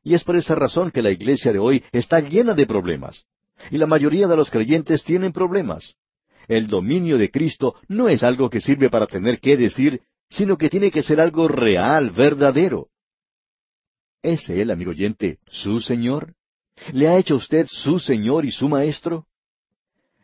Y 0.09 0.15
es 0.15 0.25
por 0.25 0.37
esa 0.37 0.55
razón 0.55 0.91
que 0.91 1.03
la 1.03 1.11
iglesia 1.11 1.53
de 1.53 1.59
hoy 1.59 1.85
está 1.93 2.21
llena 2.21 2.55
de 2.55 2.67
problemas. 2.67 3.27
Y 3.71 3.77
la 3.77 3.87
mayoría 3.87 4.27
de 4.27 4.39
los 4.39 4.51
creyentes 4.51 5.05
tienen 5.05 5.35
problemas. 5.35 5.97
El 6.47 6.67
dominio 6.67 7.19
de 7.19 7.31
Cristo 7.31 7.75
no 7.89 8.09
es 8.09 8.23
algo 8.23 8.49
que 8.49 8.63
sirve 8.63 8.89
para 8.89 9.07
tener 9.07 9.39
que 9.39 9.59
decir, 9.59 10.01
sino 10.31 10.57
que 10.57 10.71
tiene 10.71 10.91
que 10.91 11.03
ser 11.03 11.21
algo 11.21 11.47
real, 11.47 12.09
verdadero. 12.09 12.89
¿Es 14.23 14.49
Él, 14.49 14.71
amigo 14.71 14.93
oyente, 14.93 15.41
su 15.47 15.79
Señor? 15.79 16.33
¿Le 16.95 17.07
ha 17.09 17.19
hecho 17.19 17.37
usted 17.37 17.67
su 17.69 17.99
Señor 17.99 18.47
y 18.47 18.51
su 18.51 18.67
Maestro? 18.67 19.27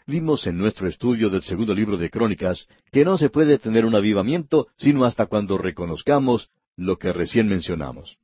Vimos 0.06 0.46
en 0.46 0.56
nuestro 0.56 0.88
estudio 0.88 1.28
del 1.28 1.42
segundo 1.42 1.74
libro 1.74 1.98
de 1.98 2.08
Crónicas 2.08 2.66
que 2.90 3.04
no 3.04 3.18
se 3.18 3.28
puede 3.28 3.58
tener 3.58 3.84
un 3.84 3.94
avivamiento 3.94 4.68
sino 4.78 5.04
hasta 5.04 5.26
cuando 5.26 5.58
reconozcamos 5.58 6.48
lo 6.74 6.96
que 6.96 7.12
recién 7.12 7.48
mencionamos. 7.48 8.16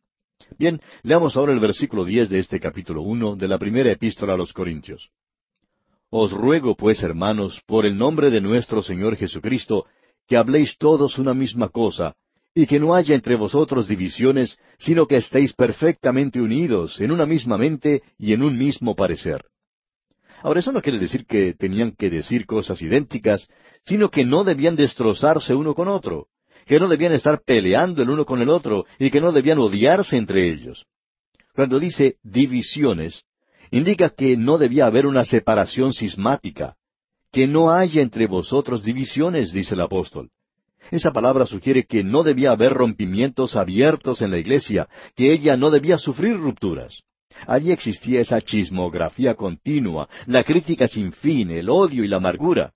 Bien, 0.58 0.80
leamos 1.02 1.36
ahora 1.36 1.52
el 1.52 1.60
versículo 1.60 2.04
diez 2.04 2.28
de 2.28 2.38
este 2.38 2.60
capítulo 2.60 3.02
uno 3.02 3.36
de 3.36 3.48
la 3.48 3.58
primera 3.58 3.90
epístola 3.90 4.34
a 4.34 4.36
los 4.36 4.52
Corintios. 4.52 5.10
Os 6.10 6.32
ruego, 6.32 6.76
pues, 6.76 7.02
hermanos, 7.02 7.60
por 7.66 7.86
el 7.86 7.96
nombre 7.96 8.30
de 8.30 8.40
nuestro 8.40 8.82
Señor 8.82 9.16
Jesucristo, 9.16 9.86
que 10.26 10.36
habléis 10.36 10.76
todos 10.76 11.18
una 11.18 11.34
misma 11.34 11.68
cosa, 11.68 12.14
y 12.54 12.66
que 12.66 12.80
no 12.80 12.94
haya 12.94 13.14
entre 13.14 13.36
vosotros 13.36 13.86
divisiones, 13.86 14.58
sino 14.78 15.06
que 15.06 15.16
estéis 15.16 15.52
perfectamente 15.52 16.40
unidos 16.40 17.00
en 17.00 17.12
una 17.12 17.26
misma 17.26 17.56
mente 17.56 18.02
y 18.18 18.32
en 18.32 18.42
un 18.42 18.58
mismo 18.58 18.96
parecer. 18.96 19.44
Ahora 20.42 20.60
eso 20.60 20.72
no 20.72 20.82
quiere 20.82 20.98
decir 20.98 21.26
que 21.26 21.54
tenían 21.54 21.92
que 21.92 22.10
decir 22.10 22.46
cosas 22.46 22.82
idénticas, 22.82 23.46
sino 23.84 24.10
que 24.10 24.24
no 24.24 24.42
debían 24.42 24.74
destrozarse 24.74 25.54
uno 25.54 25.74
con 25.74 25.86
otro, 25.86 26.26
que 26.66 26.78
no 26.78 26.88
debían 26.88 27.12
estar 27.12 27.42
peleando 27.44 28.02
el 28.02 28.10
uno 28.10 28.24
con 28.24 28.40
el 28.40 28.48
otro 28.48 28.86
y 28.98 29.10
que 29.10 29.20
no 29.20 29.32
debían 29.32 29.58
odiarse 29.58 30.16
entre 30.16 30.48
ellos. 30.48 30.86
Cuando 31.54 31.78
dice 31.78 32.16
divisiones, 32.22 33.24
indica 33.70 34.10
que 34.10 34.36
no 34.36 34.58
debía 34.58 34.86
haber 34.86 35.06
una 35.06 35.24
separación 35.24 35.92
sismática, 35.92 36.76
que 37.32 37.46
no 37.46 37.70
haya 37.70 38.02
entre 38.02 38.26
vosotros 38.26 38.82
divisiones, 38.82 39.52
dice 39.52 39.74
el 39.74 39.80
apóstol. 39.80 40.30
Esa 40.90 41.12
palabra 41.12 41.46
sugiere 41.46 41.84
que 41.84 42.02
no 42.02 42.22
debía 42.22 42.52
haber 42.52 42.72
rompimientos 42.72 43.54
abiertos 43.54 44.22
en 44.22 44.30
la 44.30 44.38
iglesia, 44.38 44.88
que 45.14 45.32
ella 45.32 45.56
no 45.56 45.70
debía 45.70 45.98
sufrir 45.98 46.36
rupturas. 46.36 47.02
Allí 47.46 47.70
existía 47.70 48.20
esa 48.20 48.40
chismografía 48.40 49.34
continua, 49.34 50.08
la 50.26 50.42
crítica 50.42 50.88
sin 50.88 51.12
fin, 51.12 51.50
el 51.50 51.68
odio 51.68 52.04
y 52.04 52.08
la 52.08 52.16
amargura. 52.16 52.72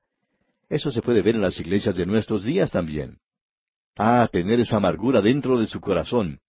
Eso 0.68 0.92
se 0.92 1.02
puede 1.02 1.22
ver 1.22 1.34
en 1.34 1.42
las 1.42 1.58
iglesias 1.58 1.96
de 1.96 2.06
nuestros 2.06 2.44
días 2.44 2.70
también. 2.70 3.18
Ah, 3.96 4.28
tener 4.30 4.60
esa 4.60 4.76
amargura 4.76 5.20
dentro 5.20 5.58
de 5.58 5.66
su 5.66 5.80
corazón. 5.80 6.40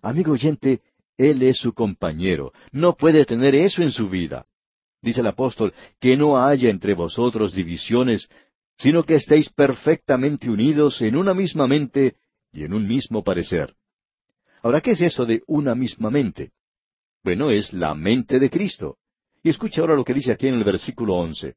Amigo 0.00 0.32
oyente, 0.32 0.80
Él 1.16 1.42
es 1.42 1.58
su 1.58 1.74
compañero. 1.74 2.52
No 2.72 2.94
puede 2.96 3.24
tener 3.24 3.54
eso 3.54 3.82
en 3.82 3.92
su 3.92 4.08
vida. 4.08 4.46
Dice 5.02 5.20
el 5.20 5.26
apóstol, 5.26 5.74
que 6.00 6.16
no 6.16 6.42
haya 6.42 6.70
entre 6.70 6.94
vosotros 6.94 7.52
divisiones, 7.52 8.28
sino 8.78 9.04
que 9.04 9.16
estéis 9.16 9.50
perfectamente 9.50 10.48
unidos 10.48 11.00
en 11.02 11.16
una 11.16 11.34
misma 11.34 11.66
mente 11.66 12.16
y 12.52 12.64
en 12.64 12.72
un 12.72 12.88
mismo 12.88 13.22
parecer. 13.22 13.74
Ahora, 14.62 14.80
¿qué 14.80 14.92
es 14.92 15.02
eso 15.02 15.26
de 15.26 15.42
una 15.46 15.74
misma 15.74 16.10
mente? 16.10 16.52
Bueno, 17.22 17.50
es 17.50 17.72
la 17.74 17.94
mente 17.94 18.38
de 18.38 18.48
Cristo. 18.48 18.96
Y 19.42 19.50
escucha 19.50 19.82
ahora 19.82 19.94
lo 19.94 20.04
que 20.04 20.14
dice 20.14 20.32
aquí 20.32 20.48
en 20.48 20.54
el 20.54 20.64
versículo 20.64 21.14
once. 21.16 21.54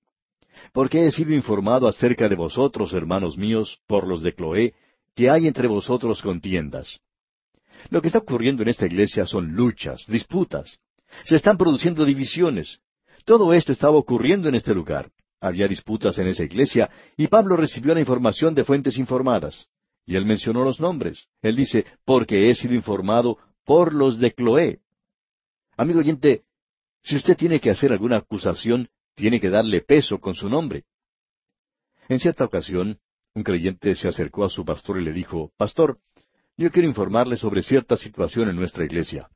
Porque 0.74 1.06
he 1.06 1.12
sido 1.12 1.34
informado 1.34 1.88
acerca 1.88 2.28
de 2.28 2.36
vosotros, 2.36 2.94
hermanos 2.94 3.38
míos, 3.38 3.80
por 3.88 4.06
los 4.06 4.22
de 4.22 4.34
Cloé, 4.34 4.74
que 5.18 5.32
hay 5.32 5.48
entre 5.48 5.68
vosotros 5.68 6.22
contiendas. 6.22 7.00
Lo 7.90 8.02
que 8.02 8.08
está 8.08 8.20
ocurriendo 8.20 8.62
en 8.62 8.70
esta 8.70 8.86
iglesia 8.86 9.26
son 9.26 9.52
luchas, 9.54 10.06
disputas. 10.08 10.78
Se 11.24 11.36
están 11.36 11.58
produciendo 11.58 12.06
divisiones. 12.06 12.82
Todo 13.26 13.52
esto 13.52 13.72
estaba 13.72 13.98
ocurriendo 13.98 14.48
en 14.48 14.54
este 14.54 14.76
lugar. 14.76 15.10
Había 15.42 15.68
disputas 15.68 16.20
en 16.20 16.28
esa 16.28 16.44
iglesia 16.44 16.92
y 17.18 17.26
Pablo 17.28 17.56
recibió 17.56 17.96
la 17.96 18.00
información 18.00 18.54
de 18.54 18.64
fuentes 18.64 19.00
informadas. 19.00 19.68
Y 20.06 20.16
él 20.16 20.26
mencionó 20.28 20.64
los 20.64 20.80
nombres. 20.80 21.26
Él 21.42 21.56
dice, 21.56 21.86
porque 22.06 22.52
he 22.52 22.54
sido 22.54 22.76
informado 22.76 23.40
por 23.66 23.96
los 23.96 24.20
de 24.20 24.34
Cloé. 24.34 24.82
Amigo 25.78 26.00
oyente, 26.00 26.44
si 27.02 27.16
usted 27.16 27.36
tiene 27.36 27.60
que 27.60 27.72
hacer 27.72 27.92
alguna 27.92 28.18
acusación, 28.18 28.88
tiene 29.16 29.42
que 29.42 29.50
darle 29.50 29.82
peso 29.82 30.20
con 30.20 30.36
su 30.36 30.48
nombre. 30.48 30.84
En 32.08 32.20
cierta 32.20 32.46
ocasión, 32.46 33.00
un 33.38 33.44
creyente 33.44 33.94
se 33.94 34.08
acercó 34.08 34.46
a 34.46 34.50
su 34.50 34.66
pastor 34.66 35.00
y 35.00 35.04
le 35.04 35.14
dijo, 35.14 35.52
Pastor, 35.58 36.00
yo 36.58 36.72
quiero 36.72 36.88
informarle 36.88 37.38
sobre 37.38 37.62
cierta 37.62 37.96
situación 37.96 38.50
en 38.50 38.56
nuestra 38.56 38.84
iglesia. 38.84 39.30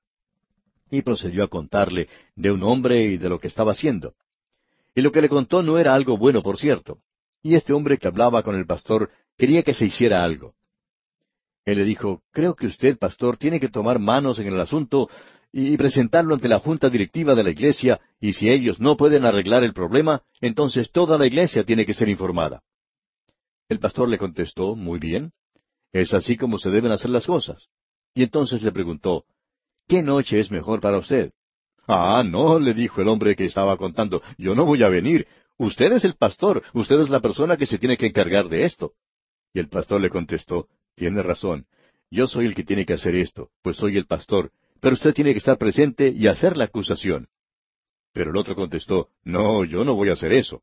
Y 0.90 1.04
procedió 1.04 1.44
a 1.44 1.48
contarle 1.48 2.10
de 2.36 2.52
un 2.52 2.64
hombre 2.64 3.04
y 3.06 3.18
de 3.18 3.30
lo 3.30 3.40
que 3.40 3.48
estaba 3.48 3.74
haciendo. 3.74 4.16
Y 4.96 5.02
lo 5.02 5.12
que 5.12 5.22
le 5.22 5.30
contó 5.30 5.62
no 5.62 5.78
era 5.78 5.94
algo 5.94 6.18
bueno, 6.18 6.42
por 6.42 6.58
cierto. 6.58 6.98
Y 7.44 7.54
este 7.54 7.74
hombre 7.74 8.00
que 8.00 8.08
hablaba 8.08 8.42
con 8.42 8.56
el 8.56 8.66
pastor 8.66 9.12
quería 9.38 9.62
que 9.62 9.76
se 9.76 9.86
hiciera 9.86 10.24
algo. 10.24 10.56
Él 11.64 11.78
le 11.78 11.86
dijo, 11.86 12.24
creo 12.32 12.56
que 12.56 12.66
usted, 12.66 12.98
pastor, 12.98 13.38
tiene 13.38 13.60
que 13.60 13.70
tomar 13.70 14.00
manos 14.00 14.40
en 14.40 14.48
el 14.48 14.60
asunto 14.60 15.10
y 15.54 15.78
presentarlo 15.78 16.34
ante 16.34 16.48
la 16.48 16.58
junta 16.58 16.90
directiva 16.90 17.36
de 17.36 17.44
la 17.44 17.52
iglesia, 17.52 18.00
y 18.20 18.34
si 18.34 18.50
ellos 18.50 18.80
no 18.80 18.98
pueden 18.98 19.26
arreglar 19.26 19.64
el 19.64 19.74
problema, 19.74 20.24
entonces 20.40 20.92
toda 20.92 21.20
la 21.20 21.28
iglesia 21.28 21.64
tiene 21.64 21.86
que 21.86 21.94
ser 21.94 22.10
informada. 22.10 22.64
El 23.72 23.80
pastor 23.80 24.10
le 24.10 24.18
contestó, 24.18 24.76
muy 24.76 25.00
bien, 25.00 25.32
es 25.94 26.14
así 26.14 26.36
como 26.36 26.58
se 26.58 26.70
deben 26.70 26.92
hacer 26.92 27.10
las 27.10 27.26
cosas. 27.26 27.70
Y 28.14 28.24
entonces 28.24 28.64
le 28.64 28.74
preguntó, 28.74 29.24
¿qué 29.88 30.04
noche 30.04 30.40
es 30.40 30.52
mejor 30.52 30.82
para 30.82 30.98
usted? 30.98 31.32
Ah, 31.88 32.22
no, 32.22 32.60
le 32.60 32.74
dijo 32.74 33.02
el 33.02 33.08
hombre 33.08 33.34
que 33.34 33.46
estaba 33.46 33.78
contando, 33.78 34.22
yo 34.38 34.56
no 34.56 34.66
voy 34.66 34.84
a 34.84 34.90
venir. 34.90 35.26
Usted 35.58 35.94
es 35.94 36.04
el 36.04 36.16
pastor, 36.16 36.64
usted 36.74 37.00
es 37.00 37.10
la 37.10 37.22
persona 37.22 37.56
que 37.56 37.66
se 37.66 37.78
tiene 37.78 37.96
que 37.96 38.08
encargar 38.08 38.50
de 38.50 38.66
esto. 38.66 38.92
Y 39.54 39.60
el 39.60 39.70
pastor 39.70 40.02
le 40.02 40.10
contestó, 40.10 40.68
tiene 40.96 41.24
razón, 41.24 41.66
yo 42.10 42.28
soy 42.28 42.48
el 42.48 42.56
que 42.56 42.66
tiene 42.66 42.86
que 42.86 42.96
hacer 42.96 43.16
esto, 43.16 43.52
pues 43.62 43.78
soy 43.78 43.96
el 43.96 44.06
pastor, 44.06 44.52
pero 44.82 44.96
usted 44.96 45.14
tiene 45.14 45.32
que 45.32 45.38
estar 45.38 45.58
presente 45.58 46.10
y 46.10 46.28
hacer 46.28 46.58
la 46.58 46.66
acusación. 46.66 47.30
Pero 48.12 48.32
el 48.32 48.36
otro 48.36 48.54
contestó, 48.54 49.08
no, 49.24 49.64
yo 49.64 49.86
no 49.86 49.96
voy 49.96 50.10
a 50.10 50.14
hacer 50.14 50.34
eso. 50.34 50.62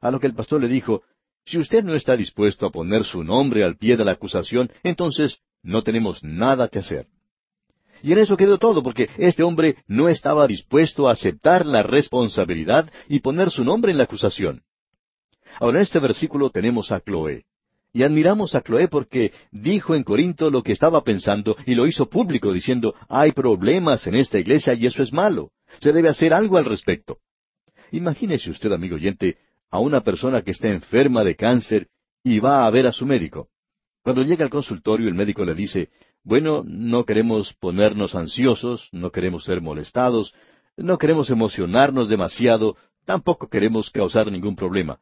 A 0.00 0.12
lo 0.12 0.20
que 0.20 0.28
el 0.28 0.34
pastor 0.34 0.60
le 0.60 0.68
dijo, 0.68 1.02
si 1.46 1.58
usted 1.58 1.84
no 1.84 1.94
está 1.94 2.16
dispuesto 2.16 2.66
a 2.66 2.70
poner 2.70 3.04
su 3.04 3.22
nombre 3.22 3.62
al 3.62 3.76
pie 3.76 3.96
de 3.96 4.04
la 4.04 4.12
acusación, 4.12 4.70
entonces 4.82 5.38
no 5.62 5.82
tenemos 5.82 6.22
nada 6.22 6.68
que 6.68 6.80
hacer. 6.80 7.06
Y 8.02 8.12
en 8.12 8.18
eso 8.18 8.36
quedó 8.36 8.58
todo, 8.58 8.82
porque 8.82 9.08
este 9.16 9.42
hombre 9.42 9.76
no 9.86 10.08
estaba 10.08 10.46
dispuesto 10.46 11.08
a 11.08 11.12
aceptar 11.12 11.64
la 11.64 11.82
responsabilidad 11.82 12.90
y 13.08 13.20
poner 13.20 13.50
su 13.50 13.64
nombre 13.64 13.92
en 13.92 13.98
la 13.98 14.04
acusación. 14.04 14.62
Ahora 15.58 15.78
en 15.78 15.84
este 15.84 16.00
versículo 16.00 16.50
tenemos 16.50 16.92
a 16.92 17.00
Chloé. 17.00 17.44
Y 17.92 18.02
admiramos 18.02 18.54
a 18.54 18.60
Chloé 18.60 18.88
porque 18.88 19.32
dijo 19.50 19.94
en 19.94 20.02
Corinto 20.02 20.50
lo 20.50 20.62
que 20.62 20.72
estaba 20.72 21.02
pensando 21.02 21.56
y 21.64 21.74
lo 21.74 21.86
hizo 21.86 22.10
público 22.10 22.52
diciendo, 22.52 22.94
hay 23.08 23.32
problemas 23.32 24.06
en 24.06 24.16
esta 24.16 24.38
iglesia 24.38 24.74
y 24.74 24.84
eso 24.84 25.02
es 25.02 25.12
malo. 25.12 25.52
Se 25.80 25.92
debe 25.92 26.10
hacer 26.10 26.34
algo 26.34 26.58
al 26.58 26.66
respecto. 26.66 27.18
Imagínese 27.92 28.50
usted, 28.50 28.70
amigo 28.72 28.96
oyente, 28.96 29.38
a 29.70 29.80
una 29.80 30.00
persona 30.02 30.42
que 30.42 30.52
está 30.52 30.68
enferma 30.68 31.24
de 31.24 31.36
cáncer 31.36 31.88
y 32.22 32.38
va 32.38 32.66
a 32.66 32.70
ver 32.70 32.86
a 32.86 32.92
su 32.92 33.06
médico. 33.06 33.48
Cuando 34.02 34.22
llega 34.22 34.44
al 34.44 34.50
consultorio 34.50 35.08
el 35.08 35.14
médico 35.14 35.44
le 35.44 35.54
dice, 35.54 35.90
bueno, 36.22 36.62
no 36.64 37.04
queremos 37.04 37.54
ponernos 37.54 38.14
ansiosos, 38.14 38.88
no 38.92 39.10
queremos 39.10 39.44
ser 39.44 39.60
molestados, 39.60 40.34
no 40.76 40.98
queremos 40.98 41.30
emocionarnos 41.30 42.08
demasiado, 42.08 42.76
tampoco 43.04 43.48
queremos 43.48 43.90
causar 43.90 44.30
ningún 44.30 44.56
problema. 44.56 44.98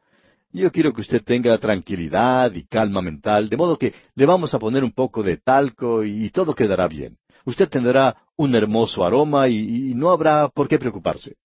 Yo 0.51 0.71
quiero 0.71 0.93
que 0.93 1.01
usted 1.01 1.23
tenga 1.23 1.57
tranquilidad 1.57 2.53
y 2.53 2.65
calma 2.65 3.01
mental, 3.01 3.49
de 3.49 3.57
modo 3.57 3.77
que 3.77 3.93
le 4.15 4.25
vamos 4.25 4.53
a 4.53 4.59
poner 4.59 4.83
un 4.83 4.91
poco 4.91 5.21
de 5.21 5.37
talco 5.37 6.03
y 6.03 6.29
todo 6.29 6.55
quedará 6.55 6.87
bien. 6.87 7.17
Usted 7.45 7.69
tendrá 7.69 8.15
un 8.37 8.55
hermoso 8.55 9.03
aroma 9.03 9.47
y, 9.49 9.93
no 9.95 10.11
habrá 10.11 10.49
por 10.49 10.67
qué 10.67 10.79
preocuparse. 10.79 11.35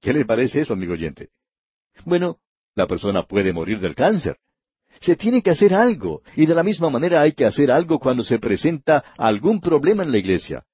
¿Qué 0.00 0.12
le 0.12 0.24
parece 0.24 0.62
eso, 0.62 0.72
amigo 0.72 0.94
oyente? 0.94 1.28
Bueno, 2.04 2.38
la 2.74 2.86
persona 2.86 3.22
puede 3.22 3.52
morir 3.52 3.80
del 3.80 3.94
cáncer. 3.94 4.36
Se 5.00 5.16
tiene 5.16 5.42
que 5.42 5.50
hacer 5.50 5.74
algo, 5.74 6.22
y 6.36 6.46
de 6.46 6.54
la 6.54 6.62
misma 6.62 6.88
manera 6.90 7.20
hay 7.20 7.32
que 7.32 7.44
hacer 7.44 7.70
algo 7.70 7.98
cuando 7.98 8.24
se 8.24 8.38
presenta 8.38 9.04
algún 9.18 9.60
problema 9.60 10.02
en 10.02 10.12
la 10.12 10.18
iglesia. 10.18 10.64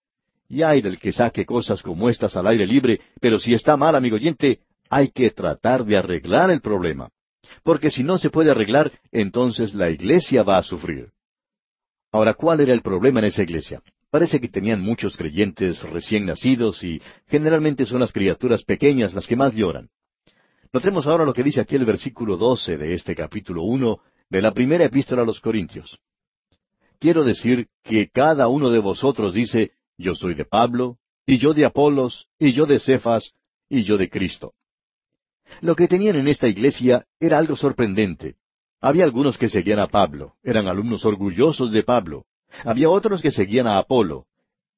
Y 0.49 0.63
hay 0.63 0.83
del 0.83 0.99
que 0.99 1.13
saque 1.13 1.47
cosas 1.47 1.83
como 1.83 2.09
estas 2.09 2.37
al 2.37 2.47
aire 2.47 2.67
libre, 2.67 3.01
pero 3.21 3.39
si 3.39 3.55
está 3.55 3.77
mal, 3.77 3.95
amigo 3.95 4.17
oyente, 4.17 4.61
hay 4.89 5.09
que 5.09 5.31
tratar 5.31 5.85
de 5.85 5.97
arreglar 5.97 6.51
el 6.51 6.61
problema 6.61 7.11
porque 7.63 7.91
si 7.91 8.03
no 8.03 8.19
se 8.19 8.31
puede 8.31 8.51
arreglar, 8.51 8.93
entonces 9.13 9.75
la 9.75 9.91
iglesia 9.91 10.43
va 10.43 10.59
a 10.59 10.63
sufrir. 10.63 11.11
Ahora, 12.13 12.35
¿cuál 12.35 12.61
era 12.61 12.73
el 12.73 12.83
problema 12.83 13.21
en 13.21 13.27
esa 13.27 13.43
iglesia? 13.43 13.83
Parece 14.11 14.41
que 14.41 14.49
tenían 14.49 14.81
muchos 14.81 15.17
creyentes 15.17 15.83
recién 15.83 16.27
nacidos 16.27 16.83
y 16.83 17.01
generalmente 17.29 17.87
son 17.87 18.01
las 18.01 18.13
criaturas 18.13 18.65
pequeñas 18.65 19.15
las 19.15 19.27
que 19.27 19.37
más 19.37 19.55
lloran. 19.55 19.89
Notemos 20.73 21.07
ahora 21.09 21.25
lo 21.25 21.35
que 21.35 21.43
dice 21.43 21.61
aquí 21.61 21.75
el 21.75 21.85
versículo 21.85 22.37
12 22.37 22.79
de 22.79 22.95
este 22.95 23.17
capítulo 23.17 23.65
1 23.65 23.99
de 24.29 24.41
la 24.41 24.53
primera 24.53 24.85
epístola 24.85 25.23
a 25.23 25.25
los 25.25 25.41
Corintios. 25.41 25.99
Quiero 27.01 27.25
decir 27.25 27.67
que 27.83 28.09
cada 28.09 28.47
uno 28.47 28.71
de 28.71 28.79
vosotros 28.79 29.35
dice, 29.35 29.73
yo 29.99 30.15
soy 30.15 30.35
de 30.35 30.45
Pablo, 30.45 30.99
y 31.27 31.39
yo 31.39 31.55
de 31.55 31.65
Apolos, 31.65 32.29
y 32.39 32.53
yo 32.53 32.67
de 32.67 32.79
Cefas, 32.79 33.33
y 33.69 33.83
yo 33.83 33.99
de 33.99 34.09
Cristo. 34.09 34.55
Lo 35.61 35.75
que 35.75 35.89
tenían 35.89 36.15
en 36.15 36.29
esta 36.29 36.47
iglesia 36.47 37.05
era 37.19 37.39
algo 37.39 37.57
sorprendente. 37.57 38.37
Había 38.81 39.05
algunos 39.05 39.39
que 39.39 39.49
seguían 39.49 39.81
a 39.81 39.89
Pablo, 39.89 40.35
eran 40.45 40.69
alumnos 40.69 41.05
orgullosos 41.05 41.73
de 41.73 41.83
Pablo. 41.83 42.27
Había 42.65 42.91
otros 42.91 43.23
que 43.23 43.33
seguían 43.33 43.67
a 43.67 43.79
Apolo. 43.79 44.27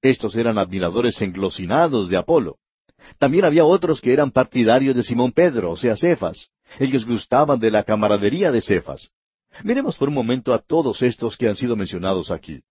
Estos 0.00 0.36
eran 0.36 0.56
admiradores 0.56 1.20
englosinados 1.20 2.08
de 2.08 2.16
Apolo. 2.16 2.56
También 3.18 3.44
había 3.44 3.64
otros 3.64 4.00
que 4.00 4.12
eran 4.12 4.30
partidarios 4.30 4.94
de 4.94 5.02
Simón 5.02 5.32
Pedro, 5.32 5.72
o 5.72 5.76
sea, 5.76 5.96
Cefas. 5.96 6.48
Ellos 6.78 7.04
gustaban 7.04 7.58
de 7.58 7.70
la 7.70 7.84
camaradería 7.84 8.50
de 8.50 8.60
Cefas. 8.60 9.10
Miremos 9.64 9.96
por 9.96 10.08
un 10.08 10.14
momento 10.14 10.54
a 10.54 10.58
todos 10.58 11.02
estos 11.02 11.36
que 11.36 11.48
han 11.48 11.56
sido 11.56 11.76
mencionados 11.76 12.30
aquí. 12.30 12.62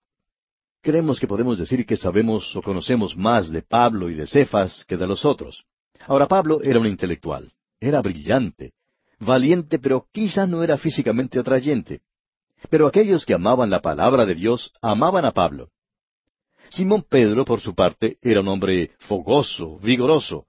Creemos 0.82 1.20
que 1.20 1.28
podemos 1.28 1.60
decir 1.60 1.86
que 1.86 1.96
sabemos 1.96 2.56
o 2.56 2.62
conocemos 2.62 3.16
más 3.16 3.52
de 3.52 3.62
Pablo 3.62 4.10
y 4.10 4.16
de 4.16 4.26
Cefas 4.26 4.84
que 4.86 4.98
de 4.98 5.06
los 5.06 5.26
otros. 5.26 5.64
Ahora 6.08 6.28
Pablo 6.28 6.62
era 6.64 6.80
un 6.80 6.88
intelectual. 6.88 7.52
Era 7.80 8.02
brillante, 8.02 8.74
valiente, 9.20 9.80
pero 9.80 10.08
quizá 10.12 10.48
no 10.48 10.64
era 10.64 10.78
físicamente 10.78 11.40
atrayente. 11.40 12.02
Pero 12.70 12.88
aquellos 12.88 13.26
que 13.26 13.34
amaban 13.34 13.70
la 13.70 13.82
palabra 13.82 14.26
de 14.26 14.36
Dios 14.36 14.72
amaban 14.82 15.26
a 15.26 15.32
Pablo. 15.32 15.70
Simón 16.72 17.04
Pedro, 17.04 17.44
por 17.44 17.60
su 17.60 17.76
parte, 17.76 18.18
era 18.22 18.40
un 18.40 18.48
hombre 18.48 18.92
fogoso, 19.00 19.78
vigoroso. 19.80 20.46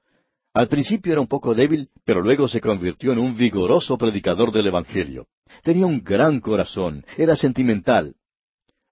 Al 0.55 0.69
principio 0.69 1.11
era 1.11 1.21
un 1.21 1.27
poco 1.27 1.53
débil, 1.53 1.91
pero 2.05 2.23
luego 2.23 2.47
se 2.47 2.61
convirtió 2.61 3.11
en 3.11 3.19
un 3.19 3.37
vigoroso 3.37 3.99
predicador 3.99 4.53
del 4.53 4.69
Evangelio. 4.69 5.27
Tenía 5.65 5.85
un 5.85 6.01
gran 6.05 6.39
corazón, 6.39 7.05
era 7.17 7.35
sentimental. 7.35 8.15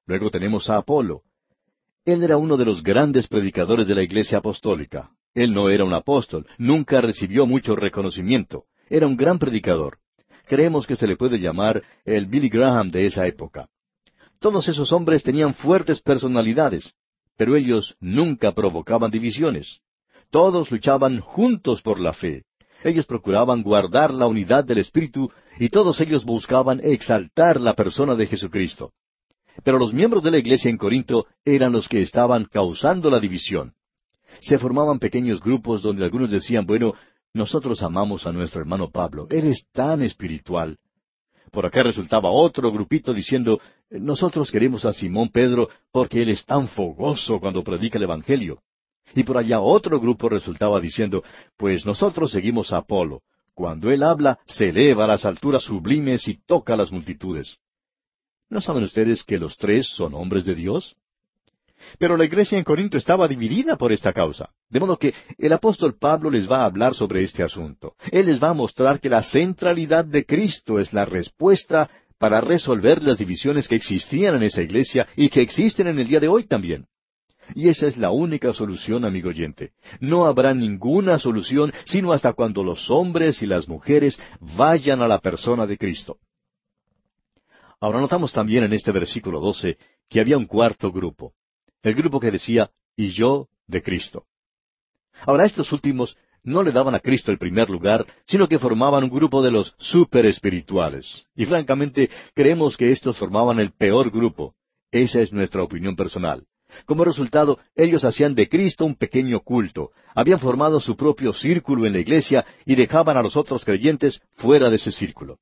Luego 0.07 0.31
tenemos 0.31 0.69
a 0.69 0.79
Apolo. 0.79 1.23
Él 2.05 2.25
era 2.25 2.37
uno 2.37 2.57
de 2.57 2.65
los 2.65 2.83
grandes 2.83 3.29
predicadores 3.29 3.87
de 3.87 3.95
la 3.95 4.03
Iglesia 4.03 4.39
Apostólica. 4.39 5.13
Él 5.33 5.55
no 5.55 5.69
era 5.71 5.85
un 5.85 5.93
apóstol, 5.93 6.49
nunca 6.59 7.01
recibió 7.01 7.47
mucho 7.47 7.77
reconocimiento. 7.77 8.65
Era 8.89 9.07
un 9.07 9.17
gran 9.17 9.39
predicador. 9.39 9.99
Creemos 10.49 10.85
que 10.85 10.97
se 10.97 11.07
le 11.07 11.17
puede 11.17 11.39
llamar 11.39 11.81
el 12.05 12.27
Billy 12.27 12.49
Graham 12.49 12.91
de 12.91 13.07
esa 13.07 13.25
época. 13.29 13.69
Todos 14.41 14.67
esos 14.69 14.91
hombres 14.91 15.23
tenían 15.23 15.55
fuertes 15.55 16.01
personalidades, 16.01 16.95
pero 17.41 17.57
ellos 17.57 17.97
nunca 18.01 18.53
provocaban 18.53 19.11
divisiones. 19.11 19.81
Todos 20.29 20.71
luchaban 20.71 21.21
juntos 21.21 21.81
por 21.81 21.99
la 21.99 22.13
fe. 22.13 22.45
Ellos 22.85 23.07
procuraban 23.07 23.63
guardar 23.63 24.13
la 24.13 24.27
unidad 24.27 24.63
del 24.63 24.77
Espíritu 24.77 25.31
y 25.59 25.71
todos 25.71 25.99
ellos 26.03 26.27
buscaban 26.27 26.83
exaltar 26.85 27.59
la 27.59 27.73
persona 27.73 28.15
de 28.15 28.27
Jesucristo. 28.27 28.93
Pero 29.65 29.79
los 29.79 29.95
miembros 29.95 30.23
de 30.23 30.33
la 30.33 30.37
iglesia 30.37 30.69
en 30.69 30.77
Corinto 30.77 31.29
eran 31.43 31.73
los 31.73 31.89
que 31.89 32.03
estaban 32.03 32.45
causando 32.45 33.09
la 33.09 33.21
división 33.21 33.73
se 34.41 34.59
formaban 34.59 34.99
pequeños 34.99 35.41
grupos 35.41 35.81
donde 35.81 36.05
algunos 36.05 36.31
decían, 36.31 36.67
bueno, 36.67 36.93
nosotros 37.33 37.83
amamos 37.83 38.27
a 38.27 38.33
nuestro 38.33 38.61
hermano 38.61 38.91
Pablo, 38.91 39.27
él 39.31 39.47
es 39.47 39.67
tan 39.73 40.03
espiritual. 40.03 40.77
Por 41.51 41.65
acá 41.65 41.83
resultaba 41.83 42.31
otro 42.31 42.71
grupito 42.71 43.13
diciendo, 43.13 43.61
nosotros 43.91 44.51
queremos 44.51 44.85
a 44.85 44.93
Simón 44.93 45.31
Pedro 45.31 45.69
porque 45.91 46.23
él 46.23 46.29
es 46.29 46.45
tan 46.45 46.69
fogoso 46.69 47.41
cuando 47.41 47.65
predica 47.65 47.99
el 47.99 48.05
Evangelio. 48.05 48.63
Y 49.15 49.25
por 49.25 49.37
allá 49.37 49.61
otro 49.61 49.99
grupo 49.99 50.29
resultaba 50.29 50.81
diciendo, 50.81 51.25
pues 51.57 51.85
nosotros 51.85 52.31
seguimos 52.31 52.73
a 52.73 52.79
Apolo. 52.79 53.23
Cuando 53.55 53.91
él 53.91 54.03
habla, 54.05 54.39
se 54.47 54.69
eleva 54.69 55.05
a 55.05 55.09
las 55.09 55.25
alturas 55.25 55.65
sublimes 55.65 56.29
y 56.29 56.35
toca 56.47 56.75
a 56.75 56.77
las 56.77 56.93
multitudes. 56.93 57.59
¿No 58.49 58.61
saben 58.61 58.85
ustedes 58.85 59.25
que 59.25 59.39
los 59.39 59.57
tres 59.57 59.89
son 59.89 60.15
hombres 60.15 60.45
de 60.45 60.55
Dios? 60.55 60.97
Pero 61.99 62.17
la 62.17 62.25
iglesia 62.25 62.59
en 62.59 62.65
Corinto 62.65 62.99
estaba 62.99 63.27
dividida 63.27 63.77
por 63.77 63.93
esta 63.93 64.13
causa. 64.13 64.51
De 64.69 64.81
modo 64.81 64.99
que 64.99 65.15
el 65.39 65.53
apóstol 65.53 65.97
Pablo 65.99 66.31
les 66.31 66.51
va 66.51 66.63
a 66.63 66.67
hablar 66.67 66.95
sobre 66.95 67.23
este 67.23 67.43
asunto. 67.43 67.95
Él 68.11 68.27
les 68.27 68.43
va 68.43 68.51
a 68.51 68.55
mostrar 68.55 69.01
que 69.01 69.09
la 69.09 69.23
centralidad 69.23 70.05
de 70.05 70.25
Cristo 70.25 70.79
es 70.79 70.93
la 70.93 71.05
respuesta 71.05 71.91
para 72.21 72.41
resolver 72.41 73.03
las 73.03 73.19
divisiones 73.19 73.67
que 73.67 73.75
existían 73.75 74.37
en 74.37 74.45
esa 74.45 74.63
iglesia 74.63 75.09
y 75.17 75.29
que 75.29 75.41
existen 75.41 75.89
en 75.89 75.99
el 75.99 76.07
día 76.07 76.21
de 76.21 76.29
hoy 76.29 76.45
también. 76.45 76.87
Y 77.57 77.69
esa 77.69 77.89
es 77.89 77.97
la 77.97 78.13
única 78.13 78.53
solución, 78.53 79.05
amigo 79.05 79.31
oyente. 79.31 79.73
No 79.99 80.27
habrá 80.27 80.55
ninguna 80.55 81.19
solución 81.19 81.73
sino 81.85 82.13
hasta 82.13 82.35
cuando 82.35 82.63
los 82.63 82.89
hombres 82.91 83.43
y 83.43 83.47
las 83.47 83.67
mujeres 83.67 84.21
vayan 84.39 85.03
a 85.03 85.09
la 85.09 85.19
persona 85.19 85.67
de 85.67 85.77
Cristo. 85.77 86.19
Ahora 87.81 88.01
notamos 88.01 88.33
también 88.33 88.63
en 88.63 88.75
este 88.75 88.93
versículo 88.93 89.41
12 89.41 89.79
que 90.09 90.21
había 90.21 90.37
un 90.37 90.47
cuarto 90.47 90.93
grupo 90.93 91.33
el 91.83 91.95
grupo 91.95 92.21
que 92.21 92.31
decía, 92.31 92.71
y 92.95 93.09
yo 93.11 93.49
de 93.67 93.83
Cristo. 93.83 94.27
Ahora, 95.23 95.47
estos 95.47 95.73
últimos 95.73 96.17
no 96.43 96.63
le 96.63 96.73
daban 96.73 96.95
a 96.95 97.01
Cristo 97.01 97.31
el 97.31 97.39
primer 97.39 97.71
lugar, 97.71 98.07
sino 98.27 98.49
que 98.49 98.59
formaban 98.59 99.05
un 99.05 99.11
grupo 99.11 99.43
de 99.43 99.51
los 99.51 99.75
super 99.79 100.27
espirituales. 100.27 101.27
Y 101.35 101.45
francamente, 101.47 102.11
creemos 102.35 102.77
que 102.77 102.93
estos 102.93 103.19
formaban 103.19 103.61
el 103.61 103.73
peor 103.73 104.11
grupo. 104.11 104.55
Esa 104.91 105.21
es 105.21 105.33
nuestra 105.33 105.63
opinión 105.63 105.97
personal. 105.97 106.45
Como 106.87 107.05
resultado, 107.05 107.59
ellos 107.75 108.05
hacían 108.05 108.35
de 108.35 108.49
Cristo 108.49 108.85
un 108.85 108.95
pequeño 108.95 109.41
culto, 109.41 109.91
habían 110.15 110.39
formado 110.39 110.81
su 110.81 110.97
propio 110.97 111.33
círculo 111.33 111.87
en 111.87 111.93
la 111.93 111.99
iglesia 111.99 112.45
y 112.65 112.75
dejaban 112.75 113.17
a 113.17 113.23
los 113.23 113.37
otros 113.37 113.65
creyentes 113.65 114.23
fuera 114.37 114.71
de 114.71 114.77
ese 114.77 114.93
círculo. 114.93 115.39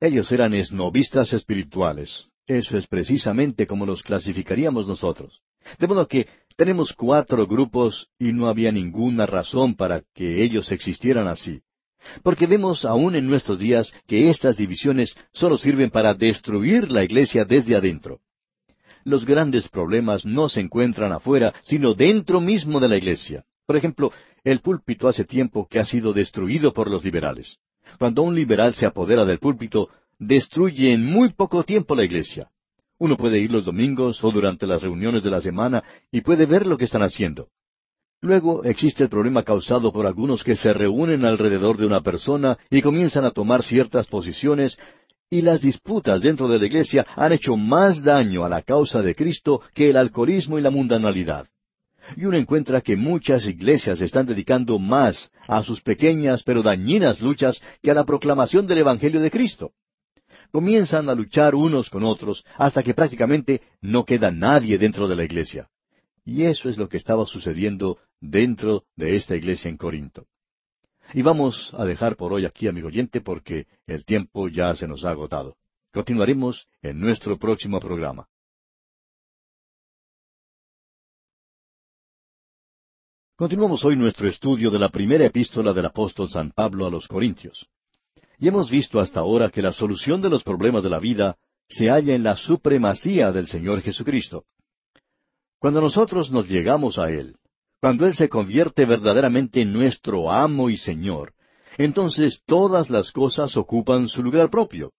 Ellos 0.00 0.30
eran 0.30 0.54
esnovistas 0.54 1.32
espirituales. 1.32 2.26
Eso 2.46 2.78
es 2.78 2.86
precisamente 2.86 3.66
como 3.66 3.84
los 3.84 4.02
clasificaríamos 4.02 4.86
nosotros. 4.86 5.42
De 5.78 5.86
modo 5.86 6.06
que 6.08 6.28
tenemos 6.58 6.92
cuatro 6.92 7.46
grupos 7.46 8.08
y 8.18 8.32
no 8.32 8.48
había 8.48 8.72
ninguna 8.72 9.26
razón 9.26 9.76
para 9.76 10.02
que 10.12 10.42
ellos 10.42 10.72
existieran 10.72 11.28
así. 11.28 11.62
Porque 12.24 12.48
vemos 12.48 12.84
aún 12.84 13.14
en 13.14 13.28
nuestros 13.28 13.60
días 13.60 13.94
que 14.08 14.28
estas 14.28 14.56
divisiones 14.56 15.14
solo 15.32 15.56
sirven 15.56 15.90
para 15.90 16.14
destruir 16.14 16.90
la 16.90 17.04
iglesia 17.04 17.44
desde 17.44 17.76
adentro. 17.76 18.18
Los 19.04 19.24
grandes 19.24 19.68
problemas 19.68 20.26
no 20.26 20.48
se 20.48 20.58
encuentran 20.58 21.12
afuera, 21.12 21.54
sino 21.62 21.94
dentro 21.94 22.40
mismo 22.40 22.80
de 22.80 22.88
la 22.88 22.96
iglesia. 22.96 23.44
Por 23.64 23.76
ejemplo, 23.76 24.10
el 24.42 24.58
púlpito 24.58 25.06
hace 25.06 25.24
tiempo 25.24 25.68
que 25.70 25.78
ha 25.78 25.84
sido 25.84 26.12
destruido 26.12 26.72
por 26.72 26.90
los 26.90 27.04
liberales. 27.04 27.58
Cuando 28.00 28.22
un 28.22 28.34
liberal 28.34 28.74
se 28.74 28.84
apodera 28.84 29.24
del 29.24 29.38
púlpito, 29.38 29.90
destruye 30.18 30.92
en 30.92 31.06
muy 31.06 31.28
poco 31.28 31.62
tiempo 31.62 31.94
la 31.94 32.04
iglesia. 32.04 32.50
Uno 32.98 33.16
puede 33.16 33.38
ir 33.38 33.52
los 33.52 33.64
domingos 33.64 34.22
o 34.24 34.30
durante 34.32 34.66
las 34.66 34.82
reuniones 34.82 35.22
de 35.22 35.30
la 35.30 35.40
semana 35.40 35.84
y 36.10 36.20
puede 36.20 36.46
ver 36.46 36.66
lo 36.66 36.76
que 36.76 36.84
están 36.84 37.02
haciendo. 37.02 37.48
Luego 38.20 38.64
existe 38.64 39.04
el 39.04 39.08
problema 39.08 39.44
causado 39.44 39.92
por 39.92 40.04
algunos 40.04 40.42
que 40.42 40.56
se 40.56 40.72
reúnen 40.72 41.24
alrededor 41.24 41.76
de 41.76 41.86
una 41.86 42.00
persona 42.00 42.58
y 42.68 42.82
comienzan 42.82 43.24
a 43.24 43.30
tomar 43.30 43.62
ciertas 43.62 44.08
posiciones 44.08 44.76
y 45.30 45.42
las 45.42 45.60
disputas 45.60 46.22
dentro 46.22 46.48
de 46.48 46.58
la 46.58 46.66
iglesia 46.66 47.06
han 47.14 47.32
hecho 47.32 47.56
más 47.56 48.02
daño 48.02 48.44
a 48.44 48.48
la 48.48 48.62
causa 48.62 49.02
de 49.02 49.14
Cristo 49.14 49.60
que 49.74 49.90
el 49.90 49.96
alcoholismo 49.96 50.58
y 50.58 50.62
la 50.62 50.70
mundanalidad. 50.70 51.46
Y 52.16 52.24
uno 52.24 52.36
encuentra 52.36 52.80
que 52.80 52.96
muchas 52.96 53.46
iglesias 53.46 54.00
están 54.00 54.26
dedicando 54.26 54.80
más 54.80 55.30
a 55.46 55.62
sus 55.62 55.80
pequeñas 55.82 56.42
pero 56.42 56.62
dañinas 56.62 57.20
luchas 57.20 57.60
que 57.80 57.92
a 57.92 57.94
la 57.94 58.04
proclamación 58.04 58.66
del 58.66 58.78
Evangelio 58.78 59.20
de 59.20 59.30
Cristo 59.30 59.70
comienzan 60.50 61.08
a 61.08 61.14
luchar 61.14 61.54
unos 61.54 61.90
con 61.90 62.04
otros 62.04 62.44
hasta 62.56 62.82
que 62.82 62.94
prácticamente 62.94 63.62
no 63.80 64.04
queda 64.04 64.30
nadie 64.30 64.78
dentro 64.78 65.08
de 65.08 65.16
la 65.16 65.24
iglesia. 65.24 65.68
Y 66.24 66.44
eso 66.44 66.68
es 66.68 66.76
lo 66.76 66.88
que 66.88 66.96
estaba 66.98 67.24
sucediendo 67.26 67.98
dentro 68.20 68.84
de 68.96 69.16
esta 69.16 69.36
iglesia 69.36 69.68
en 69.68 69.76
Corinto. 69.76 70.26
Y 71.14 71.22
vamos 71.22 71.72
a 71.72 71.84
dejar 71.86 72.16
por 72.16 72.32
hoy 72.32 72.44
aquí, 72.44 72.68
amigo 72.68 72.88
oyente, 72.88 73.20
porque 73.20 73.66
el 73.86 74.04
tiempo 74.04 74.48
ya 74.48 74.74
se 74.74 74.86
nos 74.86 75.04
ha 75.04 75.10
agotado. 75.10 75.56
Continuaremos 75.92 76.66
en 76.82 77.00
nuestro 77.00 77.38
próximo 77.38 77.80
programa. 77.80 78.28
Continuamos 83.36 83.84
hoy 83.84 83.96
nuestro 83.96 84.28
estudio 84.28 84.70
de 84.70 84.80
la 84.80 84.88
primera 84.88 85.24
epístola 85.24 85.72
del 85.72 85.86
apóstol 85.86 86.28
San 86.28 86.50
Pablo 86.50 86.86
a 86.86 86.90
los 86.90 87.06
Corintios. 87.06 87.68
Y 88.38 88.48
hemos 88.48 88.70
visto 88.70 89.00
hasta 89.00 89.20
ahora 89.20 89.50
que 89.50 89.62
la 89.62 89.72
solución 89.72 90.20
de 90.20 90.30
los 90.30 90.44
problemas 90.44 90.82
de 90.82 90.90
la 90.90 91.00
vida 91.00 91.36
se 91.68 91.90
halla 91.90 92.14
en 92.14 92.22
la 92.22 92.36
supremacía 92.36 93.32
del 93.32 93.46
Señor 93.46 93.82
Jesucristo. 93.82 94.44
Cuando 95.58 95.80
nosotros 95.80 96.30
nos 96.30 96.48
llegamos 96.48 96.98
a 96.98 97.10
Él, 97.10 97.36
cuando 97.80 98.06
Él 98.06 98.14
se 98.14 98.28
convierte 98.28 98.84
verdaderamente 98.84 99.60
en 99.60 99.72
nuestro 99.72 100.30
amo 100.30 100.70
y 100.70 100.76
Señor, 100.76 101.34
entonces 101.76 102.42
todas 102.46 102.90
las 102.90 103.12
cosas 103.12 103.56
ocupan 103.56 104.08
su 104.08 104.22
lugar 104.22 104.50
propio. 104.50 104.92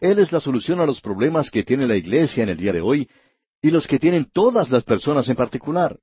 Él 0.00 0.18
es 0.18 0.32
la 0.32 0.40
solución 0.40 0.80
a 0.80 0.86
los 0.86 1.00
problemas 1.00 1.50
que 1.50 1.62
tiene 1.62 1.86
la 1.86 1.96
Iglesia 1.96 2.42
en 2.42 2.50
el 2.50 2.58
día 2.58 2.72
de 2.72 2.80
hoy 2.80 3.08
y 3.62 3.70
los 3.70 3.86
que 3.86 3.98
tienen 3.98 4.30
todas 4.30 4.70
las 4.70 4.84
personas 4.84 5.28
en 5.28 5.36
particular. 5.36 5.98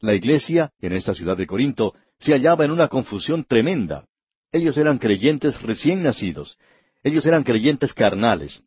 La 0.00 0.14
Iglesia, 0.14 0.72
en 0.80 0.92
esta 0.94 1.14
ciudad 1.14 1.36
de 1.36 1.46
Corinto, 1.46 1.94
se 2.18 2.32
hallaba 2.32 2.64
en 2.64 2.70
una 2.70 2.88
confusión 2.88 3.44
tremenda. 3.44 4.06
Ellos 4.52 4.76
eran 4.78 4.98
creyentes 4.98 5.60
recién 5.62 6.02
nacidos. 6.02 6.58
Ellos 7.02 7.26
eran 7.26 7.44
creyentes 7.44 7.92
carnales. 7.92 8.62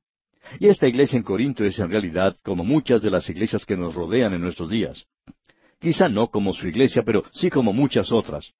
Y 0.60 0.68
esta 0.68 0.88
iglesia 0.88 1.18
en 1.18 1.24
Corinto 1.24 1.64
es 1.64 1.80
en 1.80 1.90
realidad 1.90 2.36
como 2.44 2.64
muchas 2.64 3.02
de 3.02 3.10
las 3.10 3.30
iglesias 3.30 3.66
que 3.66 3.78
nos 3.78 3.96
rodean 3.96 4.34
en 4.34 4.42
nuestros 4.42 4.70
días. 4.70 5.06
Quizá 5.80 6.10
no 6.10 6.30
como 6.30 6.54
su 6.54 6.68
iglesia, 6.68 7.04
pero 7.04 7.24
sí 7.32 7.50
como 7.50 7.74
muchas 7.74 8.12
otras. 8.12 8.52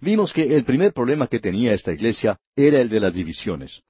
Vimos 0.00 0.32
que 0.32 0.56
el 0.56 0.64
primer 0.64 0.92
problema 0.92 1.28
que 1.28 1.38
tenía 1.38 1.72
esta 1.72 1.92
iglesia 1.92 2.38
era 2.56 2.80
el 2.80 2.88
de 2.88 3.00
las 3.00 3.14
divisiones. 3.14 3.82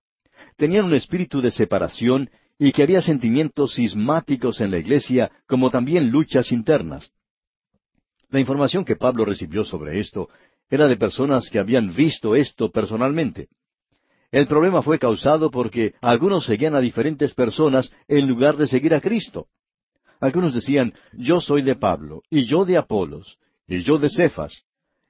Tenían 0.57 0.85
un 0.85 0.95
espíritu 0.95 1.41
de 1.41 1.51
separación 1.51 2.31
y 2.59 2.73
que 2.73 2.83
había 2.83 3.01
sentimientos 3.01 3.75
sismáticos 3.75 4.61
en 4.61 4.71
la 4.71 4.79
iglesia, 4.79 5.31
como 5.47 5.71
también 5.71 6.11
luchas 6.11 6.53
internas. 6.53 7.11
La 8.31 8.41
información 8.41 8.85
que 8.85 8.97
Pablo 8.97 9.25
recibió 9.25 9.65
sobre 9.65 10.01
esto 10.01 10.29
era 10.71 10.89
de 10.89 10.97
personas 10.97 11.49
que 11.51 11.59
habían 11.59 11.95
visto 11.95 12.35
esto 12.35 12.71
personalmente. 12.71 13.49
El 14.31 14.47
problema 14.47 14.83
fue 14.83 14.99
causado 14.99 15.51
porque 15.51 15.95
algunos 16.01 16.45
seguían 16.45 16.75
a 16.75 16.81
diferentes 16.81 17.35
personas 17.35 17.93
en 18.07 18.29
lugar 18.29 18.57
de 18.57 18.67
seguir 18.67 18.93
a 18.95 19.01
Cristo. 19.01 19.47
Algunos 20.21 20.53
decían, 20.55 20.93
yo 21.13 21.41
soy 21.41 21.63
de 21.63 21.77
Pablo, 21.77 22.23
y 22.29 22.45
yo 22.45 22.65
de 22.65 22.77
Apolos, 22.77 23.39
y 23.67 23.83
yo 23.83 23.99
de 23.99 24.11
Cefas. 24.11 24.65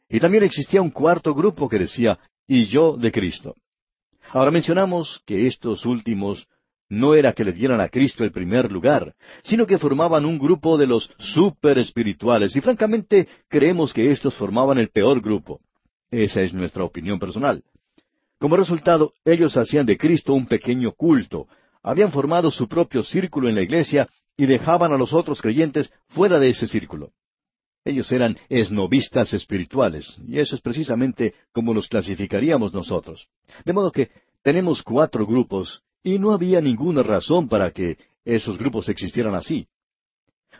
Y 0.08 0.20
también 0.20 0.44
existía 0.44 0.82
un 0.82 0.90
cuarto 0.90 1.34
grupo 1.34 1.68
que 1.68 1.78
decía, 1.78 2.18
y 2.46 2.66
yo 2.66 2.96
de 2.96 3.10
Cristo. 3.10 3.56
Ahora 4.30 4.50
mencionamos 4.50 5.22
que 5.26 5.46
estos 5.46 5.86
últimos 5.86 6.46
no 6.88 7.14
era 7.14 7.32
que 7.32 7.44
le 7.44 7.52
dieran 7.52 7.80
a 7.80 7.88
Cristo 7.88 8.24
el 8.24 8.32
primer 8.32 8.72
lugar, 8.72 9.14
sino 9.42 9.66
que 9.66 9.78
formaban 9.78 10.24
un 10.24 10.38
grupo 10.38 10.78
de 10.78 10.86
los 10.86 11.10
super 11.18 11.78
espirituales, 11.78 12.56
y 12.56 12.60
francamente 12.60 13.28
creemos 13.48 13.92
que 13.92 14.10
estos 14.10 14.34
formaban 14.34 14.78
el 14.78 14.88
peor 14.88 15.20
grupo. 15.20 15.60
Esa 16.10 16.42
es 16.42 16.54
nuestra 16.54 16.84
opinión 16.84 17.18
personal. 17.18 17.62
Como 18.38 18.56
resultado, 18.56 19.12
ellos 19.24 19.56
hacían 19.56 19.84
de 19.84 19.98
Cristo 19.98 20.32
un 20.32 20.46
pequeño 20.46 20.92
culto, 20.92 21.48
habían 21.82 22.12
formado 22.12 22.50
su 22.50 22.68
propio 22.68 23.02
círculo 23.02 23.48
en 23.48 23.56
la 23.56 23.62
iglesia 23.62 24.08
y 24.36 24.46
dejaban 24.46 24.92
a 24.92 24.96
los 24.96 25.12
otros 25.12 25.42
creyentes 25.42 25.90
fuera 26.08 26.38
de 26.38 26.50
ese 26.50 26.66
círculo. 26.66 27.12
Ellos 27.84 28.10
eran 28.12 28.36
esnovistas 28.48 29.34
espirituales, 29.34 30.16
y 30.26 30.38
eso 30.38 30.54
es 30.54 30.62
precisamente 30.62 31.34
como 31.52 31.74
los 31.74 31.88
clasificaríamos 31.88 32.72
nosotros. 32.72 33.28
De 33.64 33.72
modo 33.72 33.90
que 33.90 34.10
tenemos 34.42 34.82
cuatro 34.82 35.26
grupos 35.26 35.82
y 36.14 36.18
no 36.18 36.32
había 36.32 36.62
ninguna 36.62 37.02
razón 37.02 37.48
para 37.48 37.70
que 37.70 37.98
esos 38.24 38.56
grupos 38.56 38.88
existieran 38.88 39.34
así. 39.34 39.68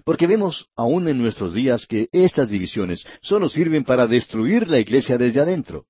Porque 0.05 0.27
vemos 0.27 0.69
aún 0.77 1.09
en 1.09 1.17
nuestros 1.17 1.55
días 1.55 1.87
que 1.87 2.09
estas 2.13 2.51
divisiones 2.51 3.03
solo 3.23 3.49
sirven 3.49 3.85
para 3.85 4.07
destruir 4.07 4.69
la 4.69 4.79
iglesia 4.79 5.17
desde 5.17 5.41
adentro. 5.41 5.87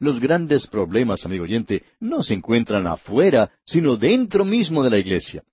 Los 0.00 0.18
grandes 0.18 0.66
problemas, 0.66 1.24
amigo 1.24 1.44
oyente, 1.44 1.84
no 2.00 2.24
se 2.24 2.34
encuentran 2.34 2.88
afuera, 2.88 3.52
sino 3.64 3.96
dentro 3.96 4.44
mismo 4.44 4.82
de 4.82 4.90
la 4.90 4.98
iglesia. 4.98 5.44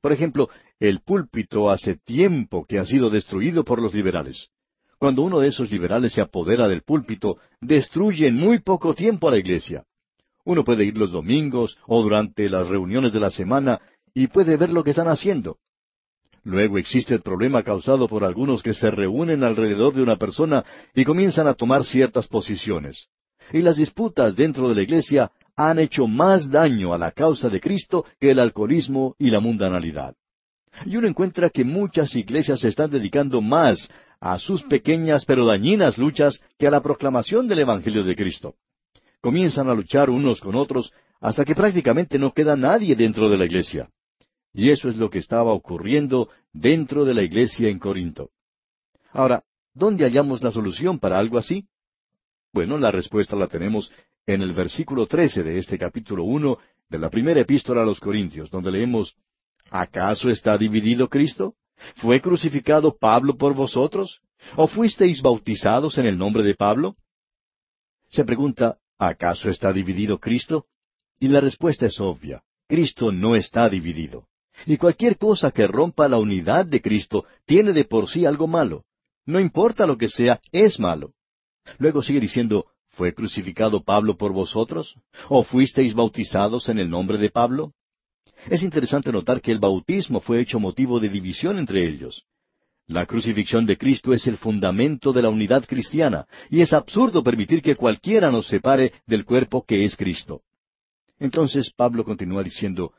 Por 0.00 0.12
ejemplo, 0.12 0.48
el 0.80 1.00
púlpito 1.00 1.70
hace 1.70 1.94
tiempo 1.94 2.64
que 2.64 2.80
ha 2.80 2.86
sido 2.86 3.08
destruido 3.08 3.64
por 3.64 3.80
los 3.80 3.94
liberales. 3.94 4.48
Cuando 4.98 5.22
uno 5.22 5.38
de 5.38 5.48
esos 5.48 5.70
liberales 5.70 6.12
se 6.12 6.22
apodera 6.22 6.66
del 6.66 6.82
púlpito, 6.82 7.38
destruye 7.60 8.26
en 8.26 8.34
muy 8.34 8.58
poco 8.58 8.94
tiempo 8.94 9.28
a 9.28 9.30
la 9.30 9.38
iglesia. 9.38 9.84
Uno 10.44 10.64
puede 10.64 10.84
ir 10.84 10.96
los 10.96 11.12
domingos 11.12 11.76
o 11.86 12.02
durante 12.02 12.48
las 12.48 12.68
reuniones 12.68 13.12
de 13.12 13.20
la 13.20 13.30
semana 13.30 13.80
y 14.14 14.28
puede 14.28 14.56
ver 14.56 14.70
lo 14.70 14.82
que 14.82 14.90
están 14.90 15.08
haciendo. 15.08 15.58
Luego 16.42 16.78
existe 16.78 17.14
el 17.14 17.20
problema 17.20 17.62
causado 17.62 18.08
por 18.08 18.24
algunos 18.24 18.62
que 18.62 18.72
se 18.72 18.90
reúnen 18.90 19.44
alrededor 19.44 19.92
de 19.92 20.02
una 20.02 20.16
persona 20.16 20.64
y 20.94 21.04
comienzan 21.04 21.46
a 21.46 21.54
tomar 21.54 21.84
ciertas 21.84 22.28
posiciones. 22.28 23.08
Y 23.52 23.58
las 23.58 23.76
disputas 23.76 24.36
dentro 24.36 24.68
de 24.68 24.74
la 24.74 24.82
iglesia 24.82 25.30
han 25.54 25.78
hecho 25.78 26.06
más 26.06 26.50
daño 26.50 26.94
a 26.94 26.98
la 26.98 27.10
causa 27.10 27.50
de 27.50 27.60
Cristo 27.60 28.06
que 28.18 28.30
el 28.30 28.38
alcoholismo 28.38 29.14
y 29.18 29.28
la 29.28 29.40
mundanalidad. 29.40 30.14
Y 30.86 30.96
uno 30.96 31.08
encuentra 31.08 31.50
que 31.50 31.64
muchas 31.64 32.14
iglesias 32.14 32.60
se 32.60 32.68
están 32.68 32.90
dedicando 32.90 33.42
más 33.42 33.88
a 34.20 34.38
sus 34.38 34.62
pequeñas 34.62 35.24
pero 35.26 35.44
dañinas 35.44 35.98
luchas 35.98 36.40
que 36.58 36.66
a 36.66 36.70
la 36.70 36.80
proclamación 36.80 37.48
del 37.48 37.60
Evangelio 37.60 38.04
de 38.04 38.16
Cristo 38.16 38.54
comienzan 39.20 39.68
a 39.68 39.74
luchar 39.74 40.10
unos 40.10 40.40
con 40.40 40.54
otros 40.54 40.92
hasta 41.20 41.44
que 41.44 41.54
prácticamente 41.54 42.18
no 42.18 42.32
queda 42.32 42.56
nadie 42.56 42.96
dentro 42.96 43.28
de 43.28 43.38
la 43.38 43.44
iglesia. 43.44 43.90
Y 44.52 44.70
eso 44.70 44.88
es 44.88 44.96
lo 44.96 45.10
que 45.10 45.18
estaba 45.18 45.52
ocurriendo 45.52 46.28
dentro 46.52 47.04
de 47.04 47.14
la 47.14 47.22
iglesia 47.22 47.68
en 47.68 47.78
Corinto. 47.78 48.30
Ahora, 49.12 49.44
¿dónde 49.74 50.04
hallamos 50.04 50.42
la 50.42 50.50
solución 50.50 50.98
para 50.98 51.18
algo 51.18 51.38
así? 51.38 51.68
Bueno, 52.52 52.78
la 52.78 52.90
respuesta 52.90 53.36
la 53.36 53.46
tenemos 53.46 53.92
en 54.26 54.42
el 54.42 54.52
versículo 54.52 55.06
trece 55.06 55.42
de 55.42 55.58
este 55.58 55.78
capítulo 55.78 56.24
uno 56.24 56.58
de 56.88 56.98
la 56.98 57.10
primera 57.10 57.40
epístola 57.40 57.82
a 57.82 57.86
los 57.86 58.00
Corintios, 58.00 58.50
donde 58.50 58.72
leemos 58.72 59.14
¿Acaso 59.70 60.28
está 60.28 60.58
dividido 60.58 61.08
Cristo? 61.08 61.54
¿Fue 61.96 62.20
crucificado 62.20 62.96
Pablo 62.96 63.36
por 63.36 63.54
vosotros? 63.54 64.20
¿O 64.56 64.66
fuisteis 64.66 65.22
bautizados 65.22 65.96
en 65.98 66.06
el 66.06 66.18
nombre 66.18 66.42
de 66.42 66.54
Pablo? 66.54 66.96
Se 68.08 68.24
pregunta, 68.24 68.78
¿acaso 69.00 69.48
está 69.48 69.72
dividido 69.72 70.18
Cristo? 70.18 70.66
Y 71.18 71.28
la 71.28 71.40
respuesta 71.40 71.86
es 71.86 71.98
obvia. 72.00 72.42
Cristo 72.68 73.10
no 73.10 73.34
está 73.34 73.68
dividido. 73.68 74.26
Y 74.66 74.76
cualquier 74.76 75.16
cosa 75.16 75.50
que 75.50 75.66
rompa 75.66 76.08
la 76.08 76.18
unidad 76.18 76.66
de 76.66 76.82
Cristo 76.82 77.24
tiene 77.46 77.72
de 77.72 77.84
por 77.84 78.08
sí 78.08 78.26
algo 78.26 78.46
malo. 78.46 78.84
No 79.26 79.40
importa 79.40 79.86
lo 79.86 79.96
que 79.96 80.08
sea, 80.08 80.40
es 80.52 80.78
malo. 80.78 81.14
Luego 81.78 82.02
sigue 82.02 82.20
diciendo, 82.20 82.66
¿fue 82.90 83.14
crucificado 83.14 83.82
Pablo 83.82 84.16
por 84.16 84.32
vosotros? 84.32 84.96
¿O 85.28 85.44
fuisteis 85.44 85.94
bautizados 85.94 86.68
en 86.68 86.78
el 86.78 86.90
nombre 86.90 87.16
de 87.16 87.30
Pablo? 87.30 87.72
Es 88.50 88.62
interesante 88.62 89.12
notar 89.12 89.40
que 89.40 89.52
el 89.52 89.58
bautismo 89.58 90.20
fue 90.20 90.40
hecho 90.40 90.60
motivo 90.60 91.00
de 91.00 91.08
división 91.08 91.58
entre 91.58 91.86
ellos. 91.86 92.24
La 92.90 93.06
crucifixión 93.06 93.66
de 93.66 93.78
Cristo 93.78 94.12
es 94.12 94.26
el 94.26 94.36
fundamento 94.36 95.12
de 95.12 95.22
la 95.22 95.28
unidad 95.28 95.64
cristiana, 95.64 96.26
y 96.50 96.60
es 96.60 96.72
absurdo 96.72 97.22
permitir 97.22 97.62
que 97.62 97.76
cualquiera 97.76 98.32
nos 98.32 98.48
separe 98.48 98.92
del 99.06 99.24
cuerpo 99.24 99.64
que 99.64 99.84
es 99.84 99.94
Cristo. 99.94 100.42
Entonces 101.20 101.70
Pablo 101.70 102.04
continúa 102.04 102.42
diciendo, 102.42 102.92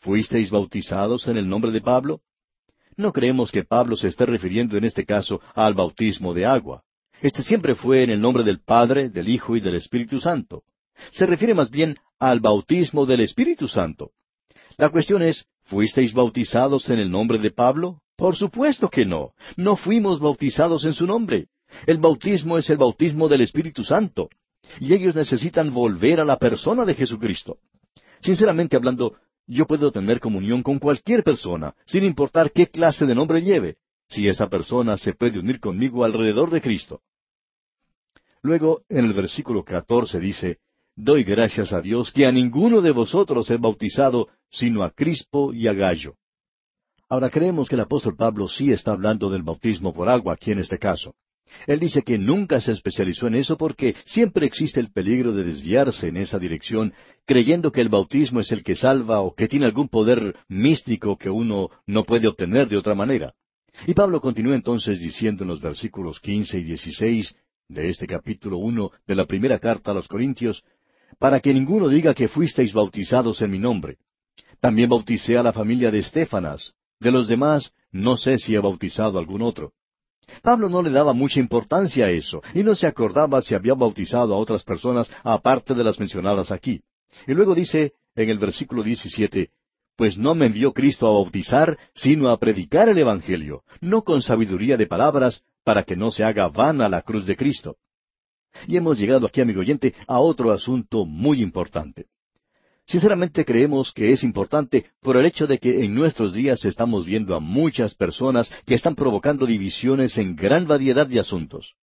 ¿Fuisteis 0.00 0.50
bautizados 0.50 1.28
en 1.28 1.36
el 1.36 1.48
nombre 1.48 1.70
de 1.70 1.80
Pablo? 1.80 2.22
No 2.96 3.12
creemos 3.12 3.52
que 3.52 3.62
Pablo 3.62 3.94
se 3.94 4.08
esté 4.08 4.26
refiriendo 4.26 4.76
en 4.76 4.82
este 4.82 5.06
caso 5.06 5.40
al 5.54 5.74
bautismo 5.74 6.34
de 6.34 6.44
agua. 6.44 6.82
Este 7.22 7.44
siempre 7.44 7.76
fue 7.76 8.02
en 8.02 8.10
el 8.10 8.20
nombre 8.20 8.42
del 8.42 8.58
Padre, 8.58 9.10
del 9.10 9.28
Hijo 9.28 9.54
y 9.54 9.60
del 9.60 9.76
Espíritu 9.76 10.18
Santo. 10.18 10.64
Se 11.12 11.24
refiere 11.24 11.54
más 11.54 11.70
bien 11.70 11.96
al 12.18 12.40
bautismo 12.40 13.06
del 13.06 13.20
Espíritu 13.20 13.68
Santo. 13.68 14.10
La 14.76 14.88
cuestión 14.88 15.22
es, 15.22 15.46
¿fuisteis 15.62 16.14
bautizados 16.14 16.90
en 16.90 16.98
el 16.98 17.12
nombre 17.12 17.38
de 17.38 17.52
Pablo? 17.52 18.02
Por 18.16 18.36
supuesto 18.36 18.88
que 18.88 19.04
no. 19.04 19.32
No 19.56 19.76
fuimos 19.76 20.20
bautizados 20.20 20.84
en 20.84 20.94
su 20.94 21.06
nombre. 21.06 21.48
El 21.86 21.98
bautismo 21.98 22.58
es 22.58 22.70
el 22.70 22.78
bautismo 22.78 23.28
del 23.28 23.42
Espíritu 23.42 23.84
Santo. 23.84 24.30
Y 24.80 24.94
ellos 24.94 25.14
necesitan 25.14 25.72
volver 25.72 26.20
a 26.20 26.24
la 26.24 26.38
persona 26.38 26.84
de 26.84 26.94
Jesucristo. 26.94 27.58
Sinceramente 28.20 28.76
hablando, 28.76 29.16
yo 29.46 29.66
puedo 29.66 29.92
tener 29.92 30.18
comunión 30.18 30.62
con 30.62 30.78
cualquier 30.78 31.22
persona, 31.22 31.74
sin 31.84 32.04
importar 32.04 32.50
qué 32.50 32.66
clase 32.66 33.06
de 33.06 33.14
nombre 33.14 33.42
lleve, 33.42 33.76
si 34.08 34.26
esa 34.26 34.48
persona 34.48 34.96
se 34.96 35.12
puede 35.12 35.38
unir 35.38 35.60
conmigo 35.60 36.04
alrededor 36.04 36.50
de 36.50 36.60
Cristo. 36.60 37.02
Luego, 38.42 38.82
en 38.88 39.04
el 39.04 39.12
versículo 39.12 39.62
catorce 39.62 40.18
dice, 40.18 40.58
Doy 40.96 41.24
gracias 41.24 41.72
a 41.72 41.82
Dios 41.82 42.10
que 42.10 42.26
a 42.26 42.32
ninguno 42.32 42.80
de 42.80 42.90
vosotros 42.90 43.50
he 43.50 43.58
bautizado, 43.58 44.28
sino 44.50 44.82
a 44.82 44.90
Crispo 44.90 45.52
y 45.52 45.68
a 45.68 45.74
Gallo. 45.74 46.16
Ahora 47.08 47.30
creemos 47.30 47.68
que 47.68 47.76
el 47.76 47.82
apóstol 47.82 48.16
Pablo 48.16 48.48
sí 48.48 48.72
está 48.72 48.90
hablando 48.90 49.30
del 49.30 49.44
bautismo 49.44 49.92
por 49.92 50.08
agua 50.08 50.34
aquí 50.34 50.50
en 50.50 50.58
este 50.58 50.78
caso. 50.78 51.14
Él 51.68 51.78
dice 51.78 52.02
que 52.02 52.18
nunca 52.18 52.60
se 52.60 52.72
especializó 52.72 53.28
en 53.28 53.36
eso 53.36 53.56
porque 53.56 53.94
siempre 54.04 54.46
existe 54.46 54.80
el 54.80 54.90
peligro 54.90 55.32
de 55.32 55.44
desviarse 55.44 56.08
en 56.08 56.16
esa 56.16 56.40
dirección, 56.40 56.92
creyendo 57.24 57.70
que 57.70 57.80
el 57.80 57.88
bautismo 57.88 58.40
es 58.40 58.50
el 58.50 58.64
que 58.64 58.74
salva 58.74 59.20
o 59.20 59.34
que 59.36 59.46
tiene 59.46 59.66
algún 59.66 59.88
poder 59.88 60.34
místico 60.48 61.16
que 61.16 61.30
uno 61.30 61.70
no 61.86 62.02
puede 62.02 62.26
obtener 62.26 62.68
de 62.68 62.76
otra 62.76 62.96
manera. 62.96 63.34
Y 63.86 63.94
Pablo 63.94 64.20
continúa 64.20 64.56
entonces 64.56 64.98
diciendo 64.98 65.44
en 65.44 65.48
los 65.48 65.60
versículos 65.60 66.18
quince 66.18 66.58
y 66.58 66.64
dieciséis 66.64 67.36
de 67.68 67.88
este 67.88 68.08
capítulo 68.08 68.58
uno 68.58 68.90
de 69.06 69.14
la 69.14 69.26
primera 69.26 69.60
carta 69.60 69.92
a 69.92 69.94
los 69.94 70.08
Corintios, 70.08 70.64
para 71.20 71.38
que 71.38 71.54
ninguno 71.54 71.88
diga 71.88 72.14
que 72.14 72.26
fuisteis 72.26 72.72
bautizados 72.72 73.40
en 73.42 73.52
mi 73.52 73.58
nombre. 73.58 73.98
También 74.60 74.88
bauticé 74.88 75.38
a 75.38 75.44
la 75.44 75.52
familia 75.52 75.92
de 75.92 76.00
Estefanas. 76.00 76.74
De 77.00 77.10
los 77.10 77.28
demás, 77.28 77.72
no 77.90 78.16
sé 78.16 78.38
si 78.38 78.54
he 78.54 78.58
bautizado 78.58 79.18
algún 79.18 79.42
otro. 79.42 79.72
Pablo 80.42 80.68
no 80.68 80.82
le 80.82 80.90
daba 80.90 81.12
mucha 81.12 81.38
importancia 81.38 82.06
a 82.06 82.10
eso, 82.10 82.42
y 82.54 82.62
no 82.62 82.74
se 82.74 82.86
acordaba 82.86 83.42
si 83.42 83.54
había 83.54 83.74
bautizado 83.74 84.34
a 84.34 84.38
otras 84.38 84.64
personas 84.64 85.10
aparte 85.22 85.74
de 85.74 85.84
las 85.84 85.98
mencionadas 85.98 86.50
aquí. 86.50 86.82
Y 87.26 87.32
luego 87.32 87.54
dice 87.54 87.92
en 88.14 88.30
el 88.30 88.38
versículo 88.38 88.82
17, 88.82 89.50
Pues 89.96 90.16
no 90.16 90.34
me 90.34 90.46
envió 90.46 90.72
Cristo 90.72 91.06
a 91.06 91.12
bautizar, 91.12 91.78
sino 91.94 92.28
a 92.28 92.38
predicar 92.38 92.88
el 92.88 92.98
Evangelio, 92.98 93.62
no 93.80 94.02
con 94.02 94.22
sabiduría 94.22 94.76
de 94.76 94.86
palabras, 94.86 95.42
para 95.64 95.84
que 95.84 95.96
no 95.96 96.10
se 96.10 96.24
haga 96.24 96.48
vana 96.48 96.88
la 96.88 97.02
cruz 97.02 97.26
de 97.26 97.36
Cristo. 97.36 97.76
Y 98.66 98.76
hemos 98.76 98.98
llegado 98.98 99.26
aquí, 99.26 99.40
amigo 99.40 99.60
oyente, 99.60 99.94
a 100.06 100.20
otro 100.20 100.50
asunto 100.50 101.04
muy 101.04 101.42
importante. 101.42 102.06
Sinceramente 102.86 103.44
creemos 103.44 103.92
que 103.92 104.12
es 104.12 104.22
importante 104.22 104.86
por 105.02 105.16
el 105.16 105.26
hecho 105.26 105.48
de 105.48 105.58
que 105.58 105.84
en 105.84 105.92
nuestros 105.92 106.32
días 106.34 106.64
estamos 106.64 107.04
viendo 107.04 107.34
a 107.34 107.40
muchas 107.40 107.96
personas 107.96 108.52
que 108.64 108.74
están 108.74 108.94
provocando 108.94 109.44
divisiones 109.44 110.16
en 110.18 110.36
gran 110.36 110.68
variedad 110.68 111.06
de 111.06 111.18
asuntos. 111.18 111.74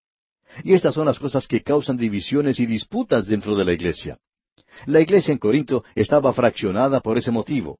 Y 0.63 0.73
estas 0.73 0.95
son 0.95 1.05
las 1.05 1.19
cosas 1.19 1.45
que 1.45 1.61
causan 1.61 1.97
divisiones 1.97 2.59
y 2.61 2.65
disputas 2.65 3.27
dentro 3.27 3.55
de 3.55 3.65
la 3.65 3.73
iglesia. 3.73 4.17
La 4.85 5.01
iglesia 5.01 5.33
en 5.33 5.39
Corinto 5.39 5.83
estaba 5.93 6.31
fraccionada 6.31 7.01
por 7.01 7.17
ese 7.17 7.31
motivo. 7.31 7.79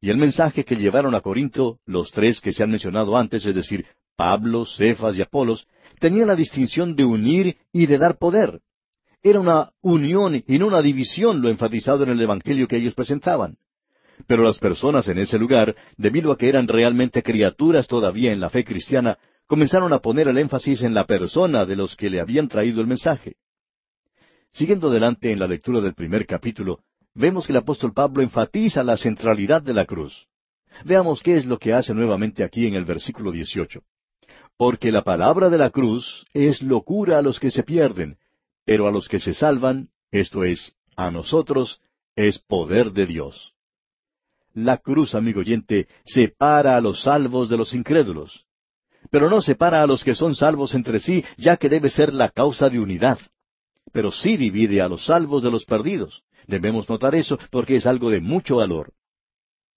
Y 0.00 0.10
el 0.10 0.18
mensaje 0.18 0.64
que 0.64 0.76
llevaron 0.76 1.14
a 1.14 1.20
Corinto, 1.22 1.78
los 1.86 2.10
tres 2.10 2.40
que 2.40 2.52
se 2.52 2.62
han 2.62 2.70
mencionado 2.70 3.16
antes, 3.16 3.46
es 3.46 3.54
decir, 3.54 3.86
Pablo, 4.14 4.66
Cefas 4.66 5.16
y 5.16 5.22
Apolos, 5.22 5.66
tenía 6.00 6.26
la 6.26 6.36
distinción 6.36 6.96
de 6.96 7.04
unir 7.04 7.56
y 7.72 7.86
de 7.86 7.96
dar 7.96 8.18
poder. 8.18 8.60
Era 9.22 9.38
una 9.38 9.70
unión 9.82 10.42
y 10.46 10.58
no 10.58 10.66
una 10.66 10.82
división 10.82 11.40
lo 11.40 11.48
enfatizado 11.48 12.02
en 12.02 12.10
el 12.10 12.20
Evangelio 12.20 12.66
que 12.66 12.76
ellos 12.76 12.94
presentaban. 12.94 13.56
Pero 14.26 14.42
las 14.42 14.58
personas 14.58 15.06
en 15.08 15.18
ese 15.18 15.38
lugar, 15.38 15.76
debido 15.96 16.32
a 16.32 16.36
que 16.36 16.48
eran 16.48 16.66
realmente 16.66 17.22
criaturas 17.22 17.86
todavía 17.86 18.32
en 18.32 18.40
la 18.40 18.50
fe 18.50 18.64
cristiana, 18.64 19.18
comenzaron 19.46 19.92
a 19.92 20.00
poner 20.00 20.28
el 20.28 20.38
énfasis 20.38 20.82
en 20.82 20.94
la 20.94 21.06
persona 21.06 21.64
de 21.64 21.76
los 21.76 21.94
que 21.94 22.10
le 22.10 22.20
habían 22.20 22.48
traído 22.48 22.80
el 22.80 22.86
mensaje. 22.86 23.36
Siguiendo 24.52 24.88
adelante 24.88 25.30
en 25.30 25.38
la 25.38 25.46
lectura 25.46 25.80
del 25.80 25.94
primer 25.94 26.26
capítulo, 26.26 26.80
vemos 27.14 27.46
que 27.46 27.52
el 27.52 27.58
apóstol 27.58 27.92
Pablo 27.92 28.22
enfatiza 28.22 28.82
la 28.82 28.96
centralidad 28.96 29.62
de 29.62 29.74
la 29.74 29.86
cruz. 29.86 30.26
Veamos 30.84 31.22
qué 31.22 31.36
es 31.36 31.46
lo 31.46 31.58
que 31.58 31.72
hace 31.72 31.94
nuevamente 31.94 32.42
aquí 32.42 32.66
en 32.66 32.74
el 32.74 32.84
versículo 32.84 33.30
18. 33.30 33.82
Porque 34.56 34.90
la 34.90 35.02
palabra 35.02 35.48
de 35.48 35.58
la 35.58 35.70
cruz 35.70 36.26
es 36.32 36.60
locura 36.60 37.18
a 37.18 37.22
los 37.22 37.38
que 37.38 37.50
se 37.50 37.62
pierden, 37.62 38.16
pero 38.64 38.86
a 38.88 38.90
los 38.90 39.08
que 39.08 39.20
se 39.20 39.34
salvan, 39.34 39.88
esto 40.10 40.44
es, 40.44 40.76
a 40.96 41.10
nosotros, 41.10 41.80
es 42.16 42.38
poder 42.38 42.92
de 42.92 43.06
Dios. 43.06 43.54
La 44.54 44.78
cruz, 44.78 45.14
amigo 45.14 45.40
oyente, 45.40 45.88
separa 46.04 46.76
a 46.76 46.80
los 46.80 47.02
salvos 47.02 47.48
de 47.48 47.56
los 47.56 47.72
incrédulos, 47.74 48.46
pero 49.10 49.28
no 49.28 49.40
separa 49.40 49.82
a 49.82 49.86
los 49.86 50.04
que 50.04 50.14
son 50.14 50.34
salvos 50.34 50.74
entre 50.74 51.00
sí, 51.00 51.24
ya 51.36 51.56
que 51.56 51.68
debe 51.68 51.88
ser 51.88 52.12
la 52.12 52.28
causa 52.28 52.68
de 52.68 52.78
unidad. 52.78 53.18
Pero 53.92 54.10
sí 54.10 54.36
divide 54.36 54.80
a 54.80 54.88
los 54.88 55.06
salvos 55.06 55.42
de 55.42 55.50
los 55.50 55.64
perdidos. 55.64 56.22
Debemos 56.46 56.88
notar 56.88 57.14
eso 57.14 57.38
porque 57.50 57.76
es 57.76 57.86
algo 57.86 58.10
de 58.10 58.20
mucho 58.20 58.56
valor. 58.56 58.92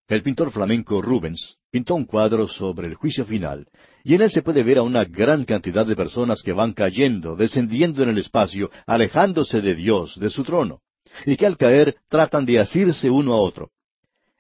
El 0.08 0.22
pintor 0.22 0.52
flamenco 0.52 1.02
Rubens 1.02 1.58
pintó 1.72 1.96
un 1.96 2.06
cuadro 2.06 2.48
sobre 2.48 2.88
el 2.88 2.96
juicio 2.96 3.26
final, 3.26 3.68
y 4.06 4.14
en 4.14 4.22
él 4.22 4.30
se 4.30 4.44
puede 4.44 4.62
ver 4.62 4.78
a 4.78 4.84
una 4.84 5.04
gran 5.04 5.46
cantidad 5.46 5.84
de 5.84 5.96
personas 5.96 6.44
que 6.44 6.54
van 6.54 6.74
cayendo, 6.74 7.36
descendiendo 7.36 8.04
en 8.04 8.10
el 8.10 8.20
espacio, 8.20 8.70
alejándose 8.86 9.62
de 9.62 9.74
Dios, 9.74 10.20
de 10.20 10.30
su 10.30 10.44
trono, 10.44 10.82
y 11.26 11.36
que 11.36 11.48
al 11.48 11.58
caer 11.58 11.96
tratan 12.08 12.46
de 12.46 12.60
asirse 12.60 13.10
uno 13.10 13.34
a 13.34 13.38
otro. 13.38 13.72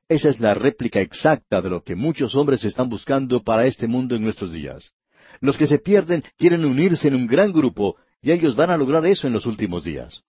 Esa 0.08 0.30
es 0.30 0.40
la 0.40 0.54
réplica 0.54 1.02
exacta 1.02 1.64
de 1.64 1.72
lo 1.72 1.82
que 1.82 1.96
muchos 1.96 2.36
hombres 2.36 2.64
están 2.64 2.90
buscando 2.90 3.42
para 3.42 3.66
este 3.66 3.88
mundo 3.88 4.16
en 4.16 4.22
nuestros 4.22 4.54
días. 4.54 4.92
Los 5.42 5.58
que 5.58 5.66
se 5.66 5.80
pierden 5.80 6.24
quieren 6.38 6.64
unirse 6.64 7.08
en 7.08 7.16
un 7.16 7.26
gran 7.26 7.52
grupo, 7.52 7.96
y 8.22 8.32
ellos 8.32 8.56
van 8.56 8.70
a 8.70 8.78
lograr 8.78 9.04
eso 9.08 9.26
en 9.26 9.34
los 9.34 9.48
últimos 9.48 9.84
días 9.84 10.22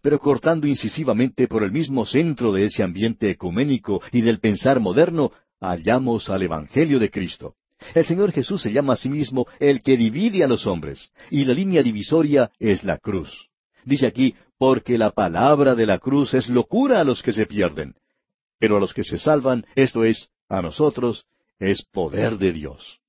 pero 0.00 0.18
cortando 0.18 0.66
incisivamente 0.66 1.46
por 1.46 1.62
el 1.62 1.70
mismo 1.70 2.06
centro 2.06 2.50
de 2.50 2.64
ese 2.64 2.82
ambiente 2.82 3.28
ecuménico 3.28 4.00
y 4.10 4.22
del 4.22 4.40
pensar 4.40 4.80
moderno, 4.80 5.32
hallamos 5.60 6.30
al 6.30 6.42
Evangelio 6.42 6.98
de 6.98 7.10
Cristo. 7.10 7.56
El 7.94 8.06
Señor 8.06 8.32
Jesús 8.32 8.62
se 8.62 8.72
llama 8.72 8.94
a 8.94 8.96
sí 8.96 9.08
mismo 9.08 9.46
el 9.58 9.82
que 9.82 9.96
divide 9.96 10.44
a 10.44 10.48
los 10.48 10.66
hombres, 10.66 11.10
y 11.30 11.44
la 11.44 11.54
línea 11.54 11.82
divisoria 11.82 12.50
es 12.58 12.84
la 12.84 12.98
cruz. 12.98 13.48
Dice 13.84 14.06
aquí, 14.06 14.34
porque 14.58 14.98
la 14.98 15.10
palabra 15.10 15.74
de 15.74 15.86
la 15.86 15.98
cruz 15.98 16.34
es 16.34 16.48
locura 16.48 17.00
a 17.00 17.04
los 17.04 17.22
que 17.22 17.32
se 17.32 17.46
pierden, 17.46 17.94
pero 18.58 18.76
a 18.76 18.80
los 18.80 18.94
que 18.94 19.04
se 19.04 19.18
salvan, 19.18 19.66
esto 19.74 20.04
es, 20.04 20.30
a 20.48 20.62
nosotros, 20.62 21.26
es 21.58 21.82
poder 21.82 22.38
de 22.38 22.52
Dios. 22.52 23.00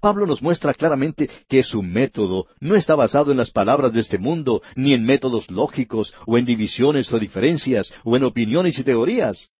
Pablo 0.00 0.26
nos 0.26 0.42
muestra 0.42 0.72
claramente 0.72 1.28
que 1.48 1.62
su 1.62 1.82
método 1.82 2.46
no 2.60 2.74
está 2.74 2.94
basado 2.94 3.30
en 3.30 3.36
las 3.36 3.50
palabras 3.50 3.92
de 3.92 4.00
este 4.00 4.18
mundo, 4.18 4.62
ni 4.76 4.94
en 4.94 5.04
métodos 5.04 5.50
lógicos, 5.50 6.14
o 6.26 6.38
en 6.38 6.46
divisiones 6.46 7.12
o 7.12 7.18
diferencias, 7.18 7.92
o 8.02 8.16
en 8.16 8.24
opiniones 8.24 8.78
y 8.78 8.84
teorías, 8.84 9.50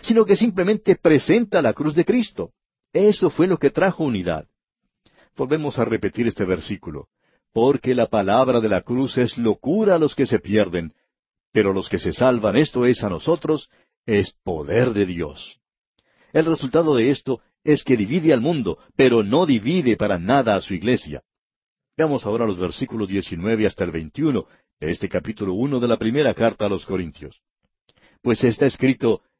sino 0.00 0.24
que 0.24 0.36
simplemente 0.36 0.96
presenta 0.96 1.60
la 1.62 1.72
cruz 1.72 1.94
de 1.94 2.04
Cristo. 2.04 2.52
Eso 2.92 3.30
fue 3.30 3.46
lo 3.46 3.58
que 3.58 3.70
trajo 3.70 4.04
unidad. 4.04 4.46
Volvemos 5.36 5.78
a 5.78 5.84
repetir 5.84 6.26
este 6.26 6.44
versículo. 6.44 7.08
Porque 7.52 7.94
la 7.94 8.06
palabra 8.06 8.60
de 8.60 8.68
la 8.68 8.82
cruz 8.82 9.16
es 9.18 9.38
locura 9.38 9.94
a 9.94 9.98
los 9.98 10.14
que 10.14 10.26
se 10.26 10.38
pierden, 10.38 10.92
pero 11.52 11.72
los 11.72 11.88
que 11.88 11.98
se 11.98 12.12
salvan, 12.12 12.56
esto 12.56 12.84
es 12.84 13.02
a 13.02 13.08
nosotros, 13.08 13.70
es 14.04 14.34
poder 14.42 14.92
de 14.92 15.06
Dios. 15.06 15.58
El 16.32 16.44
resultado 16.44 16.94
de 16.96 17.10
esto 17.10 17.40
es 17.64 17.82
que 17.82 17.96
divide 17.96 18.32
al 18.32 18.40
mundo, 18.40 18.78
pero 18.94 19.22
no 19.22 19.46
divide 19.46 19.96
para 19.96 20.18
nada 20.18 20.54
a 20.54 20.60
su 20.60 20.74
iglesia. 20.74 21.22
Veamos 21.96 22.26
ahora 22.26 22.46
los 22.46 22.58
versículos 22.58 23.08
19 23.08 23.66
hasta 23.66 23.84
el 23.84 23.90
21 23.90 24.46
de 24.78 24.90
este 24.90 25.08
capítulo 25.08 25.54
1 25.54 25.80
de 25.80 25.88
la 25.88 25.96
primera 25.96 26.34
carta 26.34 26.66
a 26.66 26.68
los 26.68 26.84
Corintios. 26.84 27.40
Pues 28.20 28.44
está 28.44 28.66
escrito, 28.66 29.22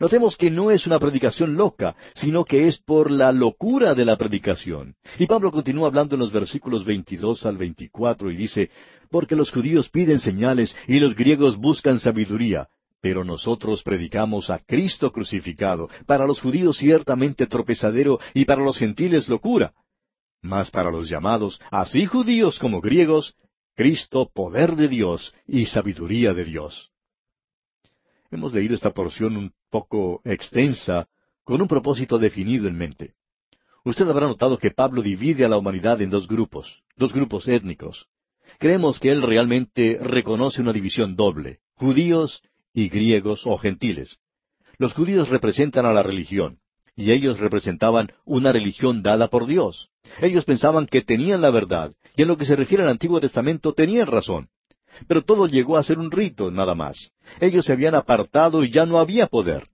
Notemos 0.00 0.36
que 0.36 0.50
no 0.50 0.70
es 0.70 0.86
una 0.86 0.98
predicación 0.98 1.54
loca, 1.54 1.96
sino 2.14 2.44
que 2.44 2.66
es 2.66 2.78
por 2.78 3.10
la 3.10 3.32
locura 3.32 3.94
de 3.94 4.04
la 4.04 4.16
predicación. 4.16 4.96
Y 5.18 5.26
Pablo 5.26 5.50
continúa 5.52 5.88
hablando 5.88 6.16
en 6.16 6.20
los 6.20 6.32
versículos 6.32 6.84
22 6.84 7.46
al 7.46 7.56
24 7.56 8.30
y 8.30 8.36
dice, 8.36 8.70
porque 9.10 9.36
los 9.36 9.50
judíos 9.50 9.88
piden 9.90 10.18
señales 10.18 10.74
y 10.88 10.98
los 10.98 11.14
griegos 11.14 11.56
buscan 11.56 12.00
sabiduría, 12.00 12.68
pero 13.00 13.24
nosotros 13.24 13.82
predicamos 13.82 14.50
a 14.50 14.58
Cristo 14.58 15.12
crucificado, 15.12 15.88
para 16.06 16.26
los 16.26 16.40
judíos 16.40 16.78
ciertamente 16.78 17.46
tropezadero 17.46 18.18
y 18.32 18.44
para 18.44 18.62
los 18.62 18.78
gentiles 18.78 19.28
locura. 19.28 19.72
Mas 20.40 20.70
para 20.70 20.90
los 20.90 21.08
llamados, 21.08 21.60
así 21.70 22.06
judíos 22.06 22.58
como 22.58 22.80
griegos, 22.80 23.34
Cristo 23.74 24.30
poder 24.32 24.76
de 24.76 24.88
Dios 24.88 25.34
y 25.46 25.66
sabiduría 25.66 26.32
de 26.32 26.44
Dios. 26.44 26.90
Hemos 28.30 28.52
leído 28.52 28.74
esta 28.74 28.92
porción 28.92 29.36
un 29.36 29.52
poco 29.74 30.20
extensa, 30.24 31.08
con 31.42 31.60
un 31.60 31.66
propósito 31.66 32.20
definido 32.20 32.68
en 32.68 32.76
mente. 32.78 33.14
Usted 33.84 34.08
habrá 34.08 34.28
notado 34.28 34.56
que 34.56 34.70
Pablo 34.70 35.02
divide 35.02 35.44
a 35.44 35.48
la 35.48 35.58
humanidad 35.58 36.00
en 36.00 36.10
dos 36.10 36.28
grupos, 36.28 36.84
dos 36.96 37.12
grupos 37.12 37.48
étnicos. 37.48 38.06
Creemos 38.60 39.00
que 39.00 39.10
él 39.10 39.20
realmente 39.20 39.98
reconoce 40.00 40.60
una 40.60 40.72
división 40.72 41.16
doble, 41.16 41.58
judíos 41.74 42.40
y 42.72 42.88
griegos 42.88 43.48
o 43.48 43.58
gentiles. 43.58 44.20
Los 44.78 44.94
judíos 44.94 45.28
representan 45.28 45.86
a 45.86 45.92
la 45.92 46.04
religión, 46.04 46.60
y 46.94 47.10
ellos 47.10 47.40
representaban 47.40 48.12
una 48.24 48.52
religión 48.52 49.02
dada 49.02 49.26
por 49.26 49.44
Dios. 49.44 49.90
Ellos 50.20 50.44
pensaban 50.44 50.86
que 50.86 51.02
tenían 51.02 51.40
la 51.40 51.50
verdad, 51.50 51.92
y 52.14 52.22
en 52.22 52.28
lo 52.28 52.36
que 52.36 52.46
se 52.46 52.54
refiere 52.54 52.84
al 52.84 52.90
Antiguo 52.90 53.18
Testamento 53.18 53.72
tenían 53.72 54.06
razón. 54.06 54.50
Pero 55.06 55.22
todo 55.22 55.46
llegó 55.46 55.76
a 55.76 55.84
ser 55.84 55.98
un 55.98 56.10
rito, 56.10 56.50
nada 56.50 56.74
más. 56.74 57.10
Ellos 57.40 57.64
se 57.64 57.72
habían 57.72 57.94
apartado 57.94 58.64
y 58.64 58.70
ya 58.70 58.86
no 58.86 58.98
había 58.98 59.26
poder. 59.26 59.68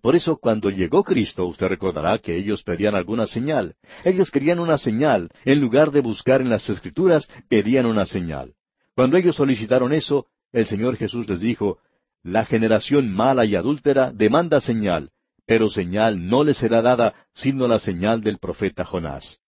Por 0.00 0.16
eso 0.16 0.38
cuando 0.38 0.70
llegó 0.70 1.04
Cristo, 1.04 1.46
usted 1.46 1.68
recordará 1.68 2.18
que 2.18 2.36
ellos 2.36 2.62
pedían 2.62 2.94
alguna 2.94 3.26
señal. 3.26 3.74
Ellos 4.04 4.30
querían 4.30 4.58
una 4.58 4.78
señal. 4.78 5.28
En 5.44 5.60
lugar 5.60 5.90
de 5.90 6.00
buscar 6.00 6.40
en 6.40 6.48
las 6.48 6.68
Escrituras, 6.68 7.28
pedían 7.48 7.86
una 7.86 8.06
señal. 8.06 8.54
Cuando 8.94 9.16
ellos 9.16 9.36
solicitaron 9.36 9.92
eso, 9.92 10.26
el 10.52 10.66
Señor 10.66 10.96
Jesús 10.96 11.28
les 11.28 11.40
dijo, 11.40 11.78
la 12.22 12.44
generación 12.44 13.10
mala 13.10 13.44
y 13.46 13.56
adúltera 13.56 14.12
demanda 14.12 14.60
señal, 14.60 15.10
pero 15.46 15.70
señal 15.70 16.28
no 16.28 16.44
le 16.44 16.54
será 16.54 16.82
dada 16.82 17.14
sino 17.34 17.66
la 17.66 17.78
señal 17.78 18.20
del 18.20 18.38
profeta 18.38 18.84
Jonás. 18.84 19.38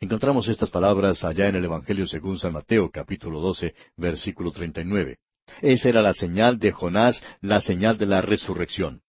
Encontramos 0.00 0.48
estas 0.48 0.70
palabras 0.70 1.24
allá 1.24 1.48
en 1.48 1.54
el 1.54 1.64
Evangelio 1.64 2.06
según 2.06 2.38
San 2.38 2.52
Mateo 2.52 2.90
capítulo 2.90 3.40
12 3.40 3.74
versículo 3.96 4.50
39. 4.50 5.18
Esa 5.62 5.88
era 5.88 6.02
la 6.02 6.12
señal 6.12 6.58
de 6.58 6.72
Jonás, 6.72 7.22
la 7.40 7.60
señal 7.60 7.96
de 7.96 8.06
la 8.06 8.20
resurrección. 8.20 9.02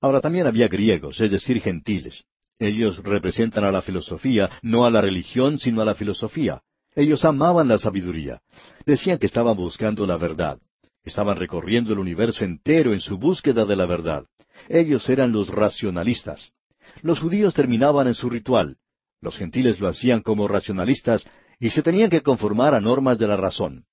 Ahora 0.00 0.20
también 0.20 0.46
había 0.46 0.68
griegos, 0.68 1.20
es 1.20 1.30
decir, 1.30 1.60
gentiles. 1.60 2.24
Ellos 2.58 3.02
representan 3.02 3.64
a 3.64 3.72
la 3.72 3.82
filosofía, 3.82 4.48
no 4.62 4.84
a 4.84 4.90
la 4.90 5.00
religión, 5.00 5.58
sino 5.58 5.82
a 5.82 5.84
la 5.84 5.94
filosofía. 5.94 6.62
Ellos 6.94 7.24
amaban 7.24 7.68
la 7.68 7.78
sabiduría. 7.78 8.42
Decían 8.86 9.18
que 9.18 9.26
estaban 9.26 9.56
buscando 9.56 10.06
la 10.06 10.16
verdad. 10.16 10.58
Estaban 11.04 11.36
recorriendo 11.36 11.92
el 11.92 11.98
universo 11.98 12.44
entero 12.44 12.92
en 12.92 13.00
su 13.00 13.18
búsqueda 13.18 13.64
de 13.64 13.76
la 13.76 13.86
verdad. 13.86 14.26
Ellos 14.68 15.08
eran 15.08 15.32
los 15.32 15.48
racionalistas. 15.48 16.52
Los 17.00 17.18
judíos 17.18 17.54
terminaban 17.54 18.06
en 18.06 18.14
su 18.14 18.30
ritual. 18.30 18.76
Los 19.22 19.38
gentiles 19.38 19.80
lo 19.80 19.88
hacían 19.88 20.20
como 20.20 20.48
racionalistas 20.48 21.26
y 21.58 21.70
se 21.70 21.82
tenían 21.82 22.10
que 22.10 22.22
conformar 22.22 22.74
a 22.74 22.80
normas 22.80 23.18
de 23.18 23.28
la 23.28 23.36
razón. 23.36 23.84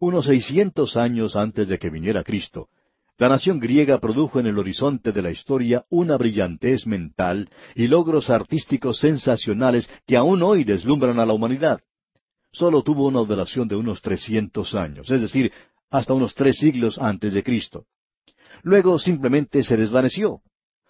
Unos 0.00 0.26
seiscientos 0.26 0.96
años 0.96 1.36
antes 1.36 1.68
de 1.68 1.78
que 1.78 1.88
viniera 1.88 2.24
Cristo, 2.24 2.68
la 3.16 3.28
nación 3.28 3.60
griega 3.60 4.00
produjo 4.00 4.40
en 4.40 4.48
el 4.48 4.58
horizonte 4.58 5.12
de 5.12 5.22
la 5.22 5.30
historia 5.30 5.84
una 5.88 6.16
brillantez 6.16 6.84
mental 6.84 7.48
y 7.76 7.86
logros 7.86 8.28
artísticos 8.28 8.98
sensacionales 8.98 9.88
que 10.04 10.16
aún 10.16 10.42
hoy 10.42 10.64
deslumbran 10.64 11.20
a 11.20 11.26
la 11.26 11.32
humanidad. 11.32 11.80
Solo 12.50 12.82
tuvo 12.82 13.06
una 13.06 13.20
duración 13.20 13.68
de 13.68 13.76
unos 13.76 14.02
trescientos 14.02 14.74
años, 14.74 15.08
es 15.10 15.20
decir, 15.20 15.52
hasta 15.90 16.12
unos 16.12 16.34
tres 16.34 16.56
siglos 16.56 16.98
antes 16.98 17.32
de 17.34 17.44
Cristo. 17.44 17.86
Luego 18.64 18.98
simplemente 18.98 19.62
se 19.62 19.76
desvaneció. 19.76 20.40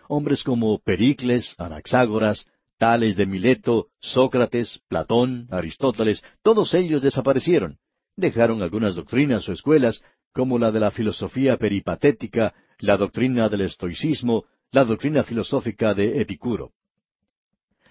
Hombres 0.09 0.43
como 0.43 0.79
Pericles, 0.79 1.55
Anaxágoras, 1.59 2.47
Tales 2.85 3.17
de 3.17 3.25
Mileto, 3.25 3.87
Sócrates, 3.99 4.79
Platón, 4.89 5.49
Aristóteles, 5.51 6.23
todos 6.43 6.75
ellos 6.75 7.01
desaparecieron. 7.01 7.79
Dejaron 8.15 8.63
algunas 8.63 8.95
doctrinas 8.95 9.49
o 9.49 9.53
escuelas, 9.53 10.03
como 10.35 10.59
la 10.59 10.71
de 10.71 10.81
la 10.81 10.91
filosofía 10.91 11.57
peripatética, 11.57 12.53
la 12.81 12.99
doctrina 12.99 13.49
del 13.49 13.63
estoicismo, 13.63 14.45
la 14.71 14.85
doctrina 14.85 15.23
filosófica 15.23 15.95
de 15.95 16.21
Epicuro. 16.21 16.73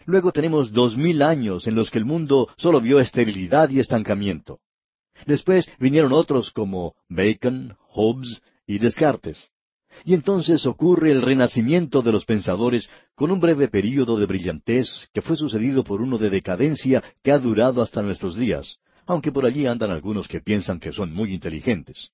Luego 0.06 0.32
tenemos 0.32 0.72
dos 0.72 0.96
mil 0.96 1.24
años 1.24 1.66
en 1.66 1.74
los 1.74 1.90
que 1.90 1.98
el 1.98 2.06
mundo 2.06 2.48
solo 2.58 2.80
vio 2.80 3.00
esterilidad 3.00 3.72
y 3.72 3.80
estancamiento. 3.80 4.60
Después 5.26 5.68
vinieron 5.80 6.14
otros 6.14 6.52
como 6.52 6.94
Bacon, 7.10 7.76
Hobbes 7.88 8.44
y 8.68 8.78
Descartes. 8.78 9.53
Y 10.06 10.14
entonces 10.14 10.66
ocurre 10.66 11.12
el 11.12 11.22
renacimiento 11.22 12.02
de 12.02 12.12
los 12.12 12.26
pensadores 12.26 12.90
con 13.16 13.32
un 13.32 13.40
breve 13.40 13.68
período 13.68 14.18
de 14.18 14.26
brillantez 14.26 15.10
que 15.14 15.22
fue 15.22 15.38
sucedido 15.38 15.84
por 15.84 16.02
uno 16.02 16.18
de 16.18 16.30
decadencia 16.30 17.04
que 17.24 17.32
ha 17.32 17.40
durado 17.40 17.82
hasta 17.82 18.02
nuestros 18.02 18.36
días, 18.36 18.78
aunque 19.06 19.32
por 19.32 19.46
allí 19.46 19.66
andan 19.66 19.92
algunos 19.92 20.28
que 20.28 20.42
piensan 20.42 20.80
que 20.80 20.92
son 20.92 21.14
muy 21.14 21.34
inteligentes. 21.34 22.10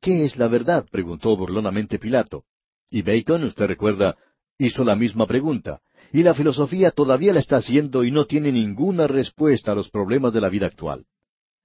¿Qué 0.00 0.24
es 0.24 0.36
la 0.36 0.48
verdad? 0.48 0.86
preguntó 0.90 1.36
burlonamente 1.36 1.98
Pilato. 1.98 2.44
Y 2.90 3.02
Bacon, 3.02 3.44
usted 3.44 3.66
recuerda, 3.66 4.16
hizo 4.58 4.84
la 4.84 4.96
misma 4.96 5.26
pregunta. 5.26 5.80
Y 6.12 6.22
la 6.22 6.34
filosofía 6.34 6.90
todavía 6.90 7.32
la 7.32 7.40
está 7.40 7.56
haciendo 7.56 8.04
y 8.04 8.10
no 8.10 8.26
tiene 8.26 8.52
ninguna 8.52 9.06
respuesta 9.06 9.72
a 9.72 9.74
los 9.74 9.90
problemas 9.90 10.32
de 10.32 10.40
la 10.40 10.48
vida 10.48 10.66
actual. 10.66 11.06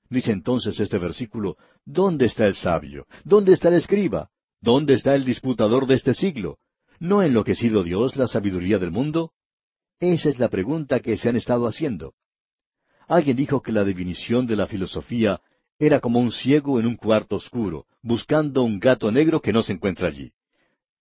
Dice 0.10 0.32
entonces 0.32 0.80
este 0.80 0.98
versículo, 0.98 1.58
¿dónde 1.86 2.26
está 2.26 2.46
el 2.46 2.56
sabio? 2.56 3.06
¿Dónde 3.24 3.54
está 3.54 3.70
el 3.70 3.76
escriba? 3.76 4.30
¿Dónde 4.62 4.94
está 4.94 5.16
el 5.16 5.26
disputador 5.26 5.88
de 5.88 5.96
este 5.96 6.14
siglo? 6.14 6.60
¿No 7.00 7.20
ha 7.20 7.26
enloquecido 7.26 7.84
Dios 7.84 8.16
la 8.16 8.28
sabiduría 8.28 8.78
del 8.78 8.92
mundo? 8.92 9.32
Esa 10.00 10.30
es 10.30 10.38
la 10.38 10.50
pregunta 10.50 11.00
que 11.00 11.18
se 11.18 11.30
han 11.30 11.36
estado 11.36 11.66
haciendo. 11.68 12.14
Alguien 13.08 13.38
dijo 13.38 13.64
que 13.64 13.72
la 13.72 13.84
definición 13.84 14.46
de 14.46 14.56
la 14.56 14.68
filosofía 14.68 15.42
era 15.80 16.00
como 16.00 16.20
un 16.20 16.32
ciego 16.32 16.80
en 16.80 16.86
un 16.86 16.96
cuarto 16.96 17.38
oscuro, 17.38 17.88
buscando 18.04 18.62
un 18.62 18.80
gato 18.80 19.12
negro 19.12 19.42
que 19.42 19.52
no 19.52 19.64
se 19.64 19.74
encuentra 19.74 20.10
allí. 20.10 20.32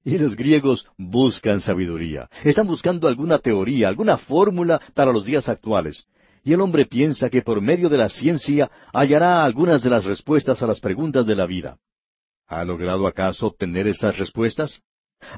Y 0.02 0.16
los 0.16 0.36
griegos 0.36 0.86
buscan 0.96 1.60
sabiduría. 1.60 2.30
Están 2.42 2.66
buscando 2.66 3.08
alguna 3.08 3.40
teoría, 3.40 3.88
alguna 3.88 4.16
fórmula 4.16 4.80
para 4.94 5.12
los 5.12 5.26
días 5.26 5.50
actuales 5.50 6.06
y 6.42 6.54
el 6.54 6.60
hombre 6.62 6.86
piensa 6.86 7.28
que 7.28 7.42
por 7.42 7.60
medio 7.60 7.90
de 7.90 7.98
la 7.98 8.08
ciencia 8.08 8.70
hallará 8.92 9.44
algunas 9.44 9.82
de 9.82 9.90
las 9.90 10.04
respuestas 10.04 10.62
a 10.62 10.66
las 10.66 10.80
preguntas 10.80 11.26
de 11.26 11.36
la 11.36 11.44
vida. 11.44 11.78
¿Ha 12.50 12.64
logrado 12.64 13.06
acaso 13.06 13.46
obtener 13.46 13.86
esas 13.86 14.18
respuestas? 14.18 14.82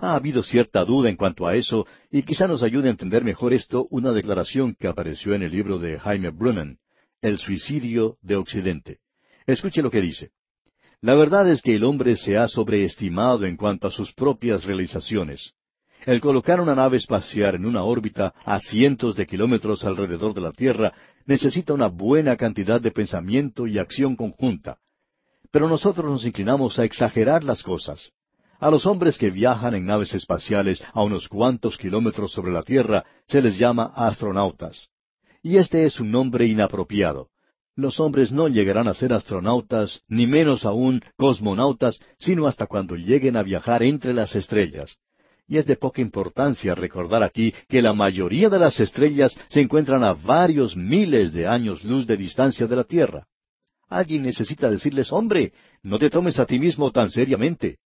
Ha 0.01 0.15
habido 0.15 0.43
cierta 0.43 0.83
duda 0.83 1.11
en 1.11 1.17
cuanto 1.17 1.47
a 1.47 1.55
eso, 1.55 1.87
y 2.11 2.23
quizá 2.23 2.49
nos 2.49 2.63
ayude 2.63 2.89
a 2.89 2.91
entender 2.91 3.23
mejor 3.23 3.53
esto 3.53 3.87
una 3.91 4.13
declaración 4.13 4.75
que 4.75 4.89
apareció 4.89 5.35
en 5.35 5.43
el 5.43 5.53
libro 5.53 5.79
de 5.79 5.99
Jaime 6.01 6.31
Brunnen, 6.31 6.79
El 7.21 7.37
suicidio 7.37 8.17
de 8.23 8.37
Occidente. 8.37 9.01
Escuche 9.47 9.83
lo 9.83 9.91
que 9.91 10.01
dice. 10.01 10.31
La 11.03 11.15
verdad 11.15 11.51
es 11.51 11.61
que 11.61 11.75
el 11.75 11.85
hombre 11.85 12.17
se 12.17 12.39
ha 12.39 12.49
sobreestimado 12.49 13.45
en 13.45 13.59
cuanto 13.59 13.89
a 13.89 13.91
sus 13.91 14.15
propias 14.15 14.65
realizaciones. 14.65 15.53
El 16.07 16.19
colocar 16.19 16.63
una 16.63 16.75
nave 16.75 16.97
espacial 16.97 17.57
en 17.57 17.67
una 17.67 17.83
órbita 17.83 18.33
a 18.43 18.59
cientos 18.59 19.17
de 19.17 19.27
kilómetros 19.27 19.85
alrededor 19.85 20.33
de 20.33 20.41
la 20.41 20.53
Tierra 20.53 20.95
necesita 21.27 21.75
una 21.75 21.89
buena 21.89 22.39
cantidad 22.39 22.81
de 22.81 22.91
pensamiento 22.91 23.67
y 23.67 23.79
acción 23.79 24.17
conjunta. 24.17 24.79
Pero 25.53 25.69
nosotros 25.69 26.11
nos 26.11 26.25
inclinamos 26.25 26.79
a 26.79 26.85
exagerar 26.85 27.45
las 27.45 27.63
cosas. 27.63 28.11
A 28.59 28.71
los 28.71 28.87
hombres 28.87 29.19
que 29.19 29.31
viajan 29.31 29.75
en 29.75 29.85
naves 29.85 30.15
espaciales 30.15 30.83
a 30.95 31.03
unos 31.03 31.29
cuantos 31.29 31.77
kilómetros 31.77 32.33
sobre 32.33 32.53
la 32.53 32.63
Tierra 32.63 33.05
se 33.27 33.43
les 33.43 33.59
llama 33.59 33.93
astronautas. 33.95 34.89
Y 35.43 35.59
este 35.59 35.85
es 35.85 36.01
un 36.01 36.11
nombre 36.11 36.47
inapropiado. 36.47 37.29
Los 37.75 38.01
hombres 38.01 38.33
no 38.33 38.49
llegarán 38.49 38.89
a 38.89 38.95
ser 38.95 39.13
astronautas, 39.13 40.01
ni 40.09 40.27
menos 40.27 40.65
aún 40.65 41.03
cosmonautas, 41.17 41.99
sino 42.19 42.47
hasta 42.47 42.67
cuando 42.67 42.97
lleguen 42.97 43.37
a 43.37 43.43
viajar 43.43 43.83
entre 43.83 44.15
las 44.15 44.35
estrellas. 44.35 44.97
Y 45.49 45.59
es 45.59 45.67
de 45.67 45.77
poca 45.77 46.01
importancia 46.01 46.75
recordar 46.75 47.23
aquí 47.23 47.53
que 47.69 47.83
la 47.83 47.93
mayoría 47.93 48.49
de 48.49 48.59
las 48.59 48.81
estrellas 48.81 49.39
se 49.49 49.61
encuentran 49.61 50.03
a 50.03 50.15
varios 50.15 50.77
miles 50.77 51.33
de 51.33 51.47
años 51.47 51.85
luz 51.85 52.07
de 52.07 52.17
distancia 52.17 52.67
de 52.67 52.77
la 52.77 52.85
Tierra. 52.85 53.27
Alguien 53.93 54.23
necesita 54.23 54.71
decirles, 54.71 55.13
hombre, 55.13 55.53
no 55.83 55.99
te 55.99 56.11
tomes 56.11 56.39
a 56.39 56.47
ti 56.47 56.59
mismo 56.59 56.91
tan 56.91 57.11
seriamente. 57.11 57.79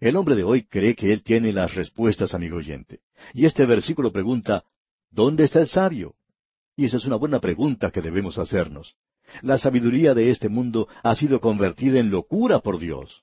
El 0.00 0.16
hombre 0.16 0.34
de 0.34 0.44
hoy 0.44 0.64
cree 0.64 0.94
que 0.94 1.12
él 1.12 1.22
tiene 1.22 1.52
las 1.52 1.74
respuestas, 1.74 2.34
amigo 2.34 2.56
oyente. 2.56 3.00
Y 3.32 3.46
este 3.46 3.64
versículo 3.64 4.12
pregunta, 4.12 4.64
¿dónde 5.10 5.44
está 5.44 5.60
el 5.60 5.68
sabio? 5.68 6.14
Y 6.76 6.84
esa 6.84 6.98
es 6.98 7.06
una 7.06 7.16
buena 7.16 7.40
pregunta 7.40 7.90
que 7.90 8.02
debemos 8.02 8.38
hacernos. 8.38 8.96
La 9.42 9.58
sabiduría 9.58 10.14
de 10.14 10.30
este 10.30 10.48
mundo 10.48 10.88
ha 11.02 11.14
sido 11.14 11.40
convertida 11.40 11.98
en 11.98 12.10
locura 12.10 12.60
por 12.60 12.78
Dios. 12.78 13.22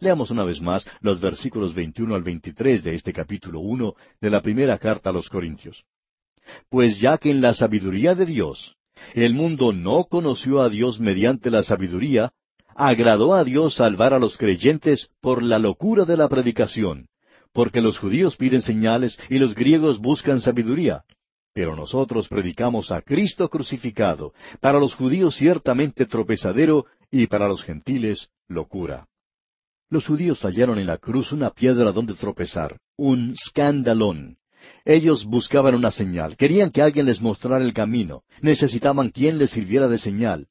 Leamos 0.00 0.30
una 0.30 0.44
vez 0.44 0.60
más 0.60 0.86
los 1.00 1.20
versículos 1.20 1.74
21 1.74 2.14
al 2.14 2.22
23 2.22 2.84
de 2.84 2.94
este 2.94 3.12
capítulo 3.12 3.60
1 3.60 3.94
de 4.20 4.30
la 4.30 4.40
primera 4.40 4.78
carta 4.78 5.10
a 5.10 5.12
los 5.12 5.28
Corintios. 5.28 5.84
Pues 6.68 7.00
ya 7.00 7.18
que 7.18 7.30
en 7.30 7.40
la 7.40 7.54
sabiduría 7.54 8.14
de 8.14 8.26
Dios 8.26 8.76
el 9.14 9.34
mundo 9.34 9.72
no 9.72 10.04
conoció 10.04 10.60
a 10.60 10.68
Dios 10.68 11.00
mediante 11.00 11.50
la 11.50 11.62
sabiduría, 11.62 12.32
agradó 12.74 13.34
a 13.34 13.44
Dios 13.44 13.74
salvar 13.74 14.14
a 14.14 14.18
los 14.18 14.36
creyentes 14.36 15.08
por 15.20 15.42
la 15.42 15.58
locura 15.58 16.04
de 16.04 16.16
la 16.16 16.28
predicación, 16.28 17.08
porque 17.52 17.80
los 17.80 17.98
judíos 17.98 18.36
piden 18.36 18.62
señales 18.62 19.18
y 19.28 19.38
los 19.38 19.54
griegos 19.54 19.98
buscan 19.98 20.40
sabiduría. 20.40 21.04
Pero 21.54 21.76
nosotros 21.76 22.28
predicamos 22.28 22.90
a 22.90 23.02
Cristo 23.02 23.48
crucificado, 23.50 24.32
para 24.60 24.78
los 24.78 24.94
judíos 24.94 25.36
ciertamente 25.36 26.06
tropezadero 26.06 26.86
y 27.10 27.26
para 27.26 27.46
los 27.46 27.62
gentiles 27.62 28.30
locura. 28.48 29.06
Los 29.90 30.06
judíos 30.06 30.42
hallaron 30.42 30.78
en 30.78 30.86
la 30.86 30.96
cruz 30.96 31.32
una 31.32 31.50
piedra 31.50 31.92
donde 31.92 32.14
tropezar, 32.14 32.78
un 32.96 33.32
escandalón. 33.32 34.38
Ellos 34.84 35.24
buscaban 35.24 35.74
una 35.74 35.90
señal, 35.90 36.36
querían 36.36 36.70
que 36.70 36.82
alguien 36.82 37.06
les 37.06 37.20
mostrara 37.20 37.62
el 37.64 37.72
camino, 37.72 38.22
necesitaban 38.40 39.10
quien 39.10 39.38
les 39.38 39.50
sirviera 39.50 39.86
de 39.88 39.98
señal. 39.98 40.48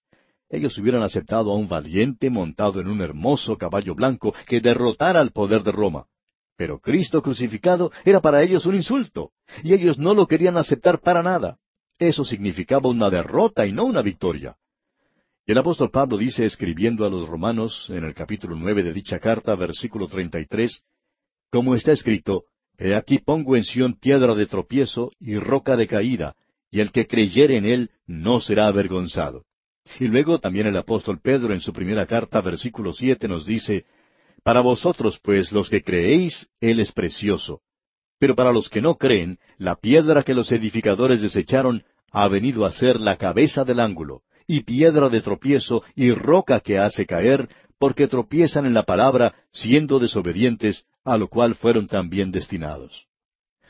Ellos 0.50 0.78
hubieran 0.78 1.04
aceptado 1.04 1.52
a 1.52 1.56
un 1.56 1.68
valiente 1.68 2.30
montado 2.30 2.80
en 2.82 2.88
un 2.88 3.02
hermoso 3.02 3.58
caballo 3.58 3.96
blanco 3.96 4.34
que 4.46 4.62
derrotara 4.62 5.20
al 5.20 5.32
poder 5.32 5.64
de 5.64 5.72
Roma. 5.72 6.06
Pero 6.58 6.80
Cristo 6.80 7.22
crucificado 7.22 7.92
era 8.06 8.22
para 8.22 8.44
ellos 8.44 8.66
un 8.66 8.76
insulto, 8.76 9.32
y 9.64 9.74
ellos 9.74 9.98
no 9.98 10.14
lo 10.14 10.28
querían 10.28 10.58
aceptar 10.58 11.00
para 11.00 11.24
nada. 11.24 11.58
Eso 12.00 12.24
significaba 12.24 12.90
una 12.90 13.10
derrota 13.10 13.66
y 13.66 13.72
no 13.72 13.86
una 13.86 14.02
victoria. 14.02 14.56
El 15.46 15.58
apóstol 15.58 15.90
Pablo 15.90 16.18
dice, 16.18 16.46
escribiendo 16.46 17.06
a 17.06 17.10
los 17.10 17.28
romanos 17.28 17.88
en 17.90 18.04
el 18.04 18.14
capítulo 18.14 18.56
nueve 18.56 18.84
de 18.84 18.94
dicha 18.94 19.20
carta, 19.20 19.56
versículo 19.56 20.08
treinta 20.08 20.40
y 20.40 20.46
tres, 20.46 20.84
como 21.50 21.76
está 21.76 21.92
escrito, 21.92 22.46
Aquí 22.96 23.20
pongo 23.20 23.56
en 23.56 23.64
Sión 23.64 23.94
piedra 23.94 24.34
de 24.34 24.48
tropiezo 24.48 25.12
y 25.20 25.38
roca 25.38 25.78
de 25.78 25.88
caída, 25.88 26.36
y 26.72 26.80
el 26.80 26.92
que 26.92 27.06
creyere 27.06 27.58
en 27.58 27.66
él 27.66 27.92
no 28.08 28.40
será 28.40 28.68
avergonzado. 28.68 29.44
Y 30.00 30.08
luego 30.08 30.40
también 30.40 30.66
el 30.66 30.78
apóstol 30.78 31.20
Pedro 31.22 31.54
en 31.54 31.62
su 31.62 31.74
primera 31.74 32.08
carta, 32.08 32.42
versículo 32.42 32.94
siete, 32.94 33.28
nos 33.28 33.46
dice, 33.46 33.86
Para 34.44 34.62
vosotros, 34.62 35.20
pues, 35.22 35.52
los 35.52 35.70
que 35.70 35.84
creéis, 35.84 36.48
él 36.60 36.80
es 36.80 36.92
precioso. 36.92 37.62
Pero 38.18 38.36
para 38.36 38.52
los 38.52 38.68
que 38.70 38.82
no 38.82 38.96
creen, 38.96 39.38
la 39.58 39.76
piedra 39.76 40.24
que 40.24 40.34
los 40.34 40.52
edificadores 40.52 41.22
desecharon 41.22 41.84
ha 42.12 42.28
venido 42.30 42.66
a 42.66 42.72
ser 42.72 43.00
la 43.00 43.18
cabeza 43.18 43.64
del 43.64 43.80
ángulo, 43.80 44.22
y 44.48 44.62
piedra 44.62 45.10
de 45.10 45.22
tropiezo 45.22 45.84
y 45.96 46.12
roca 46.12 46.60
que 46.60 46.80
hace 46.80 47.06
caer, 47.06 47.48
porque 47.82 48.08
tropiezan 48.08 48.68
en 48.68 48.76
la 48.76 48.84
palabra, 48.84 49.34
siendo 49.52 49.98
desobedientes, 49.98 50.86
a 51.04 51.18
lo 51.18 51.30
cual 51.30 51.56
fueron 51.56 51.88
también 51.88 52.32
destinados. 52.32 53.08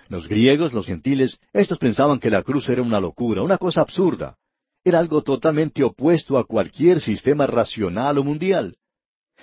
Los 0.09 0.27
griegos, 0.27 0.73
los 0.73 0.85
gentiles, 0.85 1.39
estos 1.53 1.77
pensaban 1.77 2.19
que 2.19 2.29
la 2.29 2.43
cruz 2.43 2.67
era 2.67 2.81
una 2.81 2.99
locura, 2.99 3.41
una 3.41 3.57
cosa 3.57 3.79
absurda. 3.79 4.35
Era 4.83 4.99
algo 4.99 5.21
totalmente 5.21 5.81
opuesto 5.81 6.37
a 6.37 6.43
cualquier 6.43 6.99
sistema 6.99 7.47
racional 7.47 8.17
o 8.17 8.25
mundial. 8.25 8.75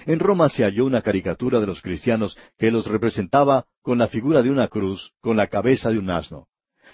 En 0.05 0.19
Roma 0.19 0.51
se 0.51 0.65
halló 0.65 0.85
una 0.85 1.01
caricatura 1.01 1.61
de 1.61 1.67
los 1.67 1.81
cristianos 1.81 2.37
que 2.59 2.71
los 2.71 2.87
representaba 2.87 3.65
con 3.81 3.97
la 3.97 4.09
figura 4.09 4.43
de 4.43 4.51
una 4.51 4.69
cruz, 4.69 5.13
con 5.23 5.39
la 5.39 5.47
cabeza 5.47 5.89
de 5.91 5.99
un 5.99 6.11
asno. 6.11 6.47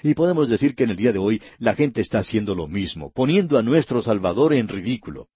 Y 0.05 0.15
podemos 0.15 0.49
decir 0.49 0.77
que 0.77 0.85
en 0.85 0.91
el 0.91 0.97
día 0.97 1.13
de 1.13 1.19
hoy 1.19 1.43
la 1.59 1.75
gente 1.75 2.01
está 2.03 2.21
haciendo 2.21 2.55
lo 2.55 2.69
mismo, 2.69 3.11
poniendo 3.13 3.59
a 3.59 3.65
nuestro 3.65 4.01
Salvador 4.01 4.55
en 4.55 4.69
ridículo. 4.69 5.27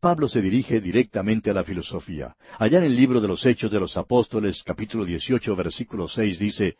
Pablo 0.00 0.28
se 0.28 0.40
dirige 0.40 0.80
directamente 0.80 1.50
a 1.50 1.54
la 1.54 1.64
filosofía. 1.64 2.36
Allá 2.58 2.78
en 2.78 2.84
el 2.84 2.96
libro 2.96 3.20
de 3.20 3.28
los 3.28 3.44
Hechos 3.44 3.70
de 3.70 3.80
los 3.80 3.96
Apóstoles, 3.96 4.62
capítulo 4.64 5.04
18, 5.04 5.56
versículo 5.56 6.08
6, 6.08 6.38
dice, 6.38 6.76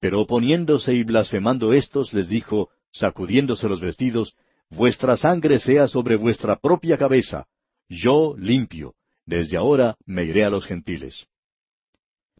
Pero 0.00 0.20
oponiéndose 0.20 0.94
y 0.94 1.02
blasfemando 1.02 1.72
éstos, 1.72 2.12
les 2.12 2.28
dijo, 2.28 2.70
sacudiéndose 2.92 3.68
los 3.68 3.80
vestidos, 3.80 4.34
Vuestra 4.74 5.18
sangre 5.18 5.58
sea 5.58 5.86
sobre 5.86 6.16
vuestra 6.16 6.56
propia 6.56 6.96
cabeza. 6.96 7.46
Yo 7.90 8.34
limpio. 8.38 8.94
Desde 9.26 9.58
ahora 9.58 9.96
me 10.06 10.24
iré 10.24 10.44
a 10.44 10.50
los 10.50 10.64
gentiles. 10.64 11.26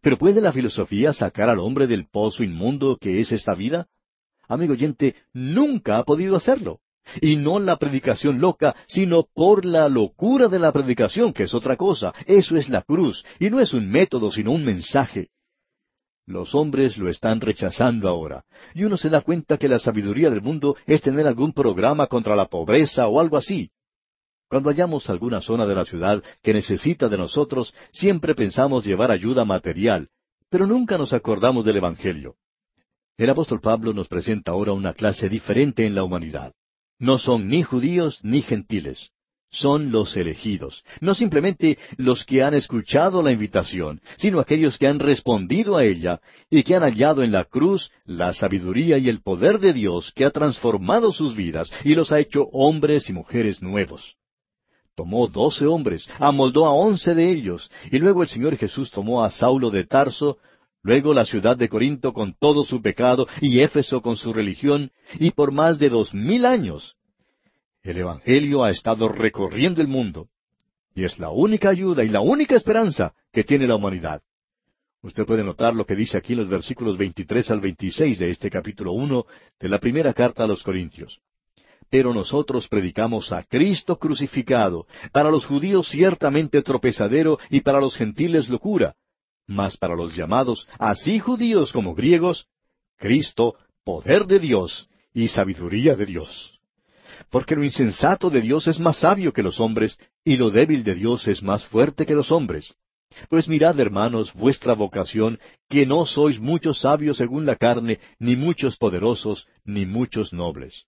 ¿Pero 0.01 0.17
puede 0.17 0.41
la 0.41 0.53
filosofía 0.53 1.13
sacar 1.13 1.51
al 1.51 1.59
hombre 1.59 1.87
del 1.87 2.09
pozo 2.09 2.43
inmundo 2.43 2.97
que 2.99 3.21
es 3.21 3.33
esta 3.33 3.55
vida? 3.55 3.87
Amigo 4.49 4.73
oyente, 4.73 5.15
nunca 5.35 5.99
ha 5.99 6.05
podido 6.05 6.35
hacerlo. 6.35 6.81
Y 7.21 7.37
no 7.37 7.59
la 7.59 7.77
predicación 7.77 8.41
loca, 8.41 8.75
sino 8.87 9.25
por 9.35 9.65
la 9.65 9.89
locura 9.89 10.49
de 10.49 10.59
la 10.59 10.73
predicación, 10.73 11.33
que 11.33 11.45
es 11.45 11.55
otra 11.55 11.77
cosa. 11.77 12.15
Eso 12.27 12.57
es 12.57 12.69
la 12.69 12.83
cruz, 12.83 13.25
y 13.39 13.51
no 13.51 13.61
es 13.61 13.75
un 13.75 13.91
método, 13.91 14.31
sino 14.31 14.53
un 14.53 14.65
mensaje. 14.65 15.29
Los 16.27 16.55
hombres 16.55 16.97
lo 16.99 17.09
están 17.09 17.41
rechazando 17.41 18.09
ahora, 18.09 18.45
y 18.75 18.85
uno 18.85 18.97
se 18.97 19.11
da 19.11 19.23
cuenta 19.23 19.59
que 19.59 19.69
la 19.69 19.81
sabiduría 19.81 20.31
del 20.31 20.41
mundo 20.41 20.77
es 20.87 21.03
tener 21.03 21.27
algún 21.27 21.53
programa 21.53 22.07
contra 22.07 22.37
la 22.37 22.47
pobreza 22.47 23.09
o 23.09 23.21
algo 23.21 23.37
así. 23.37 23.71
Cuando 24.49 24.71
hallamos 24.71 25.11
alguna 25.11 25.41
zona 25.41 25.67
de 25.67 25.75
la 25.75 25.85
ciudad 25.85 26.23
que 26.43 26.53
necesita 26.53 27.09
de 27.09 27.19
nosotros, 27.19 27.75
siempre 27.91 28.35
pensamos 28.35 28.85
llevar 28.85 29.11
ayuda 29.11 29.45
material, 29.45 30.11
pero 30.49 30.67
nunca 30.67 30.97
nos 30.97 31.13
acordamos 31.13 31.65
del 31.65 31.79
Evangelio. 31.79 32.37
El 33.17 33.31
apóstol 33.31 33.61
Pablo 33.61 33.93
nos 33.93 34.09
presenta 34.09 34.53
ahora 34.53 34.73
una 34.73 34.95
clase 34.95 35.29
diferente 35.29 35.87
en 35.87 35.95
la 35.95 36.05
humanidad. 36.05 36.53
No 37.03 37.19
son 37.19 37.49
ni 37.49 37.65
judíos 37.65 38.21
ni 38.23 38.43
gentiles. 38.43 39.11
Son 39.51 39.91
los 39.91 40.17
elegidos, 40.17 40.85
no 41.01 41.17
simplemente 41.17 41.77
los 41.97 42.25
que 42.25 42.45
han 42.45 42.55
escuchado 42.55 43.25
la 43.25 43.33
invitación, 43.33 44.01
sino 44.19 44.39
aquellos 44.39 44.79
que 44.79 44.87
han 44.87 45.01
respondido 45.01 45.77
a 45.77 45.85
ella 45.85 46.21
y 46.49 46.63
que 46.63 46.77
han 46.77 46.85
hallado 46.85 47.25
en 47.25 47.33
la 47.33 47.45
cruz 47.45 47.91
la 48.05 48.33
sabiduría 48.33 48.99
y 48.99 49.09
el 49.09 49.21
poder 49.21 49.59
de 49.59 49.73
Dios 49.73 50.13
que 50.15 50.25
ha 50.25 50.31
transformado 50.31 51.13
sus 51.13 51.35
vidas 51.35 51.73
y 51.83 51.97
los 51.97 52.13
ha 52.13 52.21
hecho 52.21 52.45
hombres 52.53 53.11
y 53.11 53.13
mujeres 53.13 53.61
nuevos. 53.61 54.15
Tomó 54.95 55.27
doce 55.27 55.67
hombres, 55.67 56.07
amoldó 56.21 56.67
a 56.67 56.73
once 56.73 57.17
de 57.17 57.33
ellos, 57.33 57.69
y 57.91 57.99
luego 57.99 58.23
el 58.23 58.29
Señor 58.29 58.57
Jesús 58.57 58.93
tomó 58.93 59.25
a 59.25 59.31
Saulo 59.31 59.71
de 59.71 59.85
Tarso, 59.85 60.39
luego 60.83 61.15
la 61.15 61.25
ciudad 61.25 61.57
de 61.57 61.69
Corinto 61.69 62.13
con 62.13 62.35
todo 62.35 62.65
su 62.65 62.83
pecado, 62.83 63.27
y 63.41 63.61
Éfeso 63.61 64.03
con 64.03 64.17
su 64.17 64.33
religión, 64.33 64.91
y 65.19 65.31
por 65.31 65.53
más 65.53 65.79
de 65.79 65.89
dos 65.89 66.13
mil 66.13 66.45
años. 66.45 66.97
El 67.83 67.99
Evangelio 67.99 68.65
ha 68.65 68.71
estado 68.71 69.09
recorriendo 69.09 69.81
el 69.81 69.89
mundo, 69.89 70.29
y 70.95 71.05
es 71.05 71.19
la 71.19 71.31
única 71.31 71.71
ayuda 71.71 72.05
y 72.05 72.09
la 72.09 72.21
única 72.21 72.57
esperanza 72.57 73.15
que 73.33 73.45
tiene 73.45 73.67
la 73.67 73.77
humanidad. 73.77 74.23
Usted 75.03 75.27
puede 75.27 75.43
notar 75.43 75.75
lo 75.75 75.85
que 75.85 75.97
dice 75.97 76.17
aquí 76.17 76.33
en 76.33 76.41
los 76.41 76.49
versículos 76.49 76.97
23 76.97 77.51
al 77.51 77.61
26 77.61 78.19
de 78.19 78.31
este 78.31 78.51
capítulo 78.51 78.93
1 78.93 79.25
de 79.59 79.69
la 79.69 79.81
primera 79.81 80.13
carta 80.13 80.45
a 80.45 80.47
los 80.47 80.63
Corintios. 80.63 81.21
Pero 81.91 82.15
nosotros 82.15 82.69
predicamos 82.69 83.33
a 83.33 83.43
Cristo 83.43 83.99
crucificado, 83.99 84.87
para 85.13 85.31
los 85.31 85.45
judíos 85.45 85.89
ciertamente 85.89 86.63
tropezadero 86.63 87.39
y 87.51 87.61
para 87.63 87.81
los 87.81 87.97
gentiles 87.97 88.49
locura, 88.49 88.95
mas 89.53 89.77
para 89.77 89.95
los 89.95 90.17
llamados, 90.17 90.67
así 90.79 91.19
judíos 91.19 91.73
como 91.73 91.95
griegos, 91.95 92.47
Cristo, 92.97 93.57
poder 93.85 94.27
de 94.27 94.39
Dios 94.39 94.89
y 95.15 95.29
sabiduría 95.29 95.95
de 95.97 96.07
Dios. 96.07 96.59
Porque 97.31 97.55
lo 97.55 97.65
insensato 97.65 98.31
de 98.31 98.41
Dios 98.41 98.67
es 98.67 98.79
más 98.81 98.99
sabio 98.99 99.33
que 99.33 99.43
los 99.43 99.61
hombres, 99.61 99.99
y 100.25 100.37
lo 100.37 100.51
débil 100.51 100.85
de 100.85 100.95
Dios 100.95 101.29
es 101.29 101.43
más 101.43 101.65
fuerte 101.67 102.07
que 102.07 102.15
los 102.15 102.31
hombres. 102.31 102.75
Pues 103.29 103.49
mirad, 103.49 103.79
hermanos, 103.79 104.33
vuestra 104.33 104.75
vocación, 104.75 105.39
que 105.69 105.85
no 105.87 106.07
sois 106.07 106.41
muchos 106.41 106.81
sabios 106.81 107.19
según 107.19 107.45
la 107.45 107.57
carne, 107.57 107.99
ni 108.19 108.37
muchos 108.37 108.77
poderosos, 108.77 109.47
ni 109.65 109.85
muchos 109.87 110.33
nobles. 110.33 110.87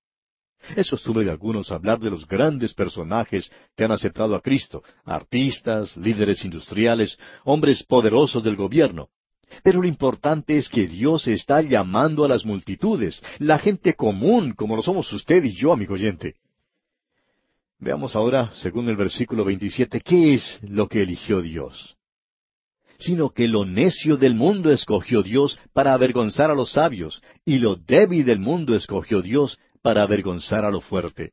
Es 0.76 0.90
costumbre 0.90 1.24
de 1.24 1.30
algunos 1.30 1.70
hablar 1.70 2.00
de 2.00 2.10
los 2.10 2.26
grandes 2.26 2.74
personajes 2.74 3.50
que 3.76 3.84
han 3.84 3.92
aceptado 3.92 4.34
a 4.34 4.40
Cristo, 4.40 4.82
artistas, 5.04 5.96
líderes 5.96 6.44
industriales, 6.44 7.18
hombres 7.44 7.82
poderosos 7.84 8.42
del 8.42 8.56
gobierno. 8.56 9.08
Pero 9.62 9.82
lo 9.82 9.86
importante 9.86 10.56
es 10.56 10.68
que 10.68 10.86
Dios 10.86 11.28
está 11.28 11.60
llamando 11.62 12.24
a 12.24 12.28
las 12.28 12.44
multitudes, 12.44 13.22
la 13.38 13.58
gente 13.58 13.94
común, 13.94 14.52
como 14.54 14.76
lo 14.76 14.82
somos 14.82 15.12
usted 15.12 15.44
y 15.44 15.52
yo, 15.52 15.72
amigo 15.72 15.94
oyente. 15.94 16.34
Veamos 17.78 18.16
ahora, 18.16 18.50
según 18.54 18.88
el 18.88 18.96
versículo 18.96 19.44
27, 19.44 20.00
qué 20.00 20.34
es 20.34 20.58
lo 20.62 20.88
que 20.88 21.02
eligió 21.02 21.42
Dios. 21.42 21.96
Sino 22.98 23.30
que 23.30 23.48
lo 23.48 23.66
necio 23.66 24.16
del 24.16 24.34
mundo 24.34 24.70
escogió 24.70 25.22
Dios 25.22 25.58
para 25.72 25.92
avergonzar 25.92 26.50
a 26.50 26.54
los 26.54 26.72
sabios, 26.72 27.22
y 27.44 27.58
lo 27.58 27.76
débil 27.76 28.24
del 28.24 28.38
mundo 28.38 28.74
escogió 28.74 29.20
Dios 29.20 29.58
para 29.84 30.02
avergonzar 30.02 30.64
a 30.64 30.70
lo 30.70 30.80
fuerte. 30.80 31.32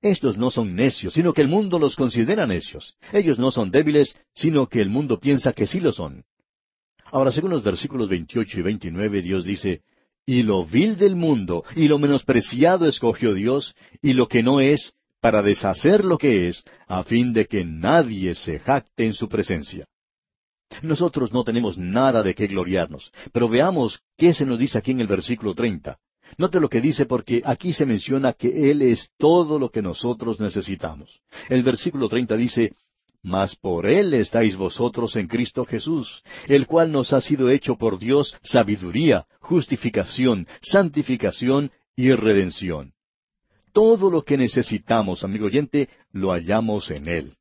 Estos 0.00 0.38
no 0.38 0.50
son 0.50 0.74
necios, 0.74 1.12
sino 1.12 1.34
que 1.34 1.42
el 1.42 1.48
mundo 1.48 1.78
los 1.78 1.96
considera 1.96 2.46
necios. 2.46 2.96
Ellos 3.12 3.38
no 3.38 3.50
son 3.50 3.70
débiles, 3.70 4.16
sino 4.34 4.68
que 4.68 4.80
el 4.80 4.88
mundo 4.88 5.20
piensa 5.20 5.52
que 5.52 5.66
sí 5.66 5.80
lo 5.80 5.92
son. 5.92 6.24
Ahora, 7.12 7.30
según 7.30 7.50
los 7.50 7.62
versículos 7.62 8.08
28 8.08 8.58
y 8.58 8.62
29, 8.62 9.20
Dios 9.20 9.44
dice, 9.44 9.82
Y 10.24 10.44
lo 10.44 10.64
vil 10.64 10.96
del 10.96 11.14
mundo 11.14 11.62
y 11.76 11.88
lo 11.88 11.98
menospreciado 11.98 12.88
escogió 12.88 13.34
Dios, 13.34 13.74
y 14.00 14.14
lo 14.14 14.28
que 14.28 14.42
no 14.42 14.60
es, 14.60 14.94
para 15.20 15.42
deshacer 15.42 16.06
lo 16.06 16.16
que 16.16 16.48
es, 16.48 16.64
a 16.86 17.02
fin 17.04 17.34
de 17.34 17.44
que 17.44 17.66
nadie 17.66 18.34
se 18.34 18.60
jacte 18.60 19.04
en 19.04 19.12
su 19.12 19.28
presencia. 19.28 19.86
Nosotros 20.80 21.34
no 21.34 21.44
tenemos 21.44 21.76
nada 21.76 22.22
de 22.22 22.34
qué 22.34 22.46
gloriarnos, 22.46 23.12
pero 23.30 23.46
veamos 23.46 24.00
qué 24.16 24.32
se 24.32 24.46
nos 24.46 24.58
dice 24.58 24.78
aquí 24.78 24.92
en 24.92 25.00
el 25.00 25.06
versículo 25.06 25.54
30. 25.54 25.98
Note 26.36 26.60
lo 26.60 26.68
que 26.68 26.80
dice 26.80 27.06
porque 27.06 27.42
aquí 27.44 27.72
se 27.72 27.86
menciona 27.86 28.32
que 28.32 28.70
Él 28.70 28.82
es 28.82 29.10
todo 29.18 29.58
lo 29.58 29.70
que 29.70 29.82
nosotros 29.82 30.40
necesitamos. 30.40 31.20
El 31.48 31.62
versículo 31.62 32.08
30 32.08 32.36
dice, 32.36 32.72
Mas 33.22 33.56
por 33.56 33.86
Él 33.86 34.12
estáis 34.14 34.56
vosotros 34.56 35.16
en 35.16 35.28
Cristo 35.28 35.64
Jesús, 35.64 36.22
el 36.46 36.66
cual 36.66 36.92
nos 36.92 37.12
ha 37.12 37.20
sido 37.20 37.48
hecho 37.48 37.76
por 37.76 37.98
Dios 37.98 38.36
sabiduría, 38.42 39.26
justificación, 39.40 40.46
santificación 40.60 41.70
y 41.96 42.12
redención. 42.12 42.92
Todo 43.72 44.10
lo 44.10 44.22
que 44.22 44.36
necesitamos, 44.36 45.24
amigo 45.24 45.46
oyente, 45.46 45.88
lo 46.12 46.32
hallamos 46.32 46.90
en 46.90 47.08
Él. 47.08 47.36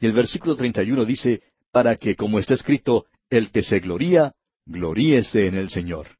Y 0.00 0.06
el 0.06 0.12
versículo 0.12 0.56
31 0.56 1.04
dice, 1.04 1.42
para 1.70 1.96
que, 1.96 2.16
como 2.16 2.38
está 2.38 2.54
escrito, 2.54 3.06
el 3.28 3.50
que 3.50 3.62
se 3.62 3.80
gloría, 3.80 4.34
gloríese 4.66 5.46
en 5.46 5.54
el 5.54 5.70
Señor. 5.70 6.19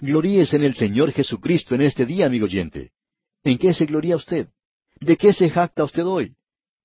Gloríese 0.00 0.56
en 0.56 0.64
el 0.64 0.74
Señor 0.74 1.12
Jesucristo 1.12 1.74
en 1.74 1.82
este 1.82 2.06
día, 2.06 2.26
amigo 2.26 2.44
oyente. 2.44 2.92
¿En 3.44 3.58
qué 3.58 3.74
se 3.74 3.86
gloría 3.86 4.16
usted? 4.16 4.48
¿De 5.00 5.16
qué 5.16 5.32
se 5.32 5.50
jacta 5.50 5.84
usted 5.84 6.04
hoy? 6.04 6.34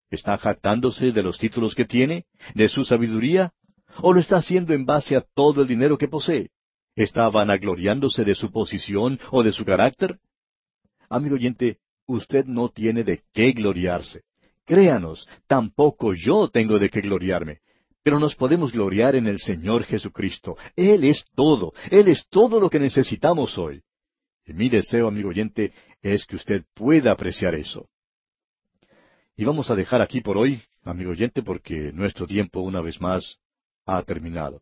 ¿Está 0.10 0.38
jactándose 0.38 1.12
de 1.12 1.24
los 1.24 1.38
títulos 1.38 1.74
que 1.74 1.86
tiene? 1.86 2.26
¿De 2.54 2.70
su 2.70 2.86
sabiduría? 2.86 3.52
¿O 4.02 4.14
lo 4.14 4.20
está 4.20 4.38
haciendo 4.38 4.74
en 4.74 4.86
base 4.86 5.16
a 5.16 5.22
todo 5.22 5.62
el 5.62 5.68
dinero 5.68 5.98
que 5.98 6.08
posee? 6.08 6.50
¿Está 6.96 7.30
vanagloriándose 7.30 8.24
de 8.24 8.36
su 8.36 8.52
posición 8.52 9.20
o 9.32 9.44
de 9.44 9.52
su 9.52 9.66
carácter? 9.66 10.20
Amigo 11.10 11.36
oyente, 11.36 11.80
usted 12.06 12.46
no 12.46 12.70
tiene 12.70 13.04
de 13.04 13.24
qué 13.34 13.52
gloriarse. 13.52 14.22
Créanos, 14.66 15.28
tampoco 15.48 16.14
yo 16.14 16.50
tengo 16.50 16.80
de 16.80 16.90
qué 16.90 17.02
gloriarme. 17.02 17.60
Pero 18.04 18.20
nos 18.20 18.36
podemos 18.36 18.74
gloriar 18.74 19.16
en 19.16 19.28
el 19.28 19.40
Señor 19.40 19.86
Jesucristo. 19.86 20.58
Él 20.76 21.06
es 21.06 21.26
todo. 21.36 21.74
Él 21.90 22.10
es 22.10 22.28
todo 22.28 22.60
lo 22.60 22.70
que 22.70 22.80
necesitamos 22.80 23.58
hoy. 23.58 23.82
Y 24.46 24.54
mi 24.54 24.70
deseo, 24.70 25.08
amigo 25.08 25.30
oyente, 25.30 25.74
es 26.02 26.26
que 26.26 26.36
usted 26.36 26.64
pueda 26.74 27.12
apreciar 27.12 27.56
eso. 27.56 27.88
Y 29.38 29.46
vamos 29.46 29.72
a 29.72 29.76
dejar 29.76 30.02
aquí 30.02 30.20
por 30.20 30.38
hoy, 30.38 30.62
amigo 30.84 31.12
oyente, 31.12 31.42
porque 31.42 31.92
nuestro 31.94 32.28
tiempo, 32.28 32.60
una 32.60 32.82
vez 32.82 33.00
más, 33.00 33.38
ha 33.86 34.04
terminado. 34.04 34.62